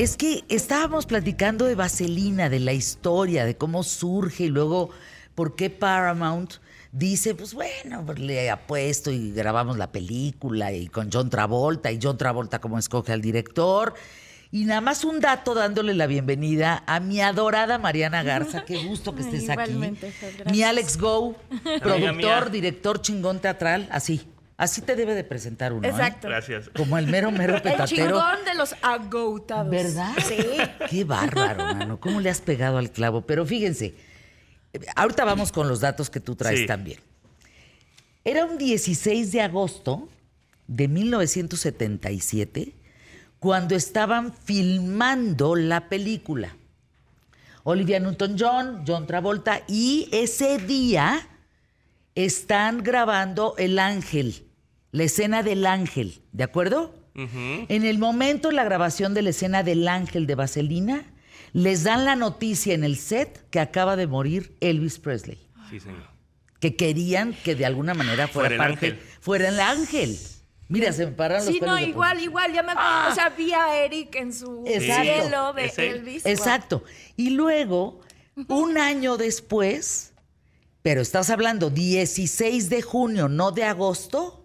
es 0.00 0.16
que 0.16 0.44
estábamos 0.48 1.04
platicando 1.04 1.66
de 1.66 1.74
Vaselina, 1.74 2.48
de 2.48 2.58
la 2.58 2.72
historia, 2.72 3.44
de 3.44 3.58
cómo 3.58 3.82
surge 3.82 4.44
y 4.44 4.48
luego 4.48 4.88
por 5.34 5.56
qué 5.56 5.68
Paramount 5.68 6.54
dice, 6.90 7.34
pues 7.34 7.52
bueno, 7.52 8.02
pues 8.06 8.18
le 8.18 8.48
apuesto 8.48 9.10
y 9.10 9.30
grabamos 9.32 9.76
la 9.76 9.92
película 9.92 10.72
y 10.72 10.86
con 10.86 11.10
John 11.12 11.28
Travolta 11.28 11.92
y 11.92 11.98
John 12.02 12.16
Travolta 12.16 12.62
como 12.62 12.78
escoge 12.78 13.12
al 13.12 13.20
director. 13.20 13.92
Y 14.50 14.64
nada 14.64 14.80
más 14.80 15.04
un 15.04 15.20
dato 15.20 15.52
dándole 15.52 15.92
la 15.92 16.06
bienvenida 16.06 16.82
a 16.86 16.98
mi 16.98 17.20
adorada 17.20 17.76
Mariana 17.76 18.22
Garza. 18.22 18.64
Qué 18.64 18.82
gusto 18.82 19.14
que 19.14 19.20
estés 19.30 19.50
aquí. 19.50 19.78
Mi 20.50 20.62
Alex 20.62 20.96
Go, 20.96 21.36
productor, 21.82 22.50
director 22.50 23.02
chingón 23.02 23.38
teatral, 23.40 23.86
así. 23.92 24.26
Así 24.60 24.82
te 24.82 24.94
debe 24.94 25.14
de 25.14 25.24
presentar 25.24 25.72
uno. 25.72 25.86
¿eh? 25.88 25.90
Exacto. 25.90 26.28
Gracias. 26.28 26.68
Como 26.76 26.98
el 26.98 27.06
mero, 27.06 27.30
mero 27.30 27.54
El 27.56 27.62
petatero. 27.62 27.86
chingón 27.86 28.44
de 28.44 28.54
los 28.56 28.74
agotados. 28.82 29.70
¿Verdad? 29.70 30.12
Sí. 30.28 30.36
Qué 30.90 31.04
bárbaro, 31.04 31.64
mano. 31.74 31.98
¿Cómo 31.98 32.20
le 32.20 32.28
has 32.28 32.42
pegado 32.42 32.76
al 32.76 32.90
clavo? 32.90 33.22
Pero 33.22 33.46
fíjense, 33.46 33.94
ahorita 34.96 35.24
vamos 35.24 35.50
con 35.50 35.66
los 35.66 35.80
datos 35.80 36.10
que 36.10 36.20
tú 36.20 36.36
traes 36.36 36.60
Sí. 36.60 36.66
también. 36.66 37.00
Era 38.22 38.44
un 38.44 38.58
16 38.58 39.32
de 39.32 39.40
agosto 39.40 40.10
de 40.66 40.88
1977 40.88 42.74
cuando 43.38 43.74
estaban 43.74 44.34
filmando 44.34 45.56
la 45.56 45.88
película. 45.88 46.54
Olivia 47.62 47.98
Newton-John, 47.98 48.84
John 48.86 49.06
Travolta, 49.06 49.62
y 49.68 50.08
ese 50.12 50.58
día 50.58 51.26
están 52.14 52.82
grabando 52.82 53.54
El 53.56 53.78
Ángel, 53.78 54.44
la 54.92 55.04
escena 55.04 55.42
del 55.42 55.66
Ángel, 55.66 56.22
¿de 56.32 56.44
acuerdo? 56.44 56.94
En 57.14 57.84
el 57.84 57.98
momento 57.98 58.48
de 58.48 58.54
la 58.54 58.64
grabación 58.64 59.12
de 59.14 59.22
la 59.22 59.30
escena 59.30 59.62
del 59.62 59.86
Ángel 59.88 60.26
de 60.26 60.34
Vaselina, 60.36 61.04
les 61.52 61.82
dan 61.84 62.04
la 62.04 62.16
noticia 62.16 62.72
en 62.74 62.82
el 62.84 62.96
set 62.96 63.48
que 63.50 63.60
acaba 63.60 63.96
de 63.96 64.06
morir 64.06 64.56
Elvis 64.60 64.98
Presley, 64.98 65.38
Sí, 65.68 65.80
señor. 65.80 66.04
que 66.60 66.76
querían 66.76 67.34
que 67.44 67.54
de 67.54 67.66
alguna 67.66 67.92
manera 67.94 68.26
fuera, 68.28 68.48
Fuera 68.50 68.54
el 68.54 68.58
parte, 68.72 68.86
ángel. 68.86 69.00
fuera 69.20 69.48
el 69.48 69.60
Ángel. 69.60 70.18
Mira, 70.68 70.92
se 70.92 71.04
me 71.06 71.12
pararon 71.12 71.44
los 71.44 71.52
Sí, 71.54 71.60
no, 71.60 71.78
igual, 71.80 72.20
igual, 72.22 72.52
ya 72.54 72.62
me 72.62 72.72
acuerdo. 72.72 73.10
O 73.10 73.14
sea, 73.14 73.28
vi 73.30 73.52
a 73.52 73.76
Eric 73.84 74.14
en 74.14 74.32
su 74.32 74.62
Exacto. 74.66 75.02
cielo 75.02 75.52
de. 75.52 75.72
Elvis. 75.88 76.24
Exacto. 76.26 76.84
Y 77.16 77.30
luego, 77.30 78.00
un 78.48 78.78
año 78.78 79.16
después, 79.16 80.12
pero 80.82 81.00
estás 81.00 81.28
hablando 81.28 81.70
16 81.70 82.70
de 82.70 82.82
junio, 82.82 83.28
no 83.28 83.50
de 83.50 83.64
agosto, 83.64 84.39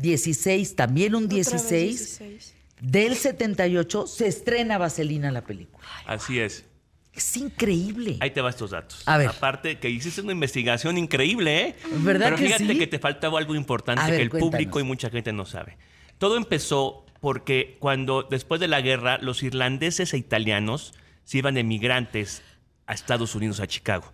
16, 0.00 0.76
también 0.76 1.14
un 1.14 1.24
Otra 1.24 1.36
vez 1.38 1.50
16, 1.50 2.18
16. 2.18 2.54
del 2.80 3.14
78, 3.16 4.06
se 4.06 4.26
estrena 4.26 4.78
Vaselina 4.78 5.30
la 5.30 5.44
película. 5.44 5.86
Así 6.06 6.38
es. 6.38 6.64
Es 7.12 7.36
increíble. 7.36 8.16
Ahí 8.20 8.30
te 8.30 8.40
va 8.40 8.50
estos 8.50 8.70
datos. 8.70 9.02
A 9.06 9.18
ver. 9.18 9.28
Aparte 9.28 9.78
que 9.78 9.90
hiciste 9.90 10.20
una 10.20 10.32
investigación 10.32 10.96
increíble, 10.96 11.60
¿eh? 11.60 11.76
¿Verdad 11.98 12.26
Pero 12.26 12.36
que 12.36 12.44
fíjate 12.46 12.66
sí? 12.68 12.78
que 12.78 12.86
te 12.86 12.98
faltaba 12.98 13.38
algo 13.38 13.54
importante 13.54 14.06
que 14.06 14.22
el 14.22 14.30
cuéntanos. 14.30 14.52
público 14.52 14.80
y 14.80 14.84
mucha 14.84 15.10
gente 15.10 15.32
no 15.32 15.44
sabe. 15.44 15.76
Todo 16.18 16.36
empezó 16.36 17.04
porque 17.20 17.76
cuando 17.80 18.22
después 18.22 18.60
de 18.60 18.68
la 18.68 18.80
guerra 18.80 19.18
los 19.20 19.42
irlandeses 19.42 20.14
e 20.14 20.18
italianos 20.18 20.94
se 21.24 21.38
iban 21.38 21.54
de 21.54 21.64
migrantes 21.64 22.42
a 22.86 22.94
Estados 22.94 23.34
Unidos, 23.34 23.60
a 23.60 23.66
Chicago. 23.66 24.12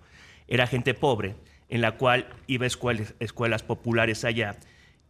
Era 0.49 0.67
gente 0.67 0.95
pobre 0.95 1.37
en 1.69 1.83
la 1.83 1.97
cual 1.97 2.29
iba 2.47 2.65
a 2.65 2.67
escuelas, 2.67 3.15
escuelas 3.21 3.63
populares 3.63 4.25
allá 4.25 4.57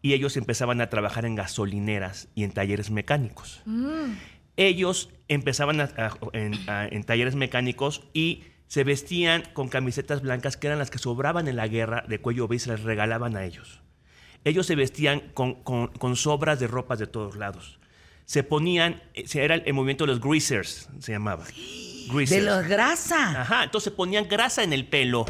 y 0.07 0.13
ellos 0.15 0.37
empezaban 0.37 0.81
a 0.81 0.89
trabajar 0.89 1.25
en 1.25 1.35
gasolineras 1.35 2.29
y 2.35 2.45
en 2.45 2.53
talleres 2.53 2.91
mecánicos 2.91 3.63
ellos 4.57 5.11
empezaban 5.29 5.81
a- 5.81 5.91
a- 5.97 6.17
en, 6.33 6.55
a- 6.69 6.87
en 6.87 7.05
talleres 7.05 7.35
mecánicos 7.35 8.03
y 8.13 8.45
se 8.69 8.85
vestían 8.85 9.43
con 9.53 9.69
camisetas 9.69 10.23
blancas 10.23 10.57
que 10.57 10.67
eran 10.69 10.79
las 10.79 10.91
que 10.91 10.99
sobraban 10.99 11.47
en 11.49 11.57
la 11.57 11.69
guerra 11.69 12.05
de 12.09 12.21
cuello 12.21 12.49
B 12.49 12.57
y 12.57 12.59
se 12.59 12.71
las 12.71 12.83
regalaban 12.83 13.37
a 13.37 13.45
ellos. 13.45 13.81
Ellos 14.45 14.67
se 14.67 14.75
vestían 14.77 15.21
con, 15.35 15.63
con- 15.63 15.89
con 15.89 16.17
sobras 16.17 16.59
de 16.61 16.67
ropas 16.69 16.99
de 16.99 17.07
todos 17.07 17.37
lados. 17.37 17.79
Se 18.25 18.43
ponían, 18.43 19.03
eh, 19.15 19.25
era 19.35 19.57
el, 19.57 19.73
movimiento 19.75 20.05
de 20.05 20.13
los 20.13 20.21
greasers, 20.21 20.89
se 21.01 21.13
llamaba. 21.13 21.45
de 21.47 22.13
Greasers. 22.13 22.45
la 22.45 22.63
grasa. 22.63 23.41
Ajá, 23.43 23.65
entonces 23.65 23.93
ponían 23.93 24.27
grasa 24.29 24.63
en 24.65 24.73
el 24.73 24.87
pelo, 24.87 25.27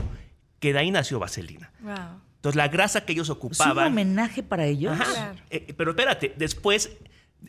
que 0.60 0.72
de 0.72 0.78
ahí 0.78 0.90
nació 0.90 1.18
Vaselina. 1.18 1.72
Wow. 1.80 2.20
Entonces 2.46 2.56
la 2.56 2.68
grasa 2.68 3.04
que 3.04 3.12
ellos 3.12 3.26
¿Es 3.26 3.30
un 3.30 3.36
ocupaban... 3.38 3.88
homenaje 3.88 4.42
para 4.44 4.66
ellos? 4.66 4.92
Ajá. 4.92 5.04
Claro. 5.04 5.38
Eh, 5.50 5.74
pero 5.76 5.90
espérate, 5.90 6.32
después 6.36 6.96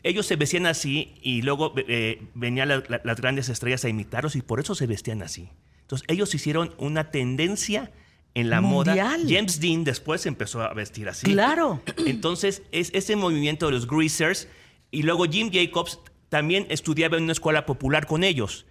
ellos 0.02 0.26
se 0.26 0.34
vestían 0.36 0.66
así 0.66 1.14
y 1.22 1.42
luego 1.42 1.72
eh, 1.76 2.20
venían 2.34 2.68
la- 2.68 2.82
la- 2.88 3.00
las 3.04 3.20
grandes 3.20 3.48
estrellas 3.48 3.84
a 3.84 3.88
imitarlos 3.88 4.34
y 4.34 4.42
por 4.42 4.58
eso 4.58 4.74
se 4.74 4.86
vestían 4.88 5.22
así. 5.22 5.50
Entonces 5.82 6.04
ellos 6.08 6.34
hicieron 6.34 6.74
una 6.78 7.10
tendencia 7.12 7.92
en 8.34 8.50
la 8.50 8.60
Mundial. 8.60 9.20
moda. 9.22 9.28
James 9.28 9.60
Dean 9.60 9.84
después 9.84 10.26
empezó 10.26 10.62
a 10.62 10.74
vestir 10.74 11.08
así. 11.08 11.26
Claro. 11.32 11.80
Entonces 12.04 12.62
es 12.72 12.90
ese 12.92 13.14
movimiento 13.16 13.66
de 13.66 13.72
los 13.72 13.86
greasers 13.86 14.48
y 14.90 15.02
luego 15.04 15.24
Jim 15.26 15.50
Jacobs 15.52 16.00
también 16.28 16.66
estudiaba 16.70 17.16
en 17.16 17.22
una 17.24 17.32
escuela 17.32 17.66
popular 17.66 18.06
con 18.06 18.24
ellos. 18.24 18.66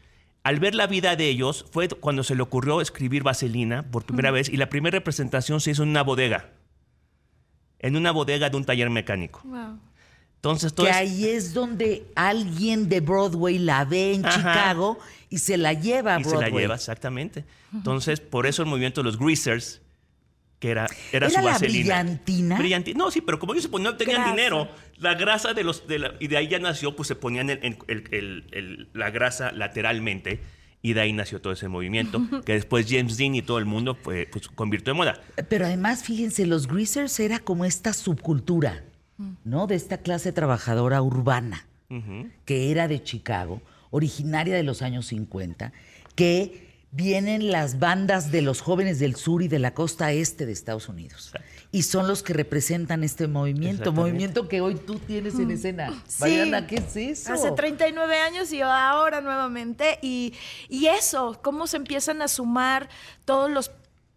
Al 0.47 0.61
ver 0.61 0.75
la 0.75 0.87
vida 0.87 1.17
de 1.17 1.27
ellos 1.27 1.65
fue 1.71 1.89
cuando 1.89 2.23
se 2.23 2.33
le 2.33 2.41
ocurrió 2.41 2.79
escribir 2.79 3.21
Vaselina 3.21 3.83
por 3.91 4.05
primera 4.05 4.31
vez 4.31 4.47
y 4.47 4.55
la 4.55 4.69
primera 4.69 4.97
representación 4.97 5.59
se 5.59 5.71
hizo 5.71 5.83
en 5.83 5.89
una 5.89 6.03
bodega. 6.03 6.51
En 7.79 7.97
una 7.97 8.11
bodega 8.11 8.49
de 8.49 8.55
un 8.55 8.63
taller 8.63 8.89
mecánico. 8.89 9.41
Wow. 9.43 9.77
Entonces, 10.35 10.73
todo 10.73 10.85
Que 10.85 10.91
es- 10.91 10.95
ahí 10.97 11.25
es 11.25 11.53
donde 11.53 12.05
alguien 12.15 12.87
de 12.87 13.01
Broadway 13.01 13.57
la 13.59 13.83
ve 13.83 14.13
en 14.13 14.25
Ajá. 14.25 14.37
Chicago 14.37 14.97
y 15.29 15.39
se 15.39 15.57
la 15.57 15.73
lleva 15.73 16.15
a 16.15 16.21
y 16.21 16.23
se 16.23 16.29
Broadway. 16.29 16.51
la 16.53 16.59
lleva, 16.61 16.75
exactamente. 16.75 17.43
Entonces, 17.73 18.21
por 18.21 18.47
eso 18.47 18.61
el 18.61 18.69
movimiento 18.69 19.01
de 19.01 19.05
los 19.05 19.19
greasers, 19.19 19.81
que 20.59 20.71
era, 20.71 20.85
era, 21.11 21.27
¿Era 21.27 21.29
su 21.29 21.35
la 21.35 21.41
vaselina. 21.51 22.01
brillantina? 22.03 22.57
Brillanti- 22.57 22.95
No, 22.95 23.11
sí, 23.11 23.21
pero 23.21 23.37
como 23.39 23.53
ellos 23.53 23.63
se 23.63 23.69
ponían, 23.69 23.91
no 23.93 23.97
tenían 23.97 24.21
Grasa. 24.21 24.35
dinero, 24.35 24.67
la 24.97 25.13
grasa 25.13 25.53
de 25.53 25.63
los. 25.63 25.87
de 25.87 25.99
la- 25.99 26.13
y 26.19 26.27
de 26.27 26.37
ahí 26.37 26.47
ya 26.47 26.57
nació, 26.59 26.95
pues 26.95 27.07
se 27.07 27.15
ponían 27.15 27.49
el- 27.49 27.77
el- 27.87 28.43
el- 28.51 28.87
la 28.93 29.09
grasa 29.11 29.51
lateralmente. 29.51 30.39
Y 30.81 30.93
de 30.93 31.01
ahí 31.01 31.11
nació 31.11 31.41
todo 31.41 31.53
ese 31.53 31.67
movimiento, 31.67 32.21
que 32.45 32.53
después 32.53 32.85
James 32.89 33.17
Dean 33.17 33.35
y 33.35 33.41
todo 33.41 33.57
el 33.57 33.65
mundo 33.65 33.95
pues, 33.95 34.27
pues, 34.31 34.47
convirtió 34.47 34.91
en 34.91 34.97
moda. 34.97 35.21
Pero 35.49 35.65
además, 35.65 36.03
fíjense, 36.03 36.45
los 36.45 36.67
greasers 36.67 37.19
era 37.19 37.39
como 37.39 37.65
esta 37.65 37.93
subcultura, 37.93 38.83
¿no? 39.43 39.67
De 39.67 39.75
esta 39.75 39.97
clase 39.97 40.31
trabajadora 40.31 41.01
urbana, 41.01 41.65
que 42.45 42.71
era 42.71 42.87
de 42.87 43.01
Chicago, 43.03 43.61
originaria 43.89 44.55
de 44.55 44.63
los 44.63 44.81
años 44.81 45.07
50, 45.07 45.73
que 46.15 46.66
vienen 46.91 47.51
las 47.51 47.79
bandas 47.79 48.31
de 48.31 48.41
los 48.41 48.61
jóvenes 48.61 48.99
del 48.99 49.15
sur 49.15 49.41
y 49.43 49.47
de 49.47 49.59
la 49.59 49.73
costa 49.73 50.11
este 50.13 50.45
de 50.45 50.53
Estados 50.53 50.87
Unidos. 50.89 51.31
Y 51.71 51.83
son 51.83 52.07
los 52.07 52.23
que 52.23 52.33
representan 52.33 53.03
este 53.03 53.27
movimiento, 53.27 53.91
movimiento 53.91 54.47
que 54.47 54.61
hoy 54.61 54.75
tú 54.75 54.95
tienes 54.99 55.35
en 55.37 55.51
escena. 55.51 55.91
Sí. 56.07 56.21
Mariana, 56.21 56.65
¿qué 56.65 56.77
es 56.77 56.95
eso? 56.95 57.33
Hace 57.33 57.51
39 57.51 58.17
años 58.19 58.51
y 58.53 58.61
ahora 58.61 59.19
nuevamente. 59.21 59.99
Y, 60.01 60.33
y 60.69 60.87
eso, 60.87 61.39
cómo 61.43 61.67
se 61.67 61.77
empiezan 61.77 62.21
a 62.21 62.27
sumar 62.29 62.89
todos 63.25 63.51
los 63.51 63.71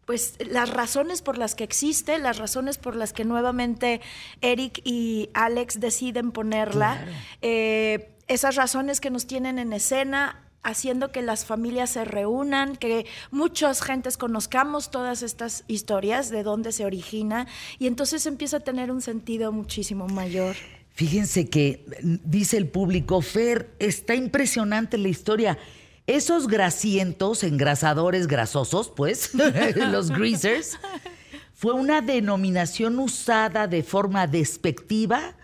pues 0.06 0.34
las 0.40 0.70
razones 0.70 1.22
por 1.22 1.38
las 1.38 1.54
que 1.54 1.62
existe, 1.62 2.18
las 2.18 2.38
razones 2.38 2.78
por 2.78 2.96
las 2.96 3.12
que 3.12 3.24
nuevamente 3.24 4.00
Eric 4.40 4.80
y 4.82 5.30
Alex 5.34 5.78
deciden 5.78 6.32
ponerla, 6.32 6.96
Claro. 6.96 7.12
eh, 7.42 8.10
esas 8.26 8.56
razones 8.56 9.00
que 9.00 9.10
nos 9.10 9.28
tienen 9.28 9.60
en 9.60 9.72
escena, 9.72 10.42
haciendo 10.62 11.10
que 11.12 11.22
las 11.22 11.44
familias 11.44 11.90
se 11.90 12.04
reúnan, 12.04 12.76
que 12.76 13.06
muchas 13.30 13.82
gentes 13.82 14.16
conozcamos 14.16 14.90
todas 14.90 15.22
estas 15.22 15.64
historias, 15.68 16.30
de 16.30 16.42
dónde 16.42 16.72
se 16.72 16.84
origina, 16.84 17.46
y 17.78 17.86
entonces 17.86 18.26
empieza 18.26 18.58
a 18.58 18.60
tener 18.60 18.90
un 18.90 19.00
sentido 19.00 19.52
muchísimo 19.52 20.06
mayor. 20.06 20.56
Fíjense 20.92 21.48
que 21.48 21.84
mm, 22.02 22.16
dice 22.24 22.56
el 22.56 22.68
público, 22.68 23.22
Fer, 23.22 23.70
está 23.78 24.14
impresionante 24.14 24.98
la 24.98 25.08
historia. 25.08 25.58
Esos 26.06 26.46
grasientos, 26.46 27.42
engrasadores 27.44 28.26
grasosos, 28.26 28.92
pues, 28.94 29.32
los 29.76 30.10
greasers, 30.10 30.78
fue 31.54 31.72
una 31.72 32.00
denominación 32.00 32.98
usada 32.98 33.66
de 33.66 33.82
forma 33.82 34.26
despectiva 34.26 35.36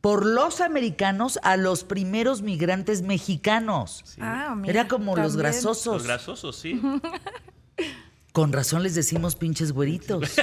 por 0.00 0.24
los 0.24 0.60
americanos 0.60 1.38
a 1.42 1.56
los 1.56 1.84
primeros 1.84 2.42
migrantes 2.42 3.02
mexicanos. 3.02 4.04
Ah, 4.20 4.54
mira, 4.56 4.72
Era 4.80 4.88
como 4.88 5.16
los 5.16 5.36
grasosos. 5.36 5.94
Los 5.94 6.04
grasosos, 6.06 6.56
sí. 6.56 6.80
Con 8.32 8.52
razón 8.52 8.82
les 8.84 8.94
decimos 8.94 9.34
pinches 9.34 9.72
güeritos. 9.72 10.34
¿Te 10.36 10.42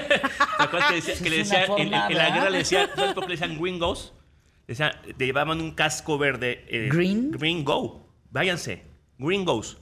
acuerdas 0.60 0.90
que, 0.90 0.96
decía- 0.96 1.16
que 1.24 1.30
le 1.30 1.38
decía, 1.38 1.66
en, 1.78 1.90
la 1.92 2.08
guerra 2.10 2.50
le 2.50 2.58
decían, 2.60 2.90
¿sabes 2.96 3.14
por 3.14 3.24
qué 3.26 3.30
le 3.30 3.38
decían 3.40 3.58
gringos? 3.60 4.14
Le 4.68 4.74
decían- 4.74 4.92
le 5.18 5.26
llevaban 5.26 5.62
un 5.62 5.72
casco 5.72 6.18
verde. 6.18 6.66
eh, 6.68 6.90
Green. 6.92 7.32
Gringo. 7.32 8.06
Váyanse. 8.30 8.84
Gringos. 9.18 9.78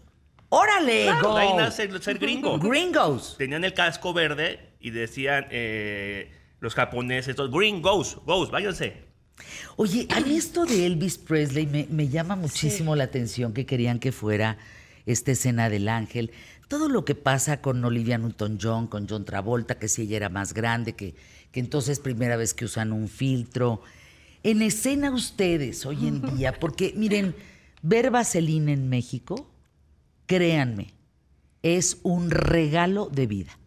¡Órale! 0.50 1.06
Claro, 1.06 1.30
go! 1.30 1.36
de 1.36 1.42
ahí 1.42 1.54
nace 1.58 1.84
el 1.84 2.02
ser 2.04 2.20
gringo. 2.20 2.60
Gringos. 2.60 3.36
Tenían 3.40 3.64
el 3.64 3.74
casco 3.74 4.14
verde 4.14 4.74
y 4.80 4.92
decían 4.92 5.48
eh, 5.50 6.32
los 6.60 6.76
japoneses, 6.76 7.36
todos, 7.36 7.50
green 7.52 7.82
goes, 7.82 8.18
goes, 8.26 8.52
váyanse. 8.52 9.05
Oye, 9.76 10.08
a 10.10 10.22
mí 10.22 10.36
esto 10.36 10.66
de 10.66 10.86
Elvis 10.86 11.18
Presley 11.18 11.66
me, 11.66 11.88
me 11.90 12.08
llama 12.08 12.36
muchísimo 12.36 12.96
la 12.96 13.06
atención 13.06 13.54
que 13.54 13.66
querían 13.66 14.00
que 14.00 14.12
fuera 14.12 14.58
esta 15.06 15.32
escena 15.32 15.70
del 15.70 15.90
ángel. 15.90 16.32
Todo 16.68 16.90
lo 16.90 17.06
que 17.06 17.16
pasa 17.16 17.62
con 17.62 17.84
Olivia 17.84 18.18
Newton-John, 18.18 18.88
con 18.88 19.08
John 19.08 19.26
Travolta, 19.26 19.78
que 19.78 19.88
si 19.88 20.04
ella 20.04 20.18
era 20.18 20.30
más 20.30 20.54
grande, 20.54 20.94
que, 20.94 21.16
que 21.52 21.60
entonces 21.60 22.00
primera 22.00 22.38
vez 22.38 22.54
que 22.54 22.66
usan 22.66 22.92
un 22.92 23.08
filtro. 23.08 23.82
En 24.44 24.62
escena 24.62 25.12
ustedes 25.12 25.86
hoy 25.86 26.08
en 26.08 26.22
día, 26.36 26.54
porque 26.60 26.94
miren, 26.96 27.36
ver 27.82 28.10
Vaselina 28.10 28.72
en 28.72 28.90
México, 28.90 29.50
créanme, 30.26 30.94
es 31.62 31.98
un 32.04 32.32
regalo 32.32 33.10
de 33.12 33.28
vida. 33.28 33.58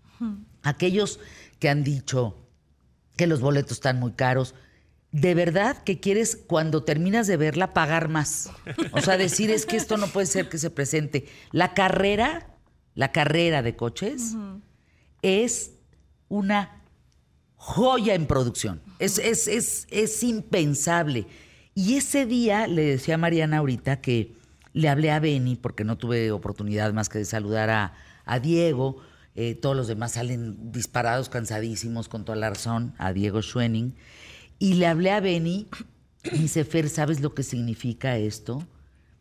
Aquellos 0.63 1.21
que 1.61 1.69
han 1.69 1.85
dicho 1.85 2.37
que 3.17 3.27
los 3.27 3.41
boletos 3.41 3.73
están 3.73 3.99
muy 3.99 4.13
caros, 4.13 4.55
de 5.11 5.35
verdad 5.35 5.83
que 5.83 6.01
quieres 6.01 6.37
cuando 6.37 6.85
terminas 6.85 7.27
de 7.27 7.37
verla 7.37 7.73
pagar 7.73 8.09
más. 8.09 8.51
O 8.93 9.01
sea, 9.01 9.17
decir 9.17 9.51
es 9.51 9.65
que 9.65 9.77
esto 9.77 9.97
no 9.97 10.07
puede 10.09 10.27
ser 10.27 10.49
que 10.49 10.59
se 10.59 10.71
presente. 10.71 11.27
La 11.51 11.75
carrera, 11.75 12.55
la 12.95 13.11
carrera 13.13 13.63
de 13.63 13.75
coches 13.75 14.35
es 15.23 15.73
una 16.29 16.83
joya 17.57 18.15
en 18.15 18.27
producción. 18.27 18.83
Es, 18.99 19.19
es, 19.19 19.49
es, 19.49 19.87
es 19.91 20.23
impensable. 20.23 21.27
Y 21.75 21.97
ese 21.97 22.27
día 22.27 22.67
le 22.67 22.83
decía 22.83 23.15
a 23.15 23.19
Mariana 23.19 23.59
ahorita 23.59 24.01
que 24.01 24.35
le 24.73 24.89
hablé 24.89 25.11
a 25.11 25.21
Benny, 25.21 25.57
porque 25.57 25.85
no 25.85 25.97
tuve 25.97 26.31
oportunidad 26.33 26.93
más 26.93 27.09
que 27.09 27.19
de 27.19 27.25
saludar 27.25 27.71
a, 27.71 27.95
a 28.25 28.41
Diego. 28.41 28.99
Eh, 29.35 29.55
todos 29.55 29.77
los 29.77 29.89
demás 29.89 30.13
salen 30.13 30.73
disparados, 30.73 31.29
cansadísimos, 31.29 32.09
con 32.09 32.25
toda 32.25 32.37
la 32.37 32.51
razón, 32.51 32.95
a 32.99 33.13
Diego 33.13 33.41
Schwenning. 33.41 33.95
Y 34.59 34.75
le 34.75 34.87
hablé 34.87 35.13
a 35.13 35.21
Benny, 35.21 35.69
y 36.25 36.39
dice, 36.39 36.65
Fer, 36.65 36.89
¿sabes 36.89 37.21
lo 37.21 37.35
que 37.35 37.43
significa 37.43 38.17
esto 38.17 38.67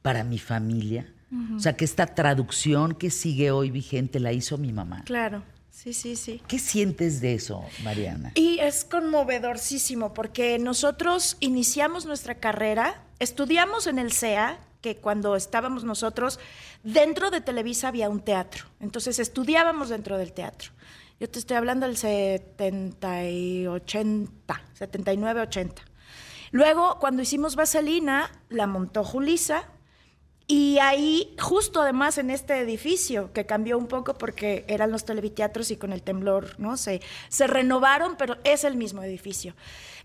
para 0.01 0.23
mi 0.23 0.39
familia? 0.39 1.13
O 1.55 1.59
sea, 1.59 1.75
que 1.75 1.83
esta 1.83 2.07
traducción 2.15 2.95
que 2.95 3.09
sigue 3.09 3.51
hoy 3.51 3.69
vigente 3.69 4.19
la 4.19 4.31
hizo 4.31 4.57
mi 4.57 4.71
mamá. 4.71 5.03
Claro, 5.03 5.43
sí, 5.69 5.93
sí, 5.93 6.15
sí. 6.15 6.41
¿Qué 6.47 6.57
sientes 6.57 7.19
de 7.19 7.33
eso, 7.33 7.65
Mariana? 7.83 8.31
Y 8.35 8.59
es 8.59 8.85
conmovedorísimo 8.85 10.13
porque 10.13 10.57
nosotros 10.57 11.35
iniciamos 11.41 12.05
nuestra 12.05 12.35
carrera, 12.35 13.03
estudiamos 13.19 13.87
en 13.87 13.99
el 13.99 14.13
CEA, 14.13 14.57
que 14.79 14.97
cuando 14.97 15.35
estábamos 15.35 15.83
nosotros, 15.83 16.39
dentro 16.83 17.29
de 17.29 17.41
Televisa 17.41 17.89
había 17.89 18.09
un 18.09 18.21
teatro. 18.21 18.65
Entonces 18.79 19.19
estudiábamos 19.19 19.89
dentro 19.89 20.17
del 20.17 20.31
teatro. 20.31 20.71
Yo 21.19 21.27
te 21.27 21.39
estoy 21.39 21.57
hablando 21.57 21.87
del 21.87 21.97
70 21.97 23.25
y 23.29 23.65
80, 23.65 24.61
79, 24.73 25.41
80. 25.41 25.81
Luego, 26.51 26.99
cuando 26.99 27.23
hicimos 27.23 27.55
Vaselina, 27.55 28.29
la 28.49 28.67
montó 28.67 29.03
Julisa. 29.03 29.63
Y 30.45 30.77
ahí, 30.77 31.35
justo 31.41 31.81
además 31.81 32.19
en 32.19 32.29
este 32.29 32.59
edificio, 32.59 33.33
que 33.33 33.47
cambió 33.47 33.79
un 33.79 33.87
poco 33.87 34.13
porque 34.13 34.63
eran 34.67 34.91
los 34.91 35.05
televiteatros 35.05 35.71
y 35.71 35.77
con 35.77 35.91
el 35.91 36.03
temblor, 36.03 36.57
¿no? 36.59 36.77
Se, 36.77 37.01
se 37.29 37.47
renovaron, 37.47 38.15
pero 38.15 38.37
es 38.43 38.63
el 38.63 38.75
mismo 38.75 39.01
edificio. 39.01 39.55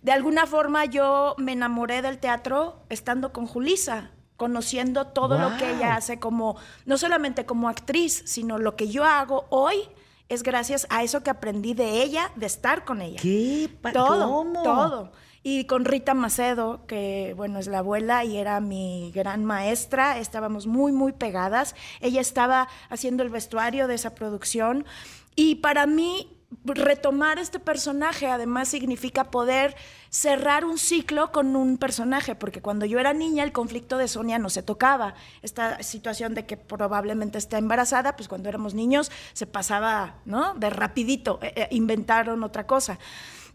De 0.01 0.13
alguna 0.13 0.47
forma 0.47 0.87
yo 0.87 1.37
me 1.37 1.53
enamoré 1.53 2.01
del 2.01 2.19
teatro 2.19 2.83
estando 2.89 3.33
con 3.35 3.47
Julisa, 3.47 4.13
conociendo 4.37 5.09
todo 5.09 5.39
lo 5.39 5.57
que 5.59 5.71
ella 5.71 5.95
hace 5.95 6.19
como, 6.19 6.57
no 6.87 6.97
solamente 6.97 7.45
como 7.45 7.69
actriz, 7.69 8.23
sino 8.25 8.59
lo 8.59 8.77
que 8.77 8.89
yo 8.89 9.05
hago 9.05 9.45
hoy 9.51 9.89
es 10.35 10.43
gracias 10.43 10.87
a 10.91 11.03
eso 11.03 11.23
que 11.23 11.31
aprendí 11.31 11.75
de 11.75 12.03
ella, 12.03 12.31
de 12.37 12.47
estar 12.47 12.85
con 12.85 13.03
ella. 13.03 13.21
¿Qué? 13.21 13.69
Todo, 13.93 14.29
¿Cómo? 14.29 14.63
todo. 14.63 15.13
Y 15.45 15.65
con 15.65 15.85
Rita 15.85 16.15
Macedo, 16.15 16.87
que 16.87 17.35
bueno, 17.37 17.59
es 17.59 17.67
la 17.67 17.79
abuela 17.79 18.25
y 18.25 18.37
era 18.37 18.61
mi 18.61 19.11
gran 19.13 19.45
maestra, 19.45 20.19
estábamos 20.19 20.67
muy, 20.67 20.93
muy 20.93 21.13
pegadas. 21.13 21.75
Ella 22.01 22.21
estaba 22.21 22.69
haciendo 22.89 23.25
el 23.25 23.29
vestuario 23.29 23.89
de 23.89 23.97
esa 23.97 24.15
producción. 24.15 24.87
Y 25.35 25.57
para 25.57 25.87
mí, 25.87 26.29
retomar 26.65 27.39
este 27.39 27.59
personaje 27.59 28.27
además 28.27 28.69
significa 28.69 29.31
poder 29.31 29.75
cerrar 30.11 30.65
un 30.65 30.79
ciclo 30.79 31.33
con 31.33 31.57
un 31.57 31.79
personaje, 31.79 32.35
porque 32.35 32.61
cuando 32.61 32.85
yo 32.85 32.99
era 32.99 33.13
niña 33.13 33.45
el 33.45 33.53
conflicto 33.53 33.97
de 33.97 34.09
Sonia 34.09 34.39
no 34.39 34.51
se 34.51 34.63
tocaba. 34.63 35.15
Esta 35.43 35.83
situación 35.83 36.35
de 36.35 36.45
que 36.47 36.57
probablemente 36.57 37.39
está 37.39 37.59
embarazada, 37.59 38.17
pues 38.17 38.29
cuando 38.29 38.49
éramos 38.49 38.75
niños 38.75 39.11
se 39.33 39.47
pasaba, 39.47 40.17
¿no? 40.25 40.55
De 40.55 40.71
rapidito, 40.71 41.39
eh, 41.43 41.53
eh, 41.57 41.69
inventaron 41.71 42.43
otra 42.45 42.67
cosa. 42.67 42.99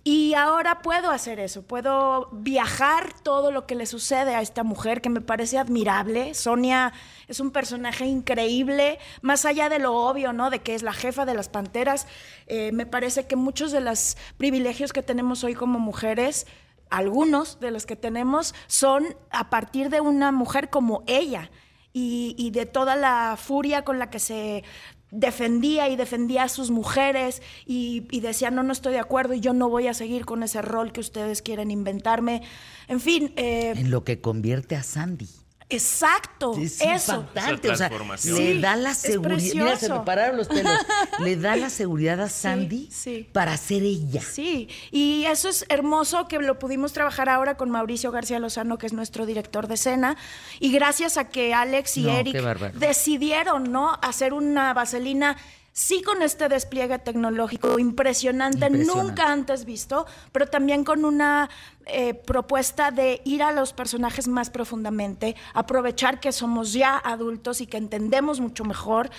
Y 0.09 0.35
ahora 0.35 0.81
puedo 0.81 1.11
hacer 1.11 1.37
eso, 1.37 1.63
puedo 1.63 2.29
viajar 2.31 3.11
todo 3.23 3.51
lo 3.51 3.67
que 3.67 3.75
le 3.75 3.85
sucede 3.85 4.35
a 4.35 4.41
esta 4.41 4.63
mujer 4.63 5.01
que 5.01 5.09
me 5.09 5.19
parece 5.19 5.57
admirable. 5.57 6.33
Sonia 6.33 6.93
es 7.27 7.41
un 7.41 7.51
personaje 7.51 8.05
increíble, 8.05 8.99
más 9.21 9.43
allá 9.43 9.67
de 9.67 9.79
lo 9.79 9.97
obvio, 9.97 10.31
¿no? 10.31 10.49
De 10.49 10.59
que 10.59 10.75
es 10.75 10.81
la 10.81 10.93
jefa 10.93 11.25
de 11.25 11.33
las 11.33 11.49
panteras. 11.49 12.07
eh, 12.45 12.71
me 12.71 12.85
parece 12.85 13.27
que 13.27 13.35
muchos 13.35 13.73
de 13.73 13.81
los 13.81 14.15
privilegios 14.37 14.93
que 14.93 15.03
tenemos 15.03 15.43
hoy 15.43 15.55
como 15.55 15.77
mujeres, 15.77 16.47
algunos 16.89 17.59
de 17.59 17.71
los 17.71 17.85
que 17.85 17.97
tenemos, 17.97 18.55
son 18.67 19.03
a 19.29 19.49
partir 19.49 19.89
de 19.89 19.99
una 19.99 20.31
mujer 20.31 20.69
como 20.69 21.03
ella 21.05 21.51
y, 21.91 22.33
y 22.37 22.51
de 22.51 22.65
toda 22.65 22.95
la 22.95 23.35
furia 23.37 23.83
con 23.83 23.99
la 23.99 24.09
que 24.09 24.19
se 24.19 24.63
defendía 25.11 25.89
y 25.89 25.95
defendía 25.95 26.43
a 26.43 26.49
sus 26.49 26.71
mujeres 26.71 27.41
y, 27.65 28.01
decía, 28.19 28.51
no, 28.51 28.63
no 28.63 28.73
estoy 28.73 28.93
de 28.93 28.99
acuerdo 28.99 29.33
y 29.33 29.39
yo 29.39 29.53
no 29.53 29.69
voy 29.69 29.87
a 29.87 29.93
seguir 29.93 30.25
con 30.25 30.43
ese 30.43 30.61
rol 30.61 30.91
que 30.91 30.99
ustedes 30.99 31.41
quieren 31.41 31.71
inventarme. 31.71 32.41
En 32.87 32.99
fin, 32.99 33.33
eh, 33.35 33.73
En 33.75 33.91
lo 33.91 34.03
que 34.03 34.19
convierte 34.19 34.75
a 34.75 34.83
Sandy. 34.83 35.27
Exacto, 35.69 36.55
Es 36.57 36.81
eso. 36.81 37.15
impactante, 37.15 37.71
Esa 37.71 37.89
o 37.89 38.17
sea, 38.17 38.33
le 38.33 38.59
da 38.59 38.75
la 38.75 38.93
seguridad. 38.93 39.53
Mira, 39.53 39.75
se 39.77 39.89
me 39.89 39.99
pararon 40.01 40.37
los 40.37 40.47
pelos. 40.47 40.71
le 41.19 41.35
da 41.35 41.55
la 41.55 41.69
seguridad 41.69 42.19
a 42.21 42.29
Sandy 42.29 42.89
sí. 42.91 43.27
para 43.31 43.57
ser 43.57 43.83
ella. 43.83 44.21
Sí, 44.21 44.69
y 44.91 45.25
eso 45.25 45.49
es 45.49 45.65
hermoso 45.69 46.27
que 46.27 46.39
lo 46.39 46.57
pudimos 46.59 46.93
trabajar 46.93 47.29
ahora 47.29 47.57
con 47.57 47.69
Mauricio 47.69 48.11
García 48.11 48.39
Lozano, 48.39 48.77
que 48.77 48.85
es 48.87 48.93
nuestro 48.93 49.25
director 49.25 49.67
de 49.67 49.73
escena, 49.75 50.17
y 50.59 50.71
gracias 50.71 51.17
a 51.17 51.29
que 51.29 51.53
Alex 51.53 51.97
y 51.97 52.03
No, 52.03 52.17
Eric 52.17 52.73
decidieron, 52.73 53.71
¿no? 53.71 53.97
Hacer 54.01 54.33
una 54.33 54.73
vaselina. 54.73 55.37
Sí, 55.77 56.01
con 56.01 56.23
este 56.23 56.49
despliegue 56.49 56.97
tecnológico 56.97 57.77
impresionante, 57.77 58.67
nunca 58.71 59.31
antes 59.31 59.63
visto, 59.63 60.07
pero 60.31 60.47
también 60.47 60.83
con 60.83 61.05
una 61.05 61.51
eh, 61.85 62.15
propuesta 62.15 62.89
de 62.89 63.21
ir 63.25 63.43
a 63.43 63.51
los 63.51 63.73
personajes 63.73 64.27
más 64.27 64.49
profundamente, 64.49 65.35
aprovechar 65.53 66.19
que 66.19 66.31
somos 66.31 66.73
ya 66.73 66.97
adultos 66.97 67.61
y 67.61 67.67
que 67.67 67.77
entendemos 67.77 68.39
mucho 68.39 68.63
mejor. 68.63 69.11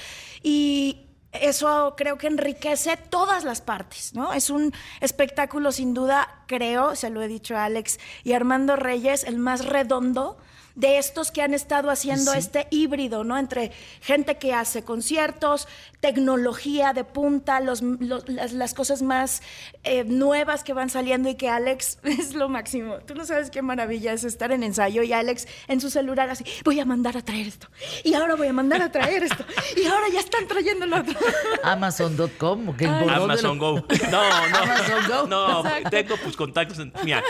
Y 0.43 1.07
eso 1.31 1.95
creo 1.97 2.19
que 2.19 2.27
enriquece 2.27 2.97
todas 2.97 3.45
las 3.45 3.61
partes, 3.61 4.15
¿no? 4.15 4.33
Es 4.33 4.50
un 4.50 4.73
espectáculo 5.00 5.71
sin 5.71 5.95
duda, 5.95 6.43
creo, 6.49 6.97
se 6.97 7.09
lo 7.11 7.23
he 7.23 7.29
dicho 7.29 7.57
a 7.57 7.67
Alex 7.67 8.00
y 8.25 8.33
Armando 8.33 8.75
Reyes, 8.75 9.23
el 9.23 9.38
más 9.38 9.65
redondo 9.65 10.38
de 10.79 10.97
estos 10.99 11.31
que 11.33 11.43
han 11.43 11.55
estado 11.55 11.91
haciendo 11.91 12.33
Sí. 12.33 12.39
este 12.39 12.69
híbrido, 12.71 13.25
¿no? 13.25 13.37
Entre 13.37 13.73
gente 14.01 14.37
que 14.39 14.55
hace 14.55 14.85
conciertos, 14.85 15.67
tecnología 16.01 16.93
de 16.93 17.03
punta, 17.05 17.59
los, 17.61 17.83
los- 17.83 18.29
las, 18.29 18.53
las 18.53 18.75
cosas 18.75 19.03
más 19.03 19.43
eh, 19.83 20.05
nuevas 20.05 20.63
que 20.63 20.73
van 20.73 20.89
saliendo 20.89 21.29
y 21.29 21.35
que 21.35 21.49
Alex 21.49 21.99
es 22.05 22.35
lo 22.35 22.49
máximo. 22.49 22.99
Tú 23.07 23.15
no 23.15 23.25
sabes 23.27 23.51
qué 23.51 23.61
maravilla 23.61 24.13
es 24.13 24.23
estar 24.25 24.53
en 24.53 24.63
ensayo 24.63 25.03
y 25.03 25.13
Alex 25.13 25.47
en 25.67 25.81
su 25.81 25.91
celular 25.91 26.31
así, 26.31 26.45
voy 26.65 26.79
a 26.81 26.85
mandar 26.85 27.17
a 27.17 27.23
traer 27.23 27.49
esto, 27.49 27.69
y 28.05 28.15
ahora 28.15 28.37
voy 28.37 28.47
a 28.47 28.53
mandar 28.53 28.81
a 28.81 28.91
traer 28.93 29.25
esto, 29.25 29.45
y 29.77 29.85
ahora 29.87 30.07
ya 30.13 30.21
están 30.21 30.47
trayendo 30.47 30.87
lo 30.87 30.99
otro. 31.01 31.19
Amazon.com, 31.65 32.77
que 32.77 32.87
Amazon 32.87 33.59
Go. 33.59 33.85
No, 34.11 34.49
no. 34.51 34.57
Amazon 34.59 35.09
Go. 35.09 35.27
No, 35.27 35.61
Exacto. 35.67 35.91
tengo 35.91 36.15
pues 36.23 36.37
contactos. 36.37 36.79
en- 36.79 36.93
Mira, 37.05 37.23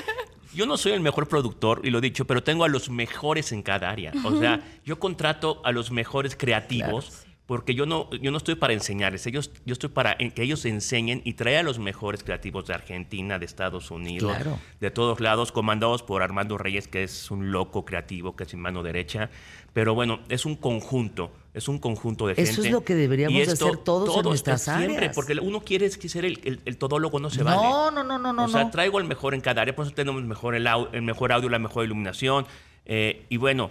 yo 0.54 0.66
no 0.66 0.76
soy 0.76 0.92
el 0.92 1.00
mejor 1.00 1.28
productor, 1.28 1.80
y 1.84 1.90
lo 1.90 1.98
he 1.98 2.00
dicho, 2.00 2.26
pero 2.26 2.42
tengo 2.42 2.64
a 2.64 2.68
los 2.68 2.88
mejores 2.90 3.37
en 3.52 3.62
cada 3.62 3.90
área. 3.90 4.12
O 4.24 4.36
sea, 4.38 4.60
yo 4.84 4.98
contrato 4.98 5.60
a 5.64 5.72
los 5.72 5.90
mejores 5.90 6.36
creativos. 6.36 7.24
Porque 7.46 7.74
yo 7.74 7.86
no, 7.86 8.10
yo 8.10 8.30
no 8.30 8.36
estoy 8.36 8.56
para 8.56 8.74
enseñarles, 8.74 9.26
ellos, 9.26 9.50
yo 9.64 9.72
estoy 9.72 9.88
para 9.88 10.18
que 10.18 10.42
ellos 10.42 10.66
enseñen 10.66 11.22
y 11.24 11.32
traer 11.32 11.60
a 11.60 11.62
los 11.62 11.78
mejores 11.78 12.22
creativos 12.22 12.66
de 12.66 12.74
Argentina, 12.74 13.38
de 13.38 13.46
Estados 13.46 13.90
Unidos, 13.90 14.34
Claro. 14.36 14.58
de 14.80 14.90
todos 14.90 15.18
lados, 15.20 15.50
comandados 15.50 16.02
por 16.02 16.20
Armando 16.22 16.58
Reyes, 16.58 16.88
que 16.88 17.04
es 17.04 17.30
un 17.30 17.50
loco 17.50 17.86
creativo, 17.86 18.36
que 18.36 18.44
es 18.44 18.52
mi 18.52 18.60
mano 18.60 18.82
derecha. 18.82 19.30
Pero 19.72 19.94
bueno, 19.94 20.20
es 20.28 20.44
un 20.44 20.56
conjunto, 20.56 21.30
es 21.54 21.68
un 21.68 21.78
conjunto 21.78 22.26
de 22.26 22.34
Eso 22.34 22.52
gente. 22.52 22.66
es 22.68 22.70
lo 22.70 22.84
que 22.84 22.94
deberíamos 22.94 23.48
hacer 23.48 23.78
todos 23.78 24.14
en 24.14 24.22
nuestras 24.24 24.60
Siempre, 24.64 24.96
áreas. 24.98 25.14
porque 25.14 25.32
uno 25.40 25.62
quiere 25.62 25.88
ser 25.90 26.26
el, 26.26 26.38
el- 26.44 26.60
el 26.66 26.76
todólogo, 26.76 27.18
no 27.18 27.30
se 27.30 27.38
No, 27.38 27.44
vale. 27.46 27.62
no, 27.62 27.90
no, 28.04 28.18
no, 28.18 28.30
no, 28.34 28.44
O 28.44 28.48
sea, 28.48 28.64
no. 28.64 28.70
traigo 28.70 28.98
el 28.98 29.06
mejor 29.06 29.32
en 29.32 29.40
cada 29.40 29.62
área, 29.62 29.74
por 29.74 29.86
eso 29.86 29.94
tenemos 29.94 30.22
mejor 30.22 30.54
el 30.54 31.00
mejor 31.00 31.32
audio, 31.32 31.48
la 31.48 31.58
mejor 31.58 31.86
iluminación. 31.86 32.46
Eh, 32.88 33.26
y 33.28 33.36
bueno, 33.36 33.70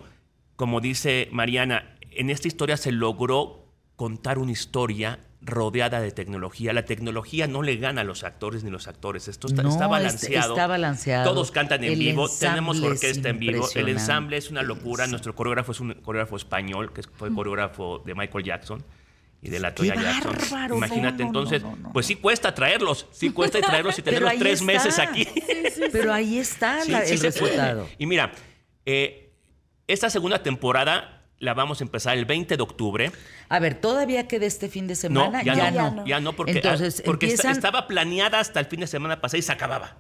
como 0.56 0.80
dice 0.82 1.28
Mariana, 1.32 1.96
en 2.12 2.30
esta 2.30 2.48
historia 2.48 2.78
se 2.78 2.92
logró 2.92 3.66
contar 3.96 4.38
una 4.40 4.52
historia 4.52 5.20
rodeada 5.42 6.02
de 6.02 6.12
tecnología. 6.12 6.74
La 6.74 6.86
tecnología 6.86 7.48
no 7.48 7.62
le 7.62 7.78
gana 7.78 8.02
a 8.02 8.04
los 8.04 8.24
actores 8.24 8.64
ni 8.64 8.70
los 8.72 8.88
actores. 8.88 9.28
Esto 9.28 9.48
está, 9.48 9.64
No, 9.64 9.70
está 9.70 9.86
es- 9.86 9.90
balanceado. 9.92 10.54
está 10.54 10.68
balanceado. 10.68 11.30
Todos 11.32 11.52
cantan 11.52 11.84
en 11.84 11.94
El 11.94 12.00
vivo. 12.00 12.28
Tenemos 12.28 12.78
es 12.78 12.84
orquesta 12.84 13.30
en 13.30 13.40
vivo. 13.40 13.68
El 13.76 13.90
ensamble 13.90 14.38
es 14.38 14.50
una 14.50 14.62
locura. 14.64 15.08
Nuestro 15.08 15.36
coreógrafo 15.36 15.72
es 15.72 15.80
un 15.80 15.94
coreógrafo 15.94 16.36
español, 16.36 16.92
que 16.92 17.02
fue 17.04 17.34
coreógrafo 17.34 18.00
de 18.06 18.14
Michael 18.16 18.44
Jackson 18.44 18.84
y 19.42 19.50
de 19.50 19.60
la 19.60 19.70
¡Qué 19.70 19.76
Toya 19.76 19.96
Jackson. 19.96 20.34
bárbaro! 20.36 20.76
Imagínate, 20.78 21.24
No, 21.24 21.32
no, 21.32 21.34
no, 21.34 21.40
entonces, 21.40 21.62
no, 21.64 21.76
no, 21.78 21.94
pues 21.94 22.08
sí 22.08 22.16
cuesta 22.16 22.54
traerlos. 22.56 23.06
Sí 23.12 23.30
cuesta 23.32 23.62
traerlos 23.62 23.98
y 24.00 24.02
tenerlos 24.02 24.34
tres 24.40 24.54
está. 24.54 24.66
meses 24.66 25.00
aquí. 25.00 25.28
Pero 25.92 26.12
ahí 26.14 26.40
está 26.40 26.82
Sí, 26.84 26.92
la- 26.92 27.06
sí 27.06 27.14
el 27.14 27.20
resultado. 27.22 27.88
Y 28.00 28.06
mira, 28.08 28.32
eh, 28.88 29.30
esta 29.88 30.10
segunda 30.10 30.42
temporada 30.42 31.24
la 31.40 31.54
vamos 31.54 31.82
a 31.82 31.84
empezar 31.84 32.18
el 32.18 32.26
20 32.26 32.58
de 32.58 32.64
octubre. 32.64 33.12
A 33.50 33.60
ver, 33.60 33.76
¿todavía 33.80 34.28
queda 34.28 34.48
este 34.48 34.70
fin 34.70 34.88
de 34.88 34.94
No, 34.96 35.00
semana? 35.00 35.44
ya, 35.44 35.54
Ya 35.54 35.70
no, 35.72 35.92
no. 35.92 36.06
ya 36.08 36.20
no, 36.20 36.34
porque, 36.34 36.54
Entonces, 36.54 37.00
ah, 37.00 37.04
porque 37.06 37.28
empiezan- 37.28 37.52
estaba 37.52 37.88
planeada 37.88 38.40
hasta 38.40 38.60
el 38.60 38.66
fin 38.66 38.80
de 38.80 38.88
semana 38.88 39.22
pasado 39.22 39.38
y 39.38 39.44
se 39.44 39.52
acababa. 39.52 39.98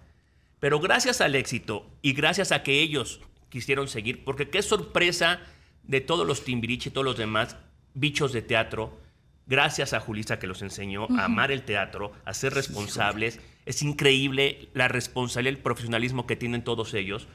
Pero 0.59 0.79
gracias 0.79 1.21
al 1.21 1.35
éxito 1.35 1.85
y 2.01 2.13
gracias 2.13 2.51
a 2.51 2.63
que 2.63 2.81
ellos 2.81 3.21
quisieron 3.49 3.87
seguir, 3.87 4.23
porque 4.25 4.49
qué 4.49 4.63
sorpresa 4.63 5.39
de 5.83 6.01
todos 6.01 6.25
los 6.25 6.43
Timbiriche 6.43 6.89
y 6.89 6.91
todos 6.91 7.05
los 7.05 7.17
demás 7.17 7.55
bichos 7.93 8.33
de 8.33 8.41
teatro, 8.41 8.97
gracias 9.45 9.93
a 9.93 9.99
Julisa 9.99 10.39
que 10.39 10.47
los 10.47 10.61
enseñó 10.63 11.07
a 11.17 11.25
amar 11.25 11.51
el 11.51 11.61
teatro, 11.63 12.11
a 12.25 12.33
ser 12.33 12.53
responsables. 12.55 13.39
Es 13.67 13.83
increíble 13.83 14.69
la 14.73 14.87
responsabilidad 14.87 15.53
y 15.53 15.57
el 15.57 15.61
profesionalismo 15.63 16.25
que 16.25 16.35
tienen 16.35 16.63
todos 16.63 16.93
ellos. 16.95 17.27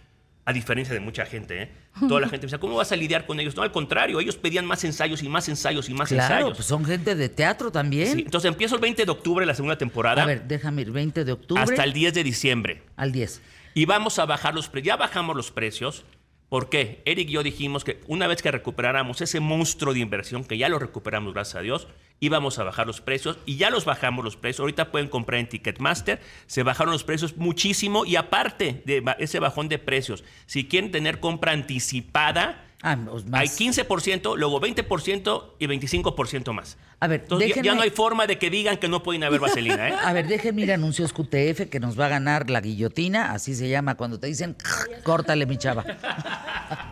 A 0.45 0.53
diferencia 0.53 0.93
de 0.93 0.99
mucha 0.99 1.25
gente, 1.25 1.63
¿eh? 1.63 1.71
Toda 2.09 2.21
la 2.21 2.29
gente 2.29 2.47
decía, 2.47 2.59
¿cómo 2.59 2.75
vas 2.75 2.91
a 2.91 2.97
lidiar 2.97 3.27
con 3.27 3.39
ellos? 3.39 3.55
No, 3.55 3.63
al 3.63 3.71
contrario, 3.71 4.19
ellos 4.19 4.37
pedían 4.37 4.67
más 4.67 4.83
ensayos 4.83 5.23
y 5.23 5.29
más 5.29 5.49
ensayos 5.49 5.89
y 5.89 5.95
más 5.95 6.09
Claro, 6.09 6.35
ensayos. 6.35 6.57
pues 6.59 6.67
son 6.67 6.85
gente 6.85 7.15
de 7.15 7.29
teatro 7.29 7.71
también. 7.71 8.13
Sí, 8.13 8.23
entonces 8.25 8.49
empiezo 8.51 8.75
el 8.75 8.81
20 8.81 9.05
de 9.05 9.11
octubre 9.13 9.47
la 9.47 9.55
segunda 9.55 9.79
temporada 9.79 10.21
A 10.23 10.27
ver, 10.27 10.43
déjame 10.49 10.83
ir, 10.83 10.91
20 10.91 11.25
de 11.25 11.31
octubre 11.33 11.63
hasta 11.63 11.85
el 11.85 11.93
10 11.93 12.15
de 12.15 12.25
diciembre. 12.25 12.83
al 12.97 13.13
10. 13.13 13.41
Y 13.75 13.85
vamos 13.87 14.19
a 14.19 14.25
bajar 14.27 14.53
los 14.55 14.69
precios. 14.69 14.89
Ya 14.89 14.97
bajamos 14.97 15.37
los 15.37 15.53
precios. 15.53 16.05
¿Por 16.49 16.69
qué? 16.69 17.03
Eric 17.07 17.29
y 17.29 17.33
yo 17.33 17.43
dijimos 17.45 17.85
que 17.85 18.01
una 18.09 18.27
vez 18.27 18.43
que 18.43 18.51
recuperáramos 18.51 19.21
ese 19.21 19.39
monstruo 19.41 19.95
de 19.95 20.01
inversión, 20.01 20.45
que 20.45 20.59
ya 20.59 20.69
lo 20.69 20.79
recuperamos, 20.79 21.33
gracias 21.35 21.55
a 21.57 21.61
Dios, 21.63 21.87
íbamos 22.23 22.59
a 22.61 22.63
bajar 22.65 22.87
los 22.87 23.01
precios 23.01 23.37
y 23.47 23.57
ya 23.57 23.69
los 23.69 23.85
bajamos 23.85 24.25
los 24.25 24.37
precios. 24.37 24.61
Ahorita 24.61 24.91
pueden 24.93 25.09
comprar 25.09 25.41
en 25.41 25.49
Ticketmaster. 25.49 26.21
Se 26.47 26.63
bajaron 26.63 26.93
los 26.93 27.03
precios 27.03 27.37
muchísimo 27.37 28.05
y 28.07 28.15
aparte 28.15 28.81
de 28.87 29.03
ese 29.19 29.41
bajón 29.41 29.69
de 29.69 29.79
precios, 29.81 30.23
si 30.47 30.67
quieren 30.69 30.93
tener 30.93 31.19
compra 31.19 31.51
anticipada, 31.53 32.65
Ah, 32.85 32.97
pues 33.09 33.25
más. 33.27 33.41
hay 33.41 33.49
15%, 33.49 34.37
luego 34.37 34.61
20% 34.61 35.55
y 35.59 35.67
25% 35.67 36.53
más. 36.53 36.79
A 37.01 37.07
ver, 37.09 37.23
Entonces 37.23 37.55
ya- 37.63 37.75
no 37.75 37.83
hay 37.83 37.91
forma 37.91 38.27
de 38.29 38.39
que 38.39 38.51
digan 38.51 38.77
que 38.77 38.89
no 38.89 39.03
pueden 39.03 39.25
haber 39.25 39.41
vaselina, 39.41 39.89
¿eh? 39.89 39.95
A 40.05 40.13
ver, 40.13 40.27
déjenme 40.29 40.63
ir 40.63 40.71
a 40.71 40.75
anuncios 40.75 41.13
QTF 41.13 41.69
que 41.71 41.81
nos 41.81 41.99
va 41.99 42.07
a 42.07 42.09
ganar 42.09 42.51
la 42.51 42.61
guillotina, 42.61 43.33
así 43.33 43.55
se 43.57 43.69
llama 43.69 43.97
cuando 43.97 44.19
te 44.21 44.29
dicen, 44.29 44.57
córtale 45.05 45.47
mi 45.47 45.57
chava. 45.59 45.85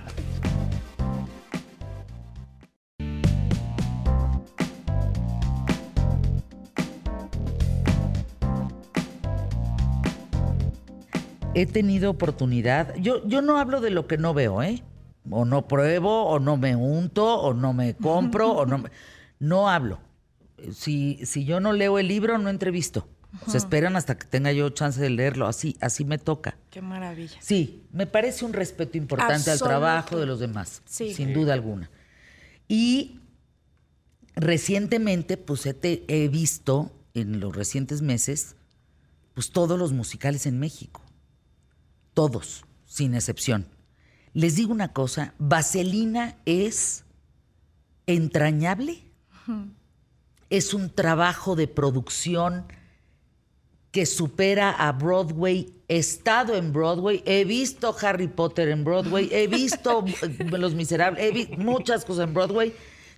He 11.54 11.66
tenido 11.66 12.10
oportunidad, 12.10 12.94
yo, 12.96 13.26
yo 13.26 13.42
no 13.42 13.58
hablo 13.58 13.80
de 13.80 13.90
lo 13.90 14.06
que 14.06 14.16
no 14.18 14.34
veo, 14.34 14.62
¿eh? 14.62 14.82
O 15.30 15.44
no 15.44 15.66
pruebo, 15.66 16.24
o 16.26 16.38
no 16.38 16.56
me 16.56 16.76
unto, 16.76 17.26
o 17.40 17.54
no 17.54 17.72
me 17.72 17.94
compro, 17.96 18.52
o 18.52 18.66
no 18.66 18.78
me- 18.78 18.90
No 19.40 19.68
hablo. 19.68 19.98
Si, 20.72 21.18
si 21.24 21.44
yo 21.44 21.58
no 21.60 21.72
leo 21.72 21.98
el 21.98 22.06
libro, 22.08 22.38
no 22.38 22.50
entrevisto. 22.50 23.08
Se 23.48 23.56
esperan 23.58 23.96
hasta 23.96 24.16
que 24.18 24.26
tenga 24.26 24.52
yo 24.52 24.70
chance 24.70 25.00
de 25.00 25.08
leerlo. 25.10 25.46
Así, 25.46 25.76
así 25.80 26.04
me 26.04 26.18
toca. 26.18 26.56
Qué 26.70 26.82
maravilla. 26.82 27.36
Sí, 27.40 27.84
me 27.92 28.06
parece 28.06 28.44
un 28.44 28.52
respeto 28.52 28.96
importante 28.98 29.50
al 29.50 29.58
trabajo 29.58 30.18
de 30.18 30.26
los 30.26 30.40
demás, 30.40 30.82
Sí. 30.84 31.14
sin 31.14 31.32
duda 31.32 31.52
alguna. 31.54 31.90
Y 32.68 33.20
recientemente, 34.36 35.36
pues 35.36 35.64
he, 35.66 35.74
te- 35.74 36.04
he 36.08 36.28
visto 36.28 36.92
en 37.14 37.40
los 37.40 37.54
recientes 37.54 38.02
meses, 38.02 38.56
pues 39.34 39.50
todos 39.50 39.78
los 39.78 39.92
musicales 39.92 40.46
en 40.46 40.58
México. 40.58 41.02
Todos, 42.14 42.64
sin 42.86 43.14
excepción. 43.14 43.68
Les 44.32 44.56
digo 44.56 44.72
una 44.72 44.92
cosa, 44.92 45.34
Vaselina 45.38 46.36
es 46.44 47.04
entrañable. 48.06 49.04
Es 50.48 50.74
un 50.74 50.90
trabajo 50.90 51.56
de 51.56 51.66
producción 51.66 52.66
que 53.90 54.06
supera 54.06 54.70
a 54.70 54.92
Broadway. 54.92 55.74
He 55.88 55.98
estado 55.98 56.54
en 56.54 56.72
Broadway, 56.72 57.22
he 57.26 57.44
visto 57.44 57.94
Harry 58.00 58.28
Potter 58.28 58.68
en 58.68 58.84
Broadway, 58.84 59.28
he 59.32 59.48
visto 59.48 60.04
Los 60.50 60.74
Miserables, 60.74 61.24
he 61.24 61.32
visto 61.32 61.56
muchas 61.56 62.04
cosas 62.04 62.28
en 62.28 62.34
Broadway. 62.34 62.74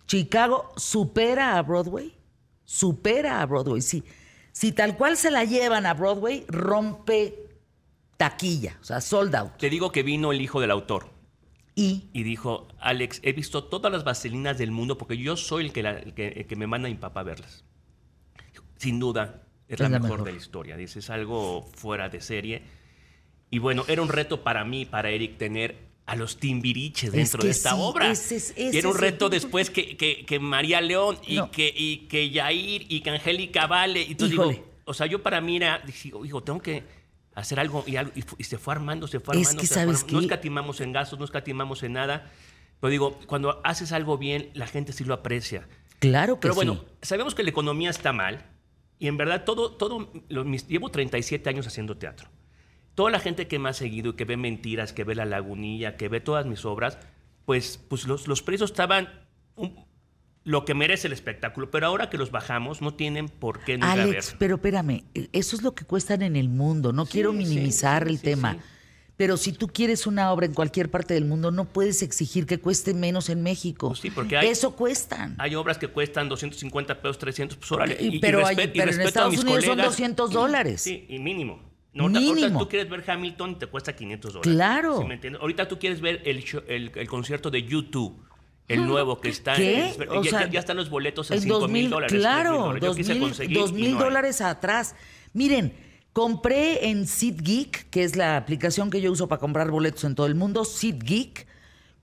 Chicago 0.07 0.73
supera 0.77 1.59
a 1.59 1.63
Broadway, 1.63 2.15
supera 2.65 3.43
a 3.43 3.47
Broadway. 3.47 3.83
Sí. 3.83 4.03
Si 4.53 4.73
tal 4.73 4.97
cual 4.97 5.17
se 5.17 5.31
la 5.31 5.45
llevan 5.45 5.87
a 5.87 5.95
Broadway, 5.95 6.45
rompe 6.49 7.52
taquilla, 8.31 8.79
o 8.81 8.85
sea, 8.85 9.01
sold 9.01 9.35
out. 9.35 9.57
Te 9.59 9.69
digo 9.71 9.91
que 9.93 10.03
vino 10.03 10.31
el 10.33 10.41
hijo 10.41 10.61
del 10.61 10.71
autor 10.71 11.11
Y 11.75 12.05
y 12.13 12.23
dijo, 12.23 12.69
Alex, 12.81 13.21
he 13.23 13.33
visto 13.33 13.65
todas 13.65 13.91
las 13.93 14.05
vaselinas 14.05 14.59
del 14.59 14.71
mundo 14.71 14.97
porque 14.99 15.17
yo 15.17 15.37
soy 15.37 15.65
el 15.67 15.73
que, 15.73 15.83
la- 15.83 15.99
el 15.99 16.13
que, 16.15 16.29
el 16.29 16.47
que 16.47 16.57
me 16.57 16.67
manda 16.67 16.89
a 16.89 16.91
mi 16.91 16.99
papá 16.99 17.21
a 17.21 17.25
verlas. 17.25 17.65
Sin 18.77 18.99
duda, 18.99 19.43
es, 19.69 19.79
la, 19.81 19.89
mejor, 19.89 20.25
de 20.25 20.33
la 20.33 20.39
historia. 20.39 20.77
Dice, 20.77 20.99
es 20.99 21.09
algo 21.11 21.63
fuera 21.75 22.09
de 22.09 22.21
serie. 22.21 22.63
Y 23.51 23.59
bueno, 23.59 23.85
era 23.89 24.03
un 24.03 24.09
reto 24.09 24.43
para 24.43 24.65
mí, 24.65 24.85
para 24.87 25.11
Eric, 25.11 25.39
tener 25.39 25.77
a 26.07 26.17
los 26.17 26.37
timbiriches 26.39 27.11
Es 27.11 27.13
dentro 27.13 27.43
de 27.45 27.51
esta 27.51 27.71
sí, 27.71 27.77
obra. 27.79 28.11
ese 28.11 28.37
es- 28.37 28.55
y 28.57 28.77
era 28.77 28.89
un 28.89 28.99
reto 28.99 29.29
después 29.29 29.71
que, 29.71 29.97
que- 29.97 30.25
que 30.27 30.39
María 30.39 30.81
León 30.81 31.17
y, 31.27 31.37
No. 31.37 31.51
que, 31.51 31.73
y 31.75 32.09
que 32.09 32.29
Yair 32.31 32.87
y 32.89 33.01
que 33.01 33.11
Angélica 33.11 33.67
Vale. 33.67 34.03
Y 34.03 34.13
entonces 34.13 34.31
digo, 34.37 34.53
o 34.85 34.95
sea, 34.95 35.07
yo 35.07 35.23
para 35.23 35.41
mí 35.41 35.57
era, 35.57 35.79
dije, 35.87 36.11
hijo, 36.25 36.43
tengo 36.43 36.61
que 36.61 36.83
hacer 37.35 37.59
algo 37.61 37.85
y, 37.87 37.97
algo, 37.97 38.13
y 38.15 38.25
y 38.39 38.45
se 38.45 38.59
fue 38.59 38.75
armando, 38.75 39.07
se 39.09 39.21
fue 39.21 39.37
Es 39.41 39.49
armando. 39.49 39.61
que, 39.61 39.67
se 39.67 39.75
fue 39.75 39.83
¿sabes 39.85 39.97
armando. 40.01 40.13
No 40.15 40.21
escatimamos 40.23 40.81
en 40.81 40.93
gastos, 40.93 41.19
no 41.19 41.25
escatimamos 41.25 41.83
en 41.83 41.93
nada. 41.95 42.31
Pero 42.81 42.91
digo, 42.91 43.19
cuando 43.27 43.61
haces 43.65 43.93
algo 43.93 44.19
bien, 44.19 44.51
la 44.55 44.67
gente 44.67 44.93
sí 44.93 45.05
lo 45.05 45.15
aprecia. 45.15 45.69
claro 46.01 46.35
que 46.37 46.41
Pero 46.43 46.55
bueno, 46.55 46.75
sí. 46.75 46.81
sabemos 47.03 47.35
que 47.35 47.43
la 47.45 47.51
economía 47.51 47.91
está 47.91 48.13
mal 48.13 48.45
y 48.99 49.07
en 49.09 49.17
verdad 49.17 49.45
todo, 49.45 49.73
todo, 49.73 50.11
lo- 50.29 50.45
mis- 50.45 50.67
llevo 50.67 50.91
37 50.91 51.49
años 51.49 51.67
haciendo 51.67 51.97
teatro. 51.97 52.29
Toda 52.95 53.11
la 53.11 53.21
gente 53.21 53.47
que 53.49 53.59
me 53.59 53.69
ha 53.69 53.73
seguido 53.73 54.11
y 54.11 54.13
que 54.15 54.25
ve 54.25 54.37
Mentiras, 54.37 54.93
que 54.93 55.05
ve 55.05 55.15
La 55.15 55.25
Lagunilla, 55.25 55.97
que 55.97 56.09
ve 56.09 56.21
todas 56.21 56.45
mis 56.45 56.65
obras, 56.65 56.99
pues, 57.47 57.79
pues 57.89 58.07
los, 58.07 58.29
los 58.29 58.43
precios 58.43 58.71
estaban 58.71 59.09
un- 59.57 59.87
lo 60.45 60.65
que 60.65 60.75
merece 60.75 61.07
el 61.07 61.13
espectáculo, 61.13 61.71
pero 61.71 61.87
ahora 61.87 62.11
que 62.11 62.19
los 62.19 62.31
bajamos 62.31 62.83
no 62.83 62.95
tienen 62.95 63.29
por 63.29 63.61
qué 63.61 63.79
no 63.79 63.87
Alex, 63.87 64.35
pero 64.39 64.57
espérame, 64.57 65.05
eso 65.33 65.55
es 65.57 65.63
lo 65.63 65.75
que 65.75 65.85
cuestan 65.85 66.23
en 66.23 66.35
el 66.37 66.49
mundo. 66.49 66.93
No 66.93 67.07
quiero 67.07 67.33
minimizar 67.33 68.05
sí, 68.05 68.11
el 68.11 68.19
sí, 68.19 68.25
tema. 68.25 68.57
Pero 69.17 69.37
si 69.37 69.53
tú 69.53 69.69
quieres 69.69 70.07
una 70.07 70.33
obra 70.33 70.47
en 70.47 70.55
cualquier 70.55 70.91
parte 70.91 71.15
del 71.15 71.27
mundo, 71.27 71.51
no 71.53 71.67
puedes 71.67 72.03
exigir 72.03 72.45
que 72.47 72.59
cueste 72.59 72.93
menos 72.93 73.29
en 73.29 73.43
México. 73.43 73.89
Pues 73.89 74.01
sí, 74.01 74.11
porque 74.11 74.37
hay- 74.37 74.49
Eso 74.49 74.75
cuestan. 74.75 75.37
Hay 75.39 75.55
obras 75.55 75.79
que 75.79 75.87
cuestan 75.87 76.29
250 76.29 77.01
pesos, 77.01 77.19
300, 77.19 77.57
pues 77.59 77.71
órale. 77.71 77.97
Y- 78.01 78.07
Y- 78.07 78.17
y 78.17 78.19
pero 78.21 78.45
hay- 78.45 78.57
y 78.75 78.81
en 78.81 78.89
Estados 79.01 79.35
Unidos 79.39 79.65
son 79.65 79.75
colegas. 79.75 79.87
200 79.93 80.31
dólares. 80.33 80.81
Sí, 80.81 81.05
y 81.09 81.19
mínimo. 81.21 81.61
No, 81.95 82.09
Mínimo. 82.09 82.31
Ahorita 82.31 82.59
tú 82.59 82.69
quieres 82.71 82.89
ver 82.89 83.05
Hamilton 83.09 83.51
y 83.51 83.55
te 83.57 83.67
cuesta 83.67 83.95
500 83.95 84.33
dólares. 84.33 84.53
Claro. 84.55 84.99
¿Sí 85.03 85.05
me 85.05 85.15
entiendes? 85.15 85.41
Ahorita 85.43 85.69
tú 85.69 85.79
quieres 85.79 86.01
ver 86.01 86.23
el, 86.25 86.43
show- 86.43 86.65
el, 86.67 86.91
el 86.95 87.07
concierto 87.07 87.51
de 87.51 87.63
YouTube, 87.65 88.25
el 88.69 88.87
nuevo 88.87 89.21
que 89.21 89.29
está. 89.29 89.55
¿Qué? 89.55 89.91
en- 89.95 90.09
O 90.11 90.23
ya, 90.23 90.31
sea, 90.31 90.51
ya- 90.51 90.61
están 90.61 90.77
los 90.77 90.89
boletos 90.91 91.31
en 91.31 91.37
En 91.39 91.43
5 91.43 91.59
dos 91.61 91.71
mil 91.71 91.91
dólares. 91.91 92.19
claro, 92.19 92.75
dos 92.81 93.73
mil, 93.73 93.99
dólares 93.99 94.41
atrás. 94.41 94.95
Miren, 95.33 95.75
compré 96.13 96.89
en 96.89 97.07
SeatGeek, 97.07 97.91
que 97.91 98.05
es 98.05 98.17
la 98.17 98.37
aplicación 98.37 98.91
que 98.91 99.01
yo 99.01 99.11
uso 99.13 99.29
para 99.29 99.41
comprar 99.41 99.71
boletos 99.71 100.05
en 100.05 100.15
todo 100.15 100.27
el 100.27 100.35
mundo, 100.35 100.65
SeatGeek. 100.65 101.47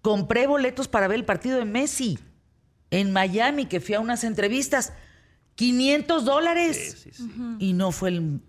Compré 0.01 0.47
boletos 0.47 0.87
para 0.87 1.07
ver 1.07 1.17
el 1.19 1.25
partido 1.25 1.57
de 1.57 1.65
Messi 1.65 2.19
en 2.91 3.11
Miami, 3.11 3.65
que 3.65 3.79
fui 3.79 3.95
a 3.95 3.99
unas 3.99 4.23
entrevistas. 4.23 4.93
500 5.55 6.23
dólares. 6.23 6.97
Sí, 7.03 7.11
sí, 7.11 7.23
sí. 7.23 7.29
Y 7.59 7.73
no 7.73 7.91
fue 7.91 8.09
el... 8.09 8.39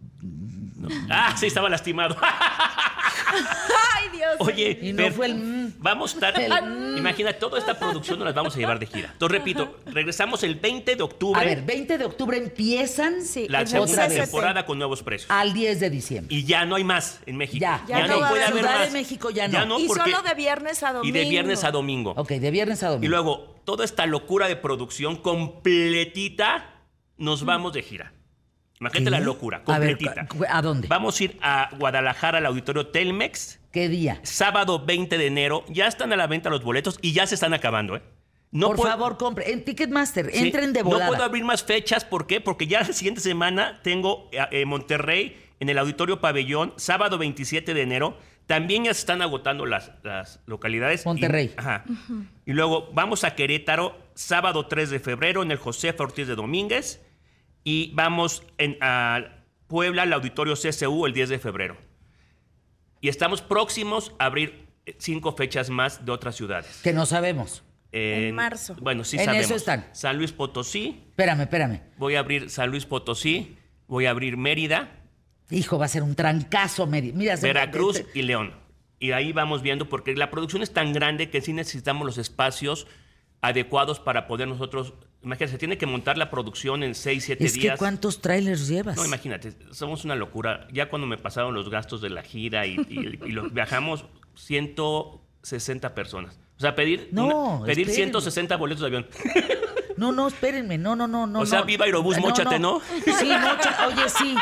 Ah, 1.11 1.35
sí, 1.37 1.47
estaba 1.47 1.69
lastimado. 1.69 2.17
Ay, 3.33 4.09
Dios. 4.17 4.37
Oye, 4.39 4.79
Y 4.83 4.93
no 4.93 5.03
Fer, 5.05 5.13
fue 5.13 5.27
el 5.27 5.35
mm. 5.37 5.73
Vamos 5.79 6.13
a 6.13 6.15
estar. 6.15 6.41
El- 6.41 6.99
Imagina, 6.99 7.33
toda 7.33 7.59
esta 7.59 7.79
producción 7.79 8.19
nos 8.19 8.27
las 8.27 8.35
vamos 8.35 8.55
a 8.55 8.59
llevar 8.59 8.79
de 8.79 8.87
gira. 8.87 9.11
Entonces, 9.13 9.39
repito, 9.39 9.77
regresamos 9.87 10.43
el 10.43 10.57
20 10.57 10.97
de 10.97 11.03
octubre. 11.03 11.41
A 11.41 11.45
ver, 11.45 11.63
20 11.63 11.97
de 11.99 12.05
octubre 12.05 12.37
empiezan 12.37 13.23
Sí, 13.25 13.47
la 13.49 13.65
segunda 13.67 14.09
temporada 14.09 14.67
con 14.67 14.77
nuevos 14.79 15.03
precios. 15.03 15.31
al 15.31 15.53
10 15.53 15.81
de 15.81 15.91
diciembre. 15.91 16.35
Y 16.35 16.45
ya 16.45 16.65
no 16.67 16.75
hay 16.77 16.85
más 16.85 17.21
en 17.27 17.37
México. 17.37 17.61
Ya, 17.61 17.83
ya 17.89 18.07
no, 18.07 18.15
no 18.15 18.21
va 18.21 18.27
a 18.27 18.31
puede 18.31 18.45
haber 18.45 18.59
Ciudad 18.59 18.79
más. 18.79 18.87
de 18.93 18.99
México 18.99 19.31
ya 19.31 19.49
no. 19.49 19.79
y 19.79 19.87
porque- 19.87 20.11
solo 20.11 20.23
de 20.23 20.35
viernes 20.35 20.83
a 20.83 20.93
domingo. 20.93 21.09
Y 21.09 21.13
de 21.25 21.31
viernes 21.31 21.65
a 21.65 21.71
domingo. 21.71 22.15
Ok, 22.17 22.29
de 22.33 22.51
viernes 22.51 22.83
a 22.83 22.89
domingo. 22.89 23.05
Y 23.07 23.09
luego, 23.09 23.57
toda 23.65 23.85
esta 23.85 24.07
locura 24.07 24.49
de 24.49 24.57
producción 24.57 25.17
completita, 25.17 26.75
nos 27.17 27.45
vamos 27.45 27.73
de 27.73 27.83
gira. 27.83 28.13
Imagínate 28.81 29.05
¿Qué? 29.05 29.11
la 29.11 29.21
locura, 29.21 29.63
A 29.67 29.79
ver, 29.79 29.97
completita. 29.99 30.27
¿a 30.49 30.63
dónde? 30.63 30.89
Vamos 30.89 31.21
a 31.21 31.25
ir 31.25 31.37
a 31.43 31.69
Guadalajara, 31.79 32.39
al 32.39 32.47
auditorio 32.47 32.87
Telmex, 32.87 33.61
¿Qué 33.73 33.91
día? 33.91 34.21
sábado 34.23 34.83
20 34.87 35.19
de 35.19 35.27
enero. 35.27 35.65
Ya 35.69 35.87
están 35.87 36.15
a 36.15 36.17
la 36.17 36.27
venta 36.27 36.49
los 36.49 36.65
boletos 36.65 36.99
y 37.03 37.13
ya 37.13 37.27
se 37.27 37.35
están 37.35 37.53
acabando, 37.53 37.97
¿eh? 37.97 38.03
No 38.53 38.69
Por 38.69 38.77
puedo- 38.77 38.89
favor, 38.91 39.19
compre. 39.19 39.53
En 39.53 39.65
Ticketmaster, 39.67 40.31
Sí, 40.33 40.47
entren 40.47 40.73
de 40.73 40.81
No 40.83 40.87
volada. 40.89 41.09
puedo 41.09 41.23
abrir 41.23 41.45
más 41.45 41.63
fechas, 41.63 42.07
¿por 42.07 42.27
qué? 42.27 42.41
Porque 42.41 42.67
ya 42.67 42.81
la 42.81 42.87
siguiente 42.95 43.21
semana 43.21 43.81
tengo 43.83 44.31
eh, 44.33 44.39
eh, 44.51 44.65
Monterrey 44.65 45.37
en 45.61 45.69
el 45.69 45.77
Auditorio 45.79 46.23
Pabellón, 46.23 46.73
sábado 46.77 47.19
27 47.19 47.75
de 47.75 47.83
enero. 47.83 48.17
También 48.47 48.85
ya 48.85 48.95
se 48.95 49.01
están 49.01 49.21
agotando 49.21 49.67
las, 49.67 49.93
las 50.03 50.41
localidades. 50.47 51.03
Y- 51.05 51.09
Monterrey. 51.09 51.53
ajá. 51.59 51.85
Y 52.47 52.53
luego 52.55 52.89
vamos 52.95 53.25
a 53.25 53.35
Querétaro, 53.37 53.95
sábado 54.15 54.67
3 54.67 54.89
de 54.89 55.01
febrero, 55.01 55.43
en 55.43 55.51
el 55.51 55.59
José 55.59 55.95
Ortiz 55.99 56.27
de 56.27 56.35
Domínguez. 56.35 57.05
Y 57.65 57.93
vamos 57.95 58.43
en, 58.59 58.77
a 58.81 59.45
Puebla, 59.67 60.03
al 60.03 60.13
Auditorio 60.13 60.55
CCU, 60.55 61.07
el 61.07 61.13
10 61.13 61.29
de 61.29 61.39
febrero. 61.39 61.77
Y 63.01 63.09
estamos 63.09 63.43
próximos 63.43 64.13
a 64.19 64.27
abrir 64.27 64.67
eh, 64.87 64.97
cinco 64.99 65.33
fechas 65.33 65.71
más 65.71 66.05
de 66.05 66.13
otras 66.13 66.37
ciudades. 66.37 66.81
Que 66.83 66.93
no 66.93 67.07
sabemos. 67.07 67.63
En 67.93 68.35
marzo. 68.37 68.77
Bueno, 68.81 69.03
sí 69.05 69.17
En 69.19 69.25
sabemos. 69.25 69.47
eso 69.47 69.55
están. 69.57 69.87
San 69.93 70.17
Luis 70.17 70.31
Potosí, 70.33 71.03
Espérame, 71.09 71.41
espérame. 71.43 71.81
voy 71.97 72.15
a 72.15 72.21
abrir 72.21 72.49
San 72.49 72.71
Luis 72.71 72.87
Potosí, 72.87 73.57
voy 73.89 74.07
a 74.07 74.11
abrir 74.11 74.37
Mérida, 74.37 74.97
Hijo, 75.53 75.79
va 75.81 75.87
a 75.87 75.89
ser 75.89 76.05
un 76.05 76.15
trancazo. 76.15 76.87
Meri- 76.87 77.13
Mira, 77.13 77.35
Veracruz 77.35 78.05
y 78.15 78.23
León. 78.23 78.55
Y 79.01 79.11
ahí 79.11 79.33
vamos 79.33 79.63
viendo, 79.63 79.89
porque 79.89 80.15
la 80.15 80.31
producción 80.31 80.63
es 80.63 80.73
tan 80.73 80.93
grande 80.93 81.29
que 81.31 81.41
sí 81.41 81.53
necesitamos 81.53 82.07
los 82.07 82.17
espacios 82.19 82.87
adecuados 83.41 83.99
para 83.99 84.29
poder 84.29 84.47
nosotros. 84.47 84.95
Imagínate, 85.23 85.53
se 85.53 85.59
tiene 85.59 85.77
que 85.77 85.85
montar 85.87 86.17
la 86.17 86.31
producción 86.31 86.83
en 86.83 86.95
6, 86.95 87.25
7 87.25 87.45
Es 87.45 87.53
que 87.55 87.61
días. 87.61 87.79
¿cuántos 87.79 88.21
trailers 88.23 88.67
llevas? 88.69 88.97
No, 88.97 89.05
imagínate, 89.05 89.53
somos 89.71 90.05
una 90.05 90.15
locura. 90.15 90.67
Ya 90.73 90.89
cuando 90.89 91.07
me 91.07 91.19
pasaron 91.19 91.55
los 91.55 91.69
gastos 91.69 92.01
de 92.01 92.09
la 92.11 92.23
gira 92.23 92.67
y, 92.67 92.77
y- 92.89 93.19
y 93.27 93.33
los 93.33 93.53
viajamos 93.53 94.07
160 94.35 95.95
personas. 95.95 96.39
O 96.57 96.61
sea, 96.61 96.75
pedir, 96.75 97.09
No, 97.13 97.27
una- 97.57 97.67
pedir 97.67 97.89
espérenme. 97.89 97.95
160 97.95 98.57
boletos 98.57 98.81
de 98.83 98.87
avión. 98.87 99.07
No, 99.97 100.13
no, 100.13 100.29
espérenme. 100.29 100.79
No, 100.79 100.97
no, 100.97 101.07
no, 101.07 101.27
no. 101.27 101.41
O 101.41 101.47
sea, 101.47 101.61
no. 101.61 101.65
viva 101.67 101.85
Aerobús, 101.85 102.19
móchate, 102.19 102.59
¿no? 102.59 102.81
Sí, 103.05 103.27
mocha. 103.29 103.89
Oye, 103.89 104.09
sí. 104.09 104.35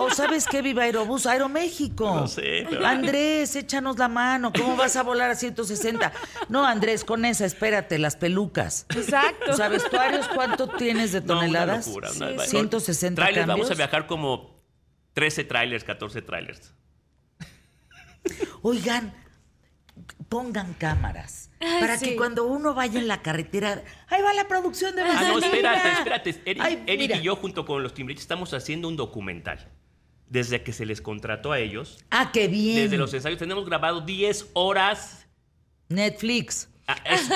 O 0.00 0.10
sabes 0.10 0.46
qué, 0.46 0.62
viva 0.62 0.82
Aerobús, 0.84 1.26
Aeroméxico. 1.26 2.14
No 2.14 2.26
sé, 2.28 2.66
pero- 2.68 2.86
Andrés, 2.86 3.54
échanos 3.56 3.98
la 3.98 4.08
mano. 4.08 4.52
¿Cómo 4.52 4.76
vas 4.76 4.96
a 4.96 5.02
volar 5.02 5.30
a 5.30 5.34
160? 5.34 6.12
No, 6.48 6.64
Andrés, 6.66 7.04
con 7.04 7.24
esa, 7.24 7.44
espérate, 7.44 7.98
las 7.98 8.16
pelucas. 8.16 8.86
Exacto. 8.90 9.50
O 9.52 9.56
sea, 9.56 9.68
vestuarios, 9.68 10.28
¿cuánto 10.34 10.68
tienes 10.68 11.12
de 11.12 11.20
No, 11.20 11.34
una 11.34 11.40
toneladas? 11.46 11.86
locura, 11.86 12.10
Sí, 12.10 12.22
una- 12.22 12.42
sí. 12.44 12.50
160 12.50 13.22
Trailers, 13.22 13.46
vamos 13.46 13.70
a 13.70 13.74
viajar 13.74 14.06
como 14.06 14.62
13 15.14 15.44
trailers, 15.44 15.84
14 15.84 16.22
trailers. 16.22 16.72
Oigan, 18.62 19.14
pongan 20.28 20.74
cámaras. 20.74 21.50
Para 21.80 21.98
sí. 21.98 22.10
que 22.10 22.16
cuando 22.16 22.44
uno 22.44 22.74
vaya 22.74 23.00
en 23.00 23.08
la 23.08 23.22
carretera, 23.22 23.82
ahí 24.08 24.22
va 24.22 24.32
la 24.34 24.46
producción 24.46 24.94
de 24.94 25.02
Ah, 25.02 25.22
no, 25.28 25.38
espérate, 25.38 25.88
espérate. 25.90 26.42
Eric, 26.44 26.62
Ay, 26.62 26.82
Eric 26.86 27.00
mira. 27.00 27.16
y 27.16 27.22
yo, 27.22 27.34
junto 27.36 27.64
con 27.64 27.82
los 27.82 27.94
Timbiriches, 27.94 28.22
estamos 28.22 28.52
haciendo 28.54 28.86
un 28.88 28.96
documental. 28.96 29.66
Desde 30.30 30.62
que 30.62 30.72
se 30.72 30.84
les 30.84 31.00
contrató 31.00 31.52
a 31.52 31.58
ellos, 31.58 31.98
Ah, 32.10 32.30
qué 32.32 32.48
bien. 32.48 32.76
desde 32.84 32.98
los 32.98 33.12
ensayos, 33.14 33.38
tenemos 33.38 33.64
grabado 33.64 34.00
10 34.02 34.48
horas 34.52 35.26
Netflix. 35.88 36.68
es- 37.04 37.28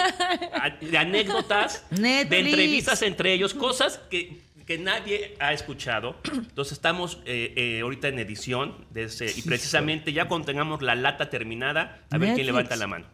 de 0.91 0.99
anécdotas, 0.99 1.85
de 1.91 2.01
Netflix. 2.01 2.47
entrevistas 2.47 3.03
entre 3.03 3.33
ellos, 3.33 3.55
cosas 3.55 3.99
que, 4.11 4.41
que 4.67 4.79
nadie 4.79 5.35
ha 5.41 5.53
escuchado. 5.53 6.17
Entonces 6.33 6.73
estamos 6.73 7.19
eh, 7.27 7.53
eh, 7.57 7.81
ahorita 7.83 8.09
en 8.09 8.19
edición 8.19 8.87
de 8.91 9.05
ese- 9.05 9.33
y 9.37 9.43
precisamente 9.43 10.13
ya 10.13 10.29
cuando 10.29 10.47
tengamos 10.47 10.83
la 10.83 10.95
lata 10.95 11.31
terminada, 11.31 12.03
a 12.11 12.19
ver 12.19 12.35
quién 12.35 12.47
levanta 12.47 12.77
la 12.77 12.87
mano. 12.87 13.07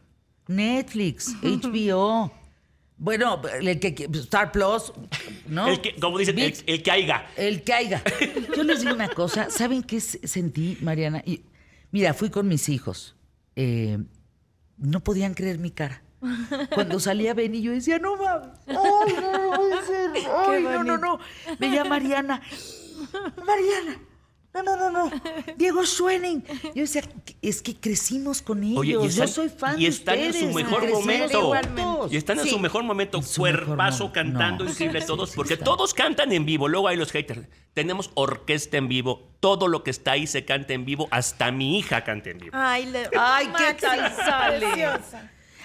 Netflix, 0.48 1.34
HBO. 1.42 2.32
Bueno, 2.98 3.40
el 3.60 3.78
que 3.78 4.08
Star 4.14 4.50
Plus, 4.50 4.92
¿no? 5.46 5.68
El 5.68 5.80
que, 5.80 5.94
como 5.96 6.18
dicen, 6.18 6.38
el, 6.38 6.52
el 6.66 6.82
que 6.82 6.90
haiga. 6.90 7.30
el 7.36 7.62
que 7.62 7.72
haya. 7.72 8.02
Yo 8.56 8.64
les 8.64 8.80
digo 8.80 8.92
una 8.92 9.08
cosa, 9.08 9.50
¿saben 9.50 9.84
qué 9.84 10.00
sentí, 10.00 10.76
Mariana? 10.80 11.22
Y, 11.24 11.44
mira, 11.92 12.12
fui 12.12 12.28
con 12.28 12.48
mis 12.48 12.68
hijos. 12.68 13.14
Eh, 13.54 13.98
no 14.78 15.00
podían 15.04 15.34
creer 15.34 15.58
mi 15.58 15.70
cara. 15.70 16.02
Cuando 16.74 16.98
salía 16.98 17.34
Benny, 17.34 17.62
yo 17.62 17.70
decía, 17.70 18.00
no 18.00 18.16
mames. 18.16 18.50
Ay, 18.66 19.14
no, 19.20 19.32
no. 19.32 20.48
Ay, 20.48 20.62
no, 20.62 20.84
no, 20.84 20.98
no. 20.98 21.18
Veía 21.60 21.82
a 21.82 21.84
Mariana. 21.84 22.42
Mariana. 23.46 24.00
No, 24.62 24.76
no, 24.76 24.90
no, 24.90 24.90
no. 24.90 25.10
Diego 25.56 25.84
Schwenning. 25.84 26.44
Yo 26.74 26.82
decía, 26.82 27.02
es 27.42 27.62
que 27.62 27.74
crecimos 27.76 28.42
con 28.42 28.62
ellos. 28.64 28.78
Oye, 28.78 28.90
y 28.90 28.94
yo 28.94 29.04
están- 29.04 29.28
soy 29.28 29.48
fan 29.48 29.80
y 29.80 29.86
están 29.86 30.16
de 30.16 30.26
en 30.26 30.32
su 30.34 30.46
mejor 30.52 30.88
momento. 30.90 32.08
Y 32.10 32.16
están 32.16 32.38
en 32.38 32.44
Sí. 32.44 32.50
su 32.50 32.58
mejor 32.58 32.82
momento, 32.82 33.18
En 33.18 33.24
su 33.24 33.40
cuerpazo 33.40 34.12
cantando 34.12 34.64
No, 34.64 34.70
increíble 34.70 35.00
todos, 35.02 35.30
sí, 35.30 35.36
porque 35.36 35.54
está. 35.54 35.64
todos 35.64 35.94
cantan 35.94 36.32
en 36.32 36.44
vivo. 36.46 36.68
Luego 36.68 36.88
hay 36.88 36.96
los 36.96 37.12
haters. 37.12 37.42
Tenemos 37.74 38.10
orquesta 38.14 38.76
en 38.76 38.88
vivo. 38.88 39.28
Todo 39.40 39.68
lo 39.68 39.84
que 39.84 39.90
está 39.90 40.12
ahí 40.12 40.26
se 40.26 40.44
canta 40.44 40.72
en 40.72 40.84
vivo. 40.84 41.06
Hasta 41.10 41.52
mi 41.52 41.78
hija 41.78 42.02
canta 42.04 42.30
en 42.30 42.38
vivo. 42.38 42.52
Ay, 42.56 42.86
le- 42.86 43.08
Ay, 43.18 43.48
¿qué 43.56 43.74
tal 43.74 44.14
sale? 44.16 44.66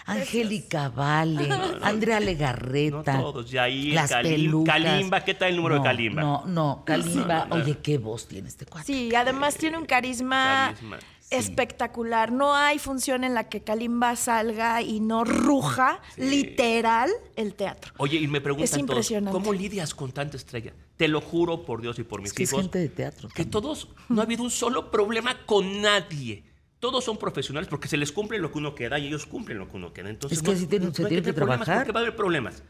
Angélica 0.05 0.89
Vale, 0.89 1.49
Andrea 1.81 2.19
No 2.19 2.25
Legarreta. 2.25 3.19
todos. 3.19 3.49
Yair, 3.49 3.93
las 3.93 4.11
Kalim- 4.11 4.29
pelucas. 4.29 4.81
Kalimba. 4.81 5.23
¿Qué 5.23 5.33
tal 5.33 5.49
el 5.49 5.55
número 5.57 5.75
No, 5.77 5.81
de 5.81 5.87
Kalimba? 5.87 6.21
No, 6.21 6.43
no, 6.45 6.83
Kalimba. 6.85 7.45
No, 7.45 7.45
no, 7.47 7.55
no. 7.57 7.63
Oye, 7.63 7.77
qué 7.79 7.97
voz 7.97 8.27
tiene 8.27 8.47
este 8.49 8.65
cuate. 8.65 8.85
Sí, 8.87 9.13
además 9.15 9.55
tiene 9.55 9.77
un 9.77 9.85
carisma, 9.85 10.73
Carisma, 10.73 10.99
sí. 11.19 11.35
espectacular. 11.35 12.31
No 12.31 12.55
hay 12.55 12.79
función 12.79 13.23
en 13.23 13.33
la 13.33 13.45
que 13.49 13.61
Kalimba 13.63 14.15
salga 14.15 14.81
y 14.81 14.99
no 14.99 15.23
ruja 15.23 15.99
literal 16.17 17.09
el 17.35 17.53
teatro. 17.53 17.93
Oye, 17.97 18.17
y 18.17 18.27
me 18.27 18.39
Es 18.39 18.43
preguntan 18.43 18.85
todos. 18.85 19.11
¿cómo 19.31 19.53
lidias 19.53 19.93
con 19.95 20.11
tanta 20.11 20.37
estrella? 20.37 20.73
Te 20.97 21.07
lo 21.07 21.21
juro 21.21 21.63
por 21.65 21.81
Dios 21.81 21.97
y 21.99 22.03
por 22.03 22.21
mis 22.21 22.29
Es 22.31 22.33
que 22.33 22.43
es 22.43 22.49
hijos. 22.51 22.61
gente 22.63 22.79
de 22.79 22.89
teatro. 22.89 23.27
que 23.29 23.35
también. 23.45 23.51
todos, 23.51 23.87
no 24.09 24.21
ha 24.21 24.25
habido 24.25 24.43
un 24.43 24.51
solo 24.51 24.91
problema 24.91 25.45
con 25.45 25.81
nadie. 25.81 26.43
Todos 26.83 27.05
son 27.05 27.15
profesionales 27.17 27.69
porque 27.69 27.87
se 27.87 27.95
les 27.95 28.11
cumple 28.11 28.39
lo 28.39 28.51
que 28.51 28.57
uno 28.57 28.75
queda 28.75 28.99
y 28.99 29.07
ellos 29.07 29.25
cumplen 29.25 29.57
lo 29.57 29.69
que 29.69 29.77
uno 29.77 29.93
queda. 29.93 30.09
Entonces, 30.09 30.39
Es 30.39 30.43
que 30.43 30.51
así 30.51 30.67
tiene- 30.67 30.93
se 30.93 31.03
hay 31.03 31.07
tiene 31.07 31.23
que 31.23 31.31
problemas 31.31 31.63
trabajar. 31.63 31.85
Porque 31.85 31.93
va 31.93 31.99
a 32.01 32.03
haber 32.03 32.15
problemas. 32.17 32.61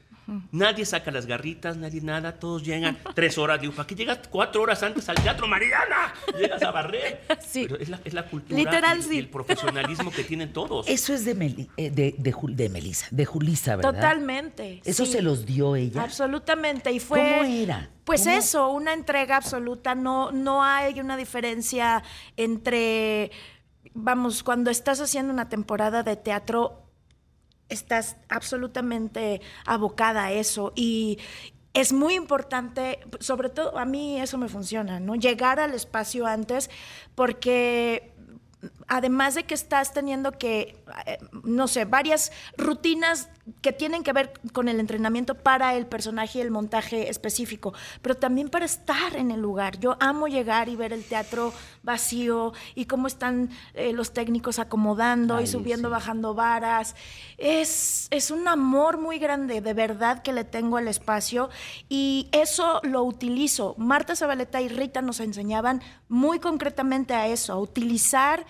Nadie 0.51 0.85
saca 0.85 1.09
las 1.11 1.25
garritas, 1.25 1.75
nadie 1.77 1.99
nada, 1.99 2.39
todos 2.39 2.63
llegan 2.63 2.95
tres 3.15 3.37
horas. 3.39 3.59
Digo, 3.59 3.73
¿para 3.73 3.87
qué 3.87 3.95
llegas 3.95 4.19
cuatro 4.29 4.61
horas 4.61 4.81
antes 4.83 5.09
al 5.09 5.15
teatro, 5.15 5.47
Mariana? 5.47 6.13
Llegas 6.37 6.61
a 6.61 6.69
barrer. 6.71 7.21
Sí. 7.53 7.65
Pero 7.67 7.79
es 7.81 7.89
la, 7.89 7.99
es 8.05 8.13
la 8.13 8.25
cultura 8.27 8.57
Literal, 8.57 8.99
y, 8.99 9.01
sí. 9.01 9.15
y 9.15 9.17
el 9.17 9.29
profesionalismo 9.29 10.11
que 10.11 10.23
tienen 10.23 10.53
todos. 10.53 10.87
Eso 10.87 11.13
es 11.13 11.25
de, 11.25 11.35
Meli- 11.35 11.69
eh, 11.77 11.89
de, 11.91 12.15
de, 12.17 12.33
Jul- 12.33 12.55
de 12.55 12.69
Melissa, 12.69 13.07
de 13.11 13.25
Julisa, 13.25 13.75
¿verdad? 13.75 13.93
Totalmente. 13.93 14.81
Eso 14.85 15.05
sí. 15.05 15.11
se 15.13 15.21
los 15.23 15.45
dio 15.45 15.75
ella. 15.75 16.03
Absolutamente. 16.03 16.91
Y 16.91 16.99
fue. 16.99 17.19
¿Cómo 17.19 17.43
era? 17.43 17.89
Pues 18.05 18.23
¿Cómo? 18.23 18.35
eso, 18.35 18.69
una 18.69 18.93
entrega 18.93 19.37
absoluta. 19.37 19.93
No, 19.95 20.31
no 20.31 20.63
hay 20.63 20.99
una 20.99 21.17
diferencia 21.17 22.01
entre. 22.37 23.31
Vamos, 23.93 24.43
cuando 24.43 24.71
estás 24.71 24.99
haciendo 25.01 25.31
una 25.33 25.49
temporada 25.49 26.03
de 26.03 26.15
teatro, 26.15 26.83
estás 27.69 28.17
absolutamente 28.29 29.41
abocada 29.65 30.25
a 30.25 30.31
eso. 30.31 30.73
Y 30.75 31.19
es 31.73 31.93
muy 31.93 32.13
importante, 32.15 32.99
sobre 33.19 33.49
todo 33.49 33.77
a 33.77 33.85
mí 33.85 34.19
eso 34.19 34.37
me 34.37 34.47
funciona, 34.47 34.99
¿no? 34.99 35.15
Llegar 35.15 35.59
al 35.59 35.73
espacio 35.73 36.25
antes, 36.25 36.69
porque 37.15 38.13
además 38.87 39.35
de 39.35 39.43
que 39.43 39.53
estás 39.53 39.93
teniendo 39.93 40.31
que, 40.31 40.83
eh, 41.05 41.17
no 41.43 41.67
sé, 41.67 41.85
varias 41.85 42.31
rutinas 42.57 43.29
que 43.61 43.73
tienen 43.73 44.03
que 44.03 44.13
ver 44.13 44.33
con 44.53 44.69
el 44.69 44.79
entrenamiento 44.79 45.35
para 45.35 45.75
el 45.75 45.85
personaje 45.85 46.39
y 46.39 46.41
el 46.41 46.51
montaje 46.51 47.09
específico, 47.09 47.73
pero 48.01 48.15
también 48.15 48.49
para 48.49 48.65
estar 48.65 49.15
en 49.15 49.31
el 49.31 49.41
lugar. 49.41 49.79
Yo 49.79 49.97
amo 49.99 50.27
llegar 50.27 50.69
y 50.69 50.75
ver 50.75 50.93
el 50.93 51.03
teatro 51.03 51.53
vacío 51.81 52.53
y 52.73 52.85
cómo 52.85 53.07
están 53.07 53.49
eh, 53.73 53.91
los 53.91 54.13
técnicos 54.13 54.59
acomodando 54.59 55.35
Ay, 55.37 55.43
y 55.43 55.47
subiendo, 55.47 55.89
sí. 55.89 55.91
bajando 55.91 56.33
varas. 56.33 56.95
Es, 57.37 58.07
es 58.11 58.31
un 58.31 58.47
amor 58.47 58.97
muy 58.97 59.19
grande, 59.19 59.59
de 59.59 59.73
verdad, 59.73 60.21
que 60.21 60.31
le 60.31 60.45
tengo 60.45 60.77
al 60.77 60.87
espacio 60.87 61.49
y 61.89 62.29
eso 62.31 62.79
lo 62.83 63.03
utilizo. 63.03 63.75
Marta 63.77 64.15
Zabaleta 64.15 64.61
y 64.61 64.69
Rita 64.69 65.01
nos 65.01 65.19
enseñaban 65.19 65.81
muy 66.07 66.39
concretamente 66.39 67.13
a 67.13 67.27
eso, 67.27 67.51
a 67.51 67.59
utilizar 67.59 68.45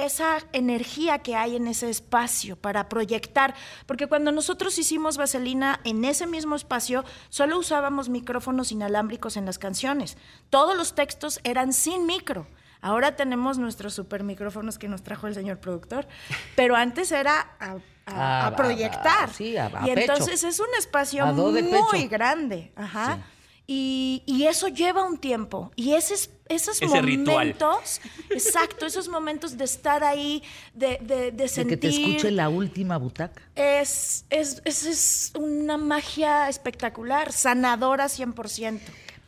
esa 0.00 0.38
energía 0.52 1.18
que 1.20 1.34
hay 1.34 1.56
en 1.56 1.66
ese 1.66 1.88
espacio 1.90 2.54
para 2.56 2.88
proyectar, 2.88 3.54
porque 3.86 4.06
cuando 4.06 4.30
nosotros 4.30 4.78
hicimos 4.78 5.16
Vaselina 5.16 5.80
en 5.84 6.04
ese 6.04 6.26
mismo 6.26 6.54
espacio, 6.54 7.04
solo 7.30 7.58
usábamos 7.58 8.08
micrófonos 8.10 8.70
inalámbricos 8.72 9.36
en 9.38 9.46
las 9.46 9.58
canciones. 9.58 10.16
Todos 10.50 10.76
los 10.76 10.94
textos 10.94 11.40
eran 11.44 11.72
sin 11.72 12.06
micro. 12.06 12.46
Ahora 12.82 13.16
tenemos 13.16 13.56
nuestros 13.58 13.94
super 13.94 14.22
micrófonos 14.22 14.78
que 14.78 14.86
nos 14.86 15.02
trajo 15.02 15.26
el 15.26 15.34
señor 15.34 15.58
productor, 15.58 16.06
pero 16.54 16.76
antes 16.76 17.10
era 17.10 17.56
a, 17.58 17.70
a- 17.72 17.76
A- 18.06 18.44
a 18.44 18.46
a- 18.48 18.56
proyectar. 18.56 19.30
a- 19.30 19.32
sí, 19.32 19.56
y 19.86 19.90
entonces 19.90 20.44
es 20.44 20.60
un 20.60 20.68
espacio 20.78 21.24
muy 21.26 21.62
pecho. 21.62 22.08
grande. 22.10 22.70
Ajá. 22.76 23.18
Y, 23.68 24.22
y 24.26 24.44
eso 24.44 24.68
lleva 24.68 25.02
un 25.04 25.18
tiempo. 25.18 25.72
Y 25.74 25.94
ese, 25.94 26.14
es- 26.14 26.30
esos 26.48 26.80
Ese 26.80 27.02
ritual. 27.02 27.24
momentos, 27.56 28.00
exacto, 28.30 28.86
esos 28.86 29.08
momentos 29.08 29.58
de 29.58 29.64
estar 29.64 30.04
ahí, 30.04 30.42
de, 30.74 30.98
de, 31.02 31.16
de 31.16 31.32
De 31.32 31.48
sentir. 31.48 31.80
que 31.80 31.88
te 31.88 31.88
escuche 31.88 32.30
la 32.30 32.48
última 32.48 32.96
butaca. 32.98 33.42
es, 33.56 34.24
es, 34.30 34.62
es, 34.64 34.86
es 34.86 35.32
una 35.36 35.76
magia 35.76 36.48
espectacular, 36.48 37.32
sanadora 37.32 38.06
100%. 38.06 38.78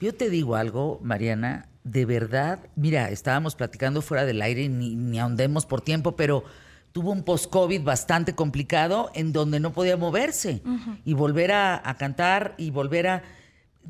Yo 0.01 0.15
te 0.15 0.31
digo 0.31 0.55
algo, 0.55 1.01
Mariana, 1.03 1.67
de 1.83 2.05
verdad, 2.05 2.61
mira, 2.77 3.11
estábamos 3.11 3.57
platicando 3.57 4.01
fuera 4.03 4.25
del 4.25 4.41
aire 4.41 4.63
y 4.63 4.69
ni, 4.69 4.95
ni 4.95 5.19
ahondemos 5.19 5.67
por 5.67 5.81
tiempo, 5.81 6.15
pero 6.15 6.45
tuvo 6.93 7.11
un 7.11 7.25
post-COVID 7.25 7.83
bastante 7.83 8.37
complicado 8.37 9.11
en 9.15 9.33
donde 9.33 9.59
no 9.59 9.73
podía 9.73 9.97
moverse 9.97 10.63
y 11.05 11.15
volver 11.15 11.51
a, 11.51 11.83
a 11.85 11.97
cantar 11.97 12.55
y 12.59 12.71
volver 12.71 13.09
a... 13.09 13.23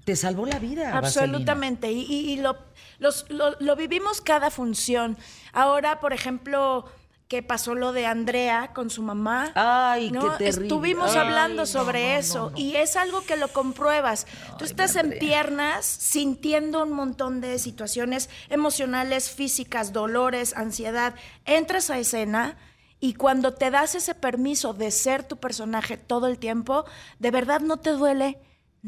Te 0.05 0.17
salvó 0.17 0.47
la 0.47 0.59
vida. 0.59 0.97
Absolutamente. 0.97 1.91
Y, 1.93 2.03
y- 2.03 2.33
y 2.33 2.37
lo, 2.37 2.57
los- 2.99 3.27
lo, 3.31 3.57
lo 3.61 3.77
vivimos 3.77 4.21
cada 4.21 4.51
función. 4.51 5.17
Ahora, 5.53 6.01
por 6.01 6.13
ejemplo, 6.13 6.85
que 7.29 7.43
pasó 7.43 7.75
lo 7.75 7.93
de 7.93 8.07
Andrea 8.07 8.71
con 8.75 8.89
su 8.89 9.03
mamá. 9.03 9.53
Ay, 9.55 10.11
¿no? 10.11 10.23
qué 10.23 10.45
terrible. 10.45 10.67
Estuvimos 10.67 11.11
Ay, 11.13 11.19
hablando 11.19 11.67
sobre 11.67 12.01
no, 12.09 12.13
no, 12.15 12.19
eso. 12.21 12.53
Y 12.57 12.77
es 12.77 12.97
algo 12.97 13.21
que 13.23 13.37
lo 13.37 13.49
compruebas. 13.53 14.27
Tú 14.59 14.65
estás 14.65 14.95
en 14.97 15.07
Andrea. 15.07 15.21
piernas 15.21 15.85
sintiendo 15.85 16.83
un 16.83 16.93
montón 16.93 17.43
de 17.43 17.59
situaciones 17.59 18.31
emocionales, 18.49 19.31
físicas, 19.31 19.93
dolores, 19.93 20.57
ansiedad. 20.57 21.15
Entras 21.45 21.91
a 21.91 21.99
escena. 21.99 22.57
Y 23.01 23.13
cuando 23.15 23.53
te 23.55 23.71
das 23.71 23.95
ese 23.95 24.15
permiso 24.15 24.73
de 24.73 24.91
ser 24.91 25.23
tu 25.23 25.37
personaje 25.37 25.97
todo 25.99 26.27
el 26.29 26.39
tiempo, 26.39 26.85
de 27.19 27.31
verdad 27.31 27.61
no 27.61 27.77
te 27.77 27.91
duele 27.91 28.39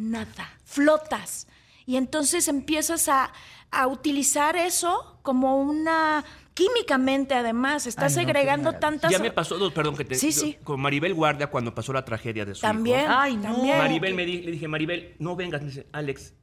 nada, 0.01 0.51
flotas. 0.65 1.47
Y 1.87 1.97
entonces 1.97 2.47
empiezas 2.49 3.09
a, 3.09 3.33
a 3.71 3.87
utilizar 3.89 4.57
eso 4.57 5.19
como 5.23 5.61
una, 5.61 6.25
químicamente 6.55 7.35
además, 7.35 7.87
estás 7.87 8.17
Ay, 8.17 8.23
no, 8.25 8.29
segregando 8.29 8.65
maravilla. 8.73 8.81
tantas... 8.81 9.11
Ya 9.11 9.19
me 9.19 9.31
pasó, 9.33 9.59
dos- 9.59 9.73
perdón, 9.73 9.97
que 9.97 10.05
te, 10.05 10.15
Sí, 10.15 10.31
sí. 10.33 10.57
con 10.63 10.81
Maribel 10.81 11.15
Guardia 11.15 11.49
cuando 11.49 11.75
pasó 11.75 11.93
la 11.93 12.05
tragedia 12.05 12.45
de 12.45 12.55
su 12.55 12.61
También, 12.61 13.01
hijo. 13.05 13.13
Ay, 13.13 13.37
no. 13.37 13.43
también. 13.43 13.79
Maribel 13.79 14.15
me 14.15 14.25
di- 14.25 14.43
le 14.43 14.53
dije, 14.53 14.69
Maribel, 14.69 15.17
no 15.19 15.35
vengas. 15.37 15.63
Me 15.63 15.69
dice, 15.69 15.87
Alex, 15.93 16.35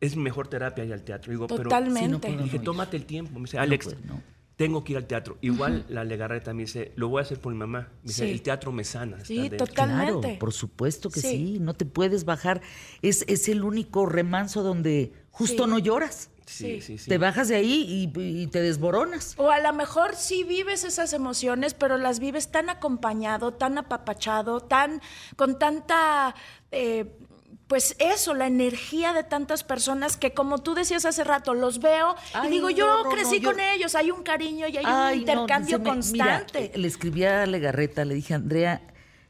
es 0.00 0.16
mejor 0.16 0.48
terapia 0.48 0.84
ir 0.84 0.92
al 0.92 1.02
teatro. 1.02 1.30
Digo, 1.32 1.46
Totalmente. 1.46 2.00
Sí, 2.06 2.08
no 2.12 2.20
pero 2.20 2.42
dije, 2.44 2.58
no, 2.58 2.64
tómate 2.64 2.96
el 2.96 3.04
tiempo. 3.04 3.32
Me 3.38 3.44
dice, 3.44 3.58
Alex, 3.58 3.84
pues, 3.86 4.04
no. 4.04 4.22
Tengo 4.56 4.84
que 4.84 4.92
ir 4.92 4.98
al 4.98 5.06
teatro. 5.06 5.36
Igual 5.40 5.84
la 5.88 6.04
Legarreta 6.04 6.54
me 6.54 6.62
dice, 6.62 6.92
lo 6.96 7.08
voy 7.08 7.20
a 7.20 7.22
hacer 7.22 7.40
por 7.40 7.52
mi 7.52 7.58
mamá. 7.58 7.88
Me 8.02 8.08
dice, 8.08 8.24
Sí. 8.26 8.30
el 8.32 8.42
teatro 8.42 8.70
me 8.72 8.84
sana. 8.84 9.24
Sí, 9.24 9.36
estar 9.38 9.50
dentro". 9.50 9.66
total. 9.66 9.88
Claro, 9.90 10.14
Totalmente. 10.14 10.38
por 10.40 10.52
supuesto 10.52 11.10
que 11.10 11.20
sí. 11.20 11.28
Sí. 11.28 11.58
no 11.60 11.74
te 11.74 11.84
puedes 11.84 12.24
bajar. 12.24 12.60
Es, 13.02 13.24
es 13.28 13.48
el 13.48 13.64
único 13.64 14.06
remanso 14.06 14.62
donde 14.62 15.12
justo 15.30 15.64
Sí. 15.64 15.70
no 15.70 15.78
lloras. 15.78 16.30
Sí, 16.46 16.82
sí, 16.82 16.98
sí. 16.98 17.08
Te 17.08 17.16
bajas 17.16 17.48
de 17.48 17.56
ahí 17.56 18.10
y, 18.14 18.20
y 18.20 18.46
te 18.48 18.60
desboronas. 18.60 19.34
O 19.38 19.50
a 19.50 19.60
lo 19.60 19.72
mejor 19.72 20.14
sí 20.14 20.44
vives 20.44 20.84
esas 20.84 21.14
emociones, 21.14 21.72
pero 21.72 21.96
las 21.96 22.20
vives 22.20 22.50
tan 22.50 22.68
acompañado, 22.68 23.54
tan 23.54 23.78
apapachado, 23.78 24.60
tan 24.60 25.00
con 25.36 25.58
tanta 25.58 26.34
eh, 26.70 27.16
pues 27.66 27.96
eso, 27.98 28.34
la 28.34 28.46
energía 28.46 29.12
de 29.12 29.24
tantas 29.24 29.64
personas 29.64 30.16
que 30.16 30.32
como 30.34 30.58
tú 30.58 30.74
decías 30.74 31.04
hace 31.04 31.24
rato, 31.24 31.54
los 31.54 31.80
veo 31.80 32.14
Ay, 32.34 32.48
y 32.48 32.50
digo, 32.50 32.68
yo 32.70 32.86
no, 32.86 33.04
no, 33.04 33.10
crecí 33.10 33.40
con 33.40 33.58
ellos, 33.58 33.94
hay 33.94 34.10
un 34.10 34.22
cariño 34.22 34.68
y 34.68 34.76
hay 34.76 34.84
Ay, 34.86 35.14
un 35.14 35.20
intercambio 35.20 35.78
me- 35.78 35.84
constante. 35.88 36.72
eh, 36.74 36.78
le 36.78 36.86
escribí 36.88 37.24
a 37.24 37.46
Legarreta, 37.46 38.04
le 38.04 38.14
dije, 38.14 38.34
Andrea, 38.34 38.82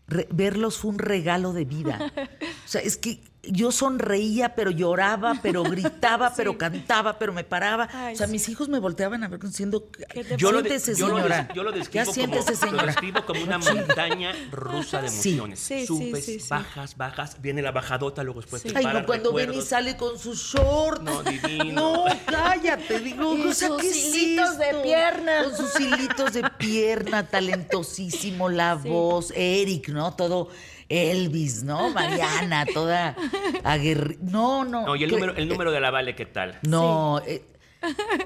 re- 0.09 0.27
verlos 0.31 0.79
fue 0.79 0.91
un 0.91 0.99
regalo 0.99 1.53
de 1.53 1.65
vida. 1.65 2.13
O 2.65 2.69
sea, 2.69 2.81
es 2.81 2.97
que 2.97 3.23
yo 3.51 3.71
sonreía, 3.73 4.55
pero 4.55 4.71
lloraba, 4.71 5.39
pero 5.43 5.63
gritaba, 5.65 6.33
pero 6.37 6.57
cantaba, 6.59 7.19
pero 7.19 7.33
me 7.33 7.45
paraba. 7.45 7.89
Ay, 7.93 8.15
o 8.15 8.17
sea, 8.19 8.27
sí. 8.27 8.33
mis 8.33 8.49
hijos 8.49 8.69
me 8.69 8.79
volteaban 8.79 9.23
a 9.25 9.29
ver 9.29 9.41
diciendo, 9.41 9.89
¿Qué 9.91 10.25
te 10.25 10.37
Yo 10.37 10.53
lo, 10.53 10.63
de- 10.63 10.69
yo 10.71 11.09
lo 11.09 11.17
señora. 11.17 11.43
des- 11.45 11.55
yo 11.57 11.63
lo 11.63 11.71
ya 11.73 11.77
describo, 11.79 12.05
como, 12.05 12.15
siéntese, 12.15 12.51
lo 12.53 12.57
señora. 12.71 12.87
describo 12.87 13.27
como 13.27 13.43
una 13.43 13.59
montaña 13.59 14.33
rusa 14.51 15.01
de 15.03 15.09
emociones. 15.09 15.61
Sí, 15.61 15.81
sí, 15.81 15.87
Subes, 15.87 16.25
sí, 16.25 16.41
sí. 16.41 16.47
bajas, 16.49 16.97
bajas, 16.97 17.41
viene 17.41 17.63
la 17.63 17.73
bajadota, 17.73 18.23
luego 18.23 18.41
después 18.41 18.63
Sí. 18.63 18.69
te 18.71 18.79
Ay, 18.79 18.85
no, 18.87 19.07
cuando 19.07 19.33
ven 19.33 19.45
y 19.45 19.47
recuerdos. 19.47 19.69
sale 19.69 19.97
con 19.97 20.19
sus 20.19 20.39
shorts. 20.41 21.03
No, 21.03 21.23
divino. 21.23 21.75
No, 21.75 22.05
cállate, 22.27 22.99
digo, 23.01 23.35
Y 23.37 23.43
o 23.49 23.55
sea, 23.55 23.69
sus 23.69 23.81
¿qué 23.83 23.89
es 23.91 24.15
hilitos 24.15 24.59
de 24.59 24.75
pierna. 24.83 25.45
Con 25.45 25.57
sus 25.57 25.81
hilitos 25.81 26.33
de 26.33 26.43
pierna, 26.59 27.27
talentosísimo, 27.27 28.49
la 28.49 28.75
voz, 28.75 29.33
Eric, 29.37 29.89
¿no? 29.89 30.15
Todo 30.15 30.49
Elvis, 30.95 31.63
¿no? 31.65 31.91
Mariana, 31.91 32.65
toda 32.73 33.17
aguerrida. 33.65 34.19
No, 34.23 34.65
no. 34.65 34.87
No, 34.87 34.97
y 34.97 35.05
el 35.05 35.11
que- 35.11 35.17
número, 35.17 35.35
el 35.37 35.49
número 35.49 35.71
de 35.71 35.81
la 35.81 35.91
Vale, 35.91 36.15
¿qué 36.15 36.27
tal? 36.27 36.59
No, 36.63 37.21
eh, 37.27 37.43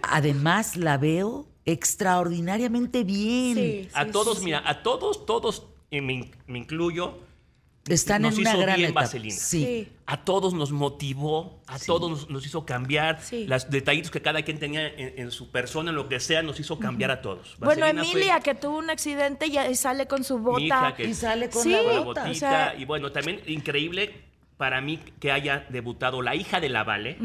además 0.02 0.76
la 0.76 0.98
veo 0.98 1.46
extraordinariamente 1.64 3.04
bien. 3.04 3.54
Sí, 3.56 3.88
A 3.94 4.04
sí, 4.04 4.10
todos, 4.12 4.38
sí, 4.38 4.44
mira, 4.44 4.62
a 4.64 4.82
todos, 4.82 5.26
todos, 5.26 5.64
y 5.90 6.00
me 6.00 6.30
incluyo, 6.48 7.18
Están 7.94 8.22
nos 8.22 8.34
en 8.34 8.40
una 8.40 8.50
hizo 8.50 8.60
gran 8.60 8.76
bien 8.76 8.90
etapa. 8.90 9.00
Vaselina. 9.02 9.34
Sí. 9.34 9.64
Sí. 9.64 9.88
a 10.06 10.24
todos 10.24 10.54
nos 10.54 10.72
motivó, 10.72 11.60
a 11.66 11.78
todos 11.78 12.10
nos, 12.10 12.30
nos 12.30 12.46
hizo 12.46 12.64
cambiar. 12.64 13.20
Sí. 13.22 13.46
Los 13.46 13.68
detallitos 13.70 14.10
que 14.10 14.22
cada 14.22 14.42
quien 14.42 14.58
tenía 14.58 14.86
en, 14.88 15.14
en 15.18 15.30
su 15.30 15.50
persona, 15.50 15.90
en 15.90 15.96
lo 15.96 16.08
que 16.08 16.18
sea, 16.20 16.42
nos 16.42 16.58
hizo 16.60 16.78
cambiar 16.78 17.10
a 17.10 17.20
todos. 17.22 17.56
Bueno, 17.58 17.80
fue 17.82 17.90
Emilia, 17.90 18.40
que 18.40 18.54
tuvo 18.54 18.78
un 18.78 18.90
accidente 18.90 19.46
y 19.46 19.58
y 19.58 19.74
sale 19.74 20.06
con 20.06 20.24
su 20.24 20.38
bota. 20.38 20.58
mi 20.58 20.66
hija 20.66 20.94
que 20.96 21.04
Y 21.04 21.14
sale 21.14 21.50
con 21.50 21.62
Sí, 21.62 21.70
la 21.72 21.82
la 21.82 22.00
bota. 22.00 22.24
botita. 22.24 22.30
o 22.30 22.34
sea- 22.34 22.74
y 22.78 22.84
bueno, 22.84 23.12
también 23.12 23.40
increíble 23.46 24.27
para 24.58 24.80
mí 24.80 24.98
que 25.20 25.30
haya 25.32 25.64
debutado 25.70 26.20
la 26.20 26.34
hija 26.34 26.58
de 26.60 26.68
la 26.68 26.82
Vale. 26.84 27.16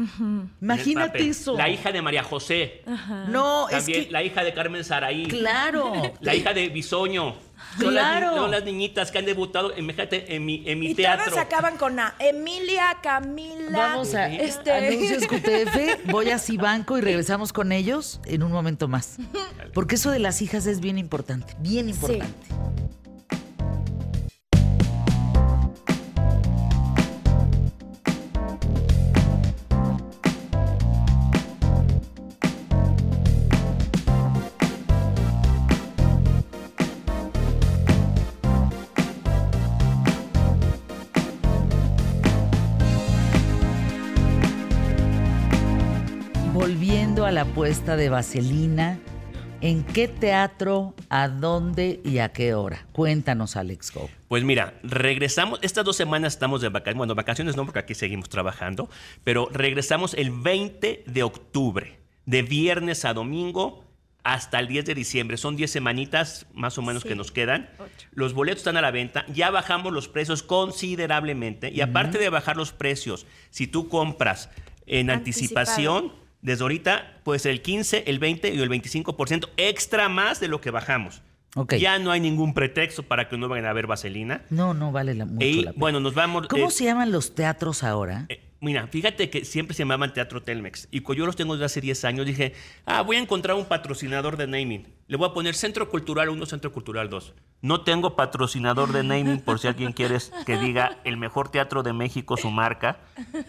Imagínate 0.62 1.08
papel. 1.08 1.30
eso. 1.30 1.56
La 1.56 1.68
hija 1.68 1.90
de 1.92 2.00
María 2.00 2.22
José. 2.22 2.82
No, 3.28 3.68
es 3.68 3.78
También 3.78 4.04
que. 4.06 4.10
la 4.12 4.22
hija 4.22 4.44
de 4.44 4.54
Carmen 4.54 4.84
Saraí. 4.84 5.26
Claro. 5.26 5.92
La 6.20 6.34
hija 6.34 6.54
de 6.54 6.68
Bisoño. 6.68 7.34
Son, 7.80 7.94
las, 7.94 8.04
Claro. 8.18 8.36
son 8.36 8.50
las 8.50 8.64
niñitas 8.64 9.10
que 9.10 9.18
han 9.18 9.24
debutado 9.24 9.76
imagínate, 9.76 10.34
en 10.36 10.44
mi, 10.44 10.62
en 10.66 10.78
mi 10.78 10.90
y 10.90 10.94
teatro. 10.94 11.24
todas 11.30 11.44
acaban 11.44 11.76
con 11.76 11.98
A. 11.98 12.14
Emilia, 12.20 12.98
Camila. 13.02 13.70
Vamos 13.78 14.14
a 14.14 14.28
este... 14.32 14.70
anuncios 14.88 15.26
QTF, 15.26 16.10
voy 16.10 16.30
a 16.30 16.38
Cibanco 16.38 16.98
y 16.98 17.00
regresamos 17.00 17.52
con 17.52 17.72
ellos 17.72 18.20
en 18.26 18.42
un 18.44 18.52
momento 18.52 18.86
más. 18.86 19.16
Porque 19.72 19.96
eso 19.96 20.10
de 20.12 20.18
las 20.20 20.40
hijas 20.42 20.66
es 20.66 20.78
bien 20.80 20.98
importante, 20.98 21.54
bien 21.58 21.88
importante. 21.88 22.26
La 47.34 47.40
apuesta 47.40 47.96
de 47.96 48.10
Vaselina, 48.10 49.00
¿en 49.60 49.82
qué 49.82 50.06
teatro, 50.06 50.94
a 51.08 51.26
dónde 51.26 52.00
y 52.04 52.18
a 52.18 52.28
qué 52.32 52.54
hora? 52.54 52.86
Cuéntanos, 52.92 53.56
Alex 53.56 53.92
Go. 53.92 54.08
Pues 54.28 54.44
mira, 54.44 54.74
regresamos, 54.84 55.58
estas 55.62 55.84
dos 55.84 55.96
semanas 55.96 56.34
estamos 56.34 56.60
de 56.60 56.68
vacaciones, 56.68 56.96
bueno, 56.98 57.16
vacaciones 57.16 57.56
no 57.56 57.64
porque 57.64 57.80
aquí 57.80 57.96
seguimos 57.96 58.28
trabajando, 58.28 58.88
pero 59.24 59.48
regresamos 59.52 60.14
el 60.14 60.30
20 60.30 61.02
de 61.08 61.22
octubre, 61.24 61.98
de 62.24 62.42
viernes 62.42 63.04
a 63.04 63.12
domingo 63.14 63.84
hasta 64.22 64.60
el 64.60 64.68
10 64.68 64.84
de 64.86 64.94
diciembre. 64.94 65.36
Son 65.36 65.56
10 65.56 65.68
semanitas 65.72 66.46
más 66.54 66.78
o 66.78 66.82
menos 66.82 67.02
Sí. 67.02 67.08
que 67.08 67.16
nos 67.16 67.32
quedan. 67.32 67.68
Ocho. 67.80 68.06
Los 68.12 68.32
boletos 68.32 68.58
están 68.60 68.76
a 68.76 68.80
la 68.80 68.92
venta, 68.92 69.26
ya 69.26 69.50
bajamos 69.50 69.92
los 69.92 70.06
precios 70.08 70.44
considerablemente 70.44 71.70
y 71.72 71.80
aparte 71.80 72.18
de 72.18 72.28
bajar 72.28 72.56
los 72.56 72.72
precios, 72.72 73.26
si 73.50 73.66
tú 73.66 73.88
compras 73.88 74.50
en 74.86 75.10
Anticipado. 75.10 75.68
anticipación, 75.72 76.23
desde 76.44 76.62
ahorita 76.62 77.20
puede 77.24 77.38
ser 77.40 77.52
el 77.52 77.62
15, 77.62 78.04
el 78.06 78.18
20 78.18 78.54
y 78.54 78.60
el 78.60 78.70
25% 78.70 79.48
extra 79.56 80.08
más 80.08 80.40
de 80.40 80.48
lo 80.48 80.60
que 80.60 80.70
bajamos. 80.70 81.22
Ok. 81.56 81.74
Ya 81.76 81.98
no 81.98 82.10
hay 82.10 82.20
ningún 82.20 82.52
pretexto 82.52 83.02
para 83.04 83.28
que 83.28 83.38
no 83.38 83.48
vayan 83.48 83.66
a 83.66 83.72
ver 83.72 83.86
vaselina. 83.86 84.42
No, 84.50 84.74
no 84.74 84.92
vale 84.92 85.14
la, 85.14 85.24
mucho 85.24 85.44
Y 85.46 85.62
la 85.62 85.70
pena. 85.70 85.80
bueno, 85.80 86.00
nos 86.00 86.14
vamos. 86.14 86.46
¿Cómo 86.48 86.68
eh, 86.68 86.70
se 86.70 86.84
llaman 86.84 87.12
los 87.12 87.34
teatros 87.34 87.82
ahora? 87.82 88.26
eh, 88.28 88.40
mira, 88.64 88.86
fíjate 88.88 89.30
que 89.30 89.44
siempre 89.44 89.74
se 89.74 89.82
llamaban 89.82 90.12
Teatro 90.12 90.42
Telmex. 90.42 90.88
Y 90.90 91.02
yo 91.14 91.26
los 91.26 91.36
tengo 91.36 91.54
desde 91.54 91.66
hace 91.66 91.80
10 91.80 92.04
años, 92.04 92.26
dije, 92.26 92.52
ah, 92.86 93.02
voy 93.02 93.16
a 93.16 93.20
encontrar 93.20 93.56
un 93.56 93.66
patrocinador 93.66 94.36
de 94.36 94.46
naming. 94.46 94.86
Le 95.06 95.16
voy 95.18 95.28
a 95.28 95.32
poner 95.34 95.54
Centro 95.54 95.90
Cultural 95.90 96.30
1, 96.30 96.46
Centro 96.46 96.72
Cultural 96.72 97.10
2. 97.10 97.34
No 97.60 97.82
tengo 97.82 98.16
patrocinador 98.16 98.90
de 98.92 99.02
naming 99.02 99.40
por 99.40 99.58
si 99.58 99.68
alguien 99.68 99.92
quiere 99.92 100.16
que 100.46 100.56
diga 100.58 100.98
el 101.04 101.16
mejor 101.18 101.50
teatro 101.50 101.82
de 101.82 101.92
México, 101.92 102.36
su 102.36 102.50
marca. 102.50 103.00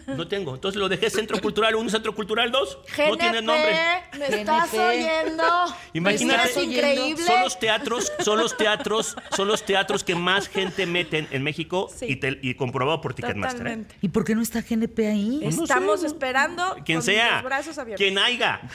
No 0.06 0.28
tengo. 0.28 0.54
Entonces 0.54 0.78
lo 0.78 0.88
dejé 0.88 1.08
Centro 1.10 1.40
Cultural 1.40 1.74
1, 1.74 1.88
Centro 1.90 2.14
Cultural 2.14 2.50
2. 2.50 2.78
no 3.08 3.16
tiene 3.16 3.42
nombre. 3.42 3.74
¿Me 4.18 4.26
estás 4.40 4.72
oyendo? 4.74 5.44
Imagínate, 5.94 6.50
¿Es 6.50 6.56
increíble? 6.62 7.24
son 7.24 7.40
los 7.42 7.58
teatros, 7.58 8.12
son 8.20 8.38
los 8.38 8.56
teatros, 8.56 9.16
son 9.34 9.48
los 9.48 9.62
teatros 9.64 10.04
que 10.04 10.14
más 10.14 10.48
gente 10.48 10.84
meten 10.86 11.26
en 11.30 11.42
México 11.42 11.88
Sí. 11.94 12.06
y, 12.08 12.16
te- 12.16 12.38
y 12.42 12.54
comprobado 12.54 13.00
por 13.00 13.14
Ticketmaster. 13.14 13.66
¿eh? 13.66 13.84
¿Y 14.02 14.08
por 14.08 14.24
qué 14.24 14.34
no 14.34 14.42
está 14.42 14.60
GNP 14.62 15.05
ahí? 15.08 15.40
no 15.42 15.48
Estamos 15.64 16.00
sé. 16.00 16.06
esperando 16.06 16.62
Quien 16.84 17.02
sea, 17.02 17.36
los 17.36 17.44
brazos 17.44 17.78
abiertos. 17.78 18.04
quien 18.04 18.18
haya. 18.18 18.60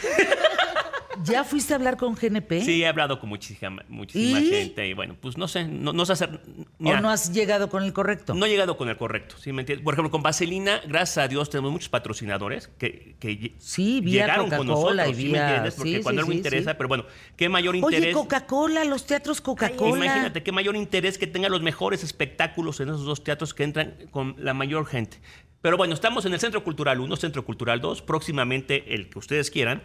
¿Ya 1.24 1.44
fuiste 1.44 1.74
a 1.74 1.76
hablar 1.76 1.98
con 1.98 2.16
GNP? 2.16 2.62
Sí, 2.64 2.82
he 2.82 2.88
hablado 2.88 3.20
con 3.20 3.28
muchísima, 3.30 3.84
muchísima 3.90 4.40
¿Y? 4.40 4.50
gente 4.50 4.88
y 4.88 4.94
bueno, 4.94 5.16
pues 5.20 5.38
no 5.38 5.48
sé, 5.48 5.66
no, 5.66 5.92
no 5.92 6.06
sé 6.06 6.14
hacer. 6.14 6.42
¿O 6.84 6.96
no 6.96 7.10
has 7.10 7.34
llegado 7.34 7.70
con 7.70 7.84
el 7.84 7.92
correcto? 7.94 8.34
no 8.34 8.46
he 8.46 8.50
llegado 8.50 8.78
con 8.78 8.88
el 8.90 8.96
correcto, 8.98 9.36
¿sí 9.38 9.52
me 9.52 9.62
entiendes? 9.62 9.84
Por 9.84 9.94
ejemplo, 9.94 10.10
con 10.10 10.24
Vaselina, 10.24 10.82
gracias 10.88 11.18
a 11.24 11.28
Dios, 11.28 11.50
tenemos 11.50 11.72
muchos 11.72 11.90
patrocinadores 11.90 12.70
que, 12.80 13.18
que 13.20 13.54
Sí, 13.60 14.02
llegaron 14.02 14.50
con 14.50 14.66
nosotros, 14.66 15.10
y 15.10 15.14
¿sí 15.16 15.30
me 15.30 15.40
entiendes? 15.40 15.76
Porque 15.76 15.98
sí, 15.98 16.02
cuando 16.02 16.22
sí, 16.22 16.24
algo 16.24 16.32
sí, 16.32 16.38
interesa, 16.38 16.72
sí. 16.72 16.76
pero 16.78 16.88
bueno, 16.88 17.06
qué 17.36 17.50
mayor 17.50 17.76
Oye, 17.76 17.98
interés. 17.98 18.16
Coca-Cola, 18.16 18.86
los 18.86 19.06
teatros 19.06 19.42
Coca-Cola. 19.42 20.06
Imagínate 20.06 20.42
qué 20.44 20.52
mayor 20.54 20.76
interés 20.78 21.18
que 21.18 21.28
tenga 21.28 21.50
los 21.50 21.62
mejores 21.62 22.04
espectáculos 22.06 22.80
en 22.80 22.88
esos 22.90 23.04
dos 23.06 23.24
teatros 23.24 23.54
que 23.54 23.64
entran 23.64 23.96
con 24.12 24.36
la 24.40 24.54
mayor 24.54 24.86
gente. 24.88 25.20
Pero 25.62 25.78
bueno, 25.78 25.94
estamos 25.94 26.26
en 26.26 26.34
el 26.34 26.40
Centro 26.40 26.64
Cultural 26.64 27.00
1, 27.00 27.16
Centro 27.18 27.46
Cultural 27.46 27.82
2, 27.82 28.02
próximamente 28.02 28.96
el 28.96 29.10
que 29.10 29.20
ustedes 29.20 29.52
quieran. 29.52 29.82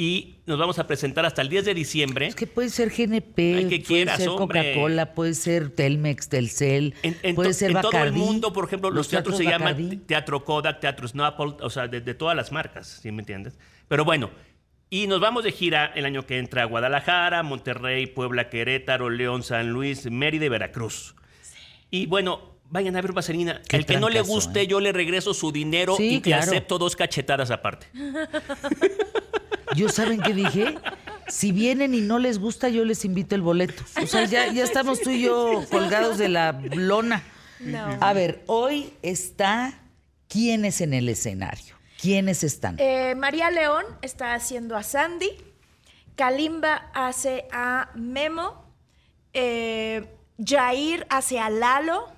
Y 0.00 0.36
nos 0.46 0.60
vamos 0.60 0.78
a 0.78 0.86
presentar 0.86 1.26
hasta 1.26 1.42
el 1.42 1.48
10 1.48 1.64
de 1.64 1.74
diciembre. 1.74 2.28
Es 2.28 2.36
que 2.36 2.46
puede 2.46 2.68
ser 2.70 2.90
GNP, 2.90 3.34
que 3.34 3.62
puede 3.62 3.82
quieras, 3.82 4.18
ser. 4.18 4.28
Coca-Cola, 4.28 5.12
puede 5.12 5.34
ser 5.34 5.70
Telmex, 5.70 6.28
Telcel, 6.28 6.94
En, 7.02 7.16
en 7.22 7.34
puede 7.34 7.52
ser 7.52 7.72
en 7.72 7.80
todo 7.80 8.04
el 8.04 8.12
mundo, 8.12 8.52
por 8.52 8.64
ejemplo, 8.64 8.90
los, 8.90 9.08
teatros, 9.08 9.36
se 9.36 9.44
llaman. 9.44 10.04
Teatro 10.06 10.44
Kodak, 10.44 10.78
Teatro 10.78 11.08
Snapple, 11.08 11.56
o 11.60 11.68
sea, 11.68 11.88
de, 11.88 12.00
de 12.00 12.14
todas 12.14 12.36
las 12.36 12.52
marcas, 12.52 13.00
¿sí 13.02 13.10
me 13.10 13.22
entiendes? 13.22 13.58
Pero 13.88 14.04
bueno, 14.04 14.30
y 14.88 15.08
nos 15.08 15.20
vamos 15.20 15.42
de 15.42 15.50
gira 15.50 15.92
el 15.96 16.06
año 16.06 16.24
que 16.24 16.38
entra 16.38 16.62
a 16.62 16.66
Guadalajara, 16.66 17.42
Monterrey, 17.42 18.06
Puebla, 18.06 18.48
Querétaro, 18.48 19.10
León, 19.10 19.42
San 19.42 19.70
Luis, 19.70 20.08
Mérida 20.10 20.46
y 20.46 20.48
Veracruz. 20.48 21.16
Y 21.90 22.06
bueno, 22.06 22.57
vayan 22.70 22.96
a 22.96 23.00
ver 23.00 23.12
Vaselina. 23.12 23.62
Qué 23.68 23.76
El 23.76 23.86
que 23.86 23.98
no 23.98 24.08
le 24.08 24.20
guste, 24.22 24.62
¿eh? 24.62 24.66
yo 24.66 24.80
le 24.80 24.92
regreso 24.92 25.34
su 25.34 25.52
dinero 25.52 25.96
Sí, 25.96 26.16
y 26.16 26.20
te 26.20 26.30
claro. 26.30 26.44
acepto 26.44 26.78
dos 26.78 26.96
cachetadas 26.96 27.50
aparte. 27.50 27.86
Yo 29.76 29.88
saben 29.90 30.20
qué 30.20 30.32
dije. 30.34 30.74
Si 31.28 31.52
vienen 31.52 31.94
y 31.94 32.00
no 32.00 32.18
les 32.18 32.38
gusta, 32.38 32.68
yo 32.70 32.84
les 32.86 33.04
invito 33.04 33.34
el 33.34 33.42
boleto. 33.42 33.84
O 34.02 34.06
sea, 34.06 34.24
ya, 34.24 34.50
ya 34.50 34.64
estamos 34.64 35.00
tú 35.02 35.10
y 35.10 35.22
yo 35.22 35.62
colgados 35.70 36.16
de 36.16 36.30
la 36.30 36.52
lona. 36.72 37.22
No. 37.60 37.98
A 38.00 38.12
ver, 38.14 38.42
hoy 38.46 38.92
está 39.02 39.78
quiénes 40.26 40.80
en 40.80 40.94
el 40.94 41.08
escenario. 41.08 41.76
¿Quiénes 42.00 42.44
están? 42.44 42.76
Eh, 42.78 43.14
María 43.14 43.50
León 43.50 43.84
está 44.00 44.32
haciendo 44.34 44.74
a 44.74 44.82
Sandy. 44.82 45.30
Kalimba 46.16 46.90
hace 46.94 47.44
a 47.52 47.90
Memo. 47.94 48.64
Eh, 49.34 50.06
Jair 50.42 51.06
hace 51.10 51.38
a 51.40 51.50
Lalo. 51.50 52.10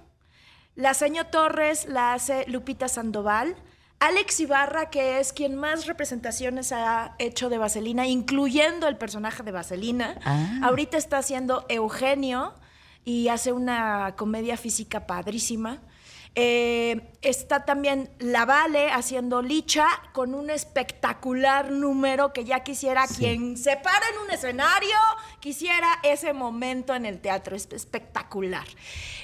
La 0.80 0.94
seño 0.94 1.26
Torres 1.26 1.86
la 1.86 2.14
hace 2.14 2.46
Lupita 2.46 2.88
Sandoval. 2.88 3.54
Alex 3.98 4.40
Ibarra, 4.40 4.88
que 4.88 5.20
es 5.20 5.34
quien 5.34 5.54
más 5.54 5.84
representaciones 5.84 6.72
ha 6.72 7.16
hecho 7.18 7.50
de 7.50 7.58
Vaselina, 7.58 8.06
incluyendo 8.06 8.88
el 8.88 8.96
personaje 8.96 9.42
de 9.42 9.52
Vaselina. 9.52 10.18
Ah. 10.24 10.60
Ahorita 10.62 10.96
está 10.96 11.18
haciendo 11.18 11.66
Eugenio 11.68 12.54
y 13.04 13.28
hace 13.28 13.52
una 13.52 14.14
comedia 14.16 14.56
física 14.56 15.06
padrísima. 15.06 15.82
Eh, 16.36 17.10
está 17.22 17.64
también 17.64 18.08
La 18.18 18.44
Vale 18.44 18.90
haciendo 18.92 19.42
Licha 19.42 19.86
con 20.12 20.34
un 20.34 20.48
espectacular 20.48 21.72
número 21.72 22.32
que 22.32 22.44
ya 22.44 22.60
quisiera 22.60 23.06
quien 23.08 23.56
se 23.56 23.76
para 23.76 24.08
en 24.12 24.18
un 24.24 24.30
escenario, 24.30 24.96
quisiera 25.40 25.88
ese 26.04 26.32
momento 26.32 26.94
en 26.94 27.04
el 27.04 27.20
teatro, 27.20 27.56
es 27.56 27.68
espectacular. 27.72 28.66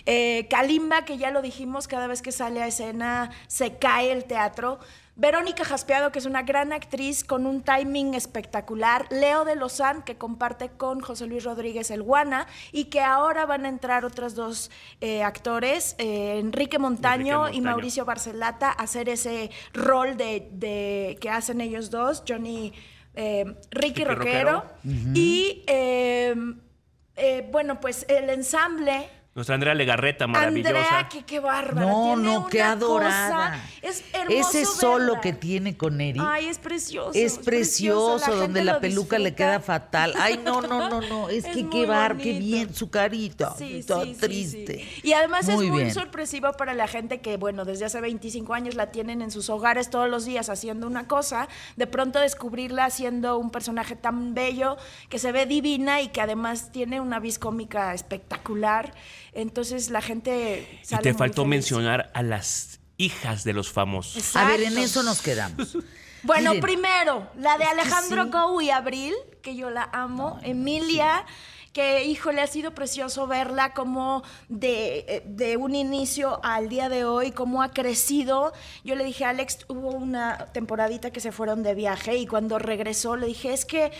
Eh, 0.04 0.46
Kalimba, 0.50 1.04
que 1.04 1.16
ya 1.16 1.30
lo 1.30 1.42
dijimos, 1.42 1.86
cada 1.86 2.08
vez 2.08 2.22
que 2.22 2.32
sale 2.32 2.60
a 2.62 2.66
escena 2.66 3.30
se 3.46 3.76
cae 3.78 4.10
el 4.10 4.24
teatro. 4.24 4.80
Verónica 5.18 5.64
Jaspeado, 5.64 6.12
que 6.12 6.18
es 6.18 6.26
una 6.26 6.42
gran 6.42 6.74
actriz 6.74 7.24
con 7.24 7.46
un 7.46 7.62
timing 7.62 8.12
espectacular. 8.12 9.06
Leo 9.10 9.46
de 9.46 9.56
Lozán, 9.56 10.02
que 10.02 10.16
comparte 10.18 10.68
con 10.68 11.00
José 11.00 11.26
Luis 11.26 11.42
Rodríguez 11.44 11.90
El 11.90 12.02
Guana. 12.02 12.46
Y 12.70 12.84
que 12.84 13.00
ahora 13.00 13.46
van 13.46 13.64
a 13.64 13.70
entrar 13.70 14.04
otros 14.04 14.34
dos 14.34 14.70
eh, 15.00 15.22
actores, 15.22 15.94
eh, 15.96 16.38
Enrique 16.38 16.78
Montaño 16.78 17.46
Enrique 17.46 17.56
y. 17.58 17.60
Mauricio 17.62 18.04
Barcelata, 18.04 18.68
a 18.68 18.82
hacer 18.82 19.08
ese 19.08 19.50
rol 19.72 20.18
de, 20.18 20.48
de- 20.52 21.16
que 21.18 21.30
hacen 21.30 21.62
ellos 21.62 21.90
dos, 21.90 22.22
Johnny 22.28 22.74
eh, 23.14 23.56
Ricky, 23.70 24.04
Ricky 24.04 24.04
Rockero. 24.04 24.64
Y 25.14 25.64
bueno, 27.50 27.80
pues 27.80 28.04
el 28.10 28.28
ensamble. 28.28 29.08
Nuestra 29.36 29.54
Andrea 29.54 29.74
Legarreta, 29.74 30.26
maravillosa. 30.26 30.70
Andrea, 30.70 31.08
que 31.10 31.22
qué 31.24 31.40
bárbara. 31.40 31.86
No, 31.86 32.14
tiene 32.14 32.22
no, 32.22 32.46
qué 32.46 32.62
adorada. 32.62 33.50
cosa- 33.50 33.60
es 33.82 34.02
hermoso 34.14 34.48
Ese 34.48 34.64
solo 34.64 35.04
verla. 35.12 35.20
que 35.20 35.32
tiene 35.34 35.76
con 35.76 36.00
Eri 36.00 36.18
Ay, 36.22 36.46
es 36.46 36.58
precioso. 36.58 37.10
es 37.14 37.36
precioso, 37.38 38.30
la 38.30 38.36
donde 38.36 38.64
la 38.64 38.80
peluca 38.80 39.18
le 39.18 39.34
queda 39.34 39.60
fatal. 39.60 40.14
Ay, 40.18 40.40
no, 40.44 40.62
no, 40.62 40.88
no, 40.88 41.02
no. 41.02 41.28
Es, 41.28 41.44
Es 41.44 41.54
que 41.54 41.68
qué 41.68 41.84
bar, 41.84 42.16
qué 42.16 42.38
bien 42.38 42.74
su 42.74 42.88
carita. 42.88 43.54
Sí, 43.58 43.76
Está 43.80 44.02
sí, 44.04 44.14
triste. 44.18 44.78
sí. 44.78 45.00
Y 45.08 45.12
además 45.12 45.44
Muy 45.50 45.66
es 45.66 45.70
muy 45.70 45.80
bien. 45.82 45.92
sorpresivo 45.94 46.52
para 46.54 46.72
la 46.72 46.86
gente 46.88 47.20
que, 47.20 47.36
bueno, 47.36 47.66
desde 47.66 47.84
hace 47.84 48.00
25 48.00 48.54
años 48.54 48.74
la 48.74 48.90
tienen 48.90 49.20
en 49.20 49.30
sus 49.30 49.50
hogares 49.50 49.90
todos 49.90 50.08
los 50.08 50.24
días 50.24 50.48
haciendo 50.48 50.86
una 50.86 51.06
cosa, 51.08 51.46
de 51.76 51.86
pronto 51.86 52.20
descubrirla 52.20 52.86
haciendo 52.86 53.36
un 53.36 53.50
personaje 53.50 53.96
tan 53.96 54.32
bello, 54.32 54.78
que 55.10 55.18
se 55.18 55.30
ve 55.30 55.44
divina 55.44 56.00
y 56.00 56.08
que 56.08 56.22
además 56.22 56.72
tiene 56.72 57.00
una 57.02 57.20
vis 57.20 57.38
cómica 57.38 57.92
espectacular. 57.92 58.94
Entonces 59.36 59.90
la 59.90 60.00
gente 60.00 60.66
Y 60.82 60.86
sale 60.86 61.02
te 61.02 61.12
muy 61.12 61.18
faltó 61.18 61.42
feliz. 61.42 61.50
mencionar 61.50 62.10
a 62.14 62.22
las 62.22 62.80
hijas 62.96 63.44
de 63.44 63.52
los 63.52 63.70
famosos. 63.70 64.34
A 64.36 64.46
ver, 64.48 64.62
en 64.62 64.78
eso 64.78 65.02
nos 65.02 65.20
quedamos. 65.22 65.76
Bueno, 66.22 66.50
Miren, 66.50 66.62
primero, 66.62 67.30
la 67.36 67.56
de 67.58 67.64
Alejandro 67.64 68.24
sí. 68.24 68.30
Gou 68.30 68.60
y 68.60 68.70
Abril, 68.70 69.14
que 69.42 69.54
yo 69.54 69.70
la 69.70 69.88
amo. 69.92 70.40
Emilia, 70.42 71.24
que 71.72 72.04
híjole, 72.04 72.40
ha 72.40 72.46
sido 72.46 72.74
precioso 72.74 73.26
verla 73.26 73.74
como 73.74 74.22
de, 74.48 75.04
eh, 75.06 75.22
de 75.26 75.56
un 75.58 75.74
inicio 75.74 76.40
al 76.42 76.68
día 76.70 76.88
de 76.88 77.04
hoy, 77.04 77.30
cómo 77.32 77.62
ha 77.62 77.70
crecido. 77.70 78.52
Yo 78.82 78.96
le 78.96 79.04
dije 79.04 79.24
a 79.26 79.28
Alex, 79.28 79.58
hubo 79.68 79.90
una 79.90 80.46
temporadita 80.52 81.10
que 81.10 81.20
se 81.20 81.30
fueron 81.32 81.62
de 81.62 81.74
viaje 81.74 82.16
y 82.16 82.26
cuando 82.26 82.58
regresó 82.58 83.16
le 83.16 83.26
dije, 83.26 83.52
es 83.52 83.64
que, 83.66 83.92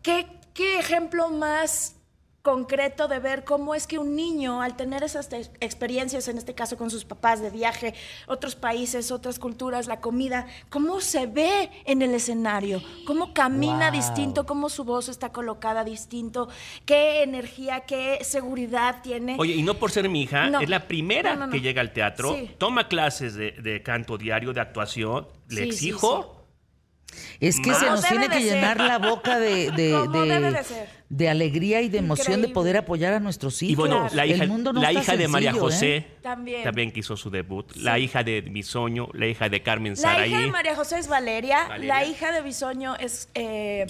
¿qué, 0.00 0.26
qué 0.54 0.78
ejemplo 0.78 1.28
más 1.30 1.96
concreto 2.42 3.06
de 3.06 3.20
ver 3.20 3.44
cómo 3.44 3.74
es 3.74 3.86
que 3.86 3.98
un 3.98 4.16
niño, 4.16 4.62
al 4.62 4.76
tener 4.76 5.04
esas 5.04 5.28
experiencias, 5.60 6.26
en 6.26 6.38
este 6.38 6.54
caso 6.54 6.76
con 6.76 6.90
sus 6.90 7.04
papás 7.04 7.40
de 7.40 7.50
viaje, 7.50 7.94
otros 8.26 8.56
países, 8.56 9.12
otras 9.12 9.38
culturas, 9.38 9.86
la 9.86 10.00
comida, 10.00 10.46
cómo 10.68 11.00
se 11.00 11.26
ve 11.26 11.70
en 11.84 12.02
el 12.02 12.12
escenario, 12.14 12.82
cómo 13.06 13.32
camina 13.32 13.90
Wow. 13.90 13.96
distinto, 14.00 14.44
cómo 14.44 14.68
su 14.68 14.82
voz 14.84 15.08
está 15.08 15.30
colocada 15.30 15.84
distinto, 15.84 16.48
qué 16.84 17.22
energía, 17.22 17.80
qué 17.86 18.18
seguridad 18.22 19.02
tiene. 19.02 19.36
Oye, 19.38 19.54
y 19.54 19.62
no 19.62 19.74
por 19.74 19.92
ser 19.92 20.08
mi 20.08 20.22
hija, 20.22 20.50
No. 20.50 20.60
es 20.60 20.68
la 20.68 20.88
primera 20.88 21.34
No, 21.34 21.40
no, 21.40 21.46
no. 21.46 21.52
que 21.52 21.60
llega 21.60 21.80
al 21.80 21.92
teatro, 21.92 22.34
Sí. 22.34 22.50
toma 22.58 22.88
clases 22.88 23.34
de, 23.34 23.52
de 23.52 23.82
canto 23.84 24.18
diario, 24.18 24.52
de 24.52 24.60
actuación, 24.60 25.28
le 25.48 25.56
Sí, 25.56 25.62
sí, 25.62 25.66
exijo. 25.88 26.41
Es 27.40 27.58
que 27.60 27.74
se 27.74 27.86
nos 27.86 28.04
tiene 28.06 28.28
que 28.28 28.40
ser. 28.40 28.54
llenar 28.54 28.78
la 28.80 28.98
boca 28.98 29.38
de, 29.38 29.70
de, 29.76 30.88
de- 31.08 31.28
alegría 31.28 31.80
y 31.82 31.88
de 31.88 31.98
emoción 31.98 32.40
de 32.42 32.48
poder 32.48 32.76
apoyar 32.76 33.12
a 33.14 33.20
nuestros 33.20 33.62
hijos. 33.62 33.72
Y 33.72 33.76
bueno, 33.76 34.08
la 34.12 34.26
hija, 34.26 34.44
El 34.44 34.48
mundo 34.50 34.72
no 34.72 34.80
la 34.80 34.92
hija 34.92 35.16
de 35.16 35.28
María 35.28 35.52
José 35.52 35.96
¿eh? 35.96 36.06
También. 36.22 36.92
que 36.92 37.00
hizo 37.00 37.16
su 37.16 37.30
debut, 37.30 37.70
la 37.76 37.98
hija 37.98 38.22
de 38.24 38.40
Bisoño, 38.40 39.08
la 39.12 39.26
hija 39.26 39.48
de 39.48 39.62
Carmen 39.62 39.92
La 39.94 39.98
Saraí. 39.98 40.30
hija 40.30 40.40
de 40.40 40.50
María 40.50 40.74
José 40.76 40.98
es 40.98 41.08
Valeria, 41.08 41.66
Valeria. 41.68 41.94
la 41.94 42.04
hija 42.06 42.32
de 42.32 42.42
Bisoño 42.42 42.96
es 42.96 43.28
eh, 43.34 43.86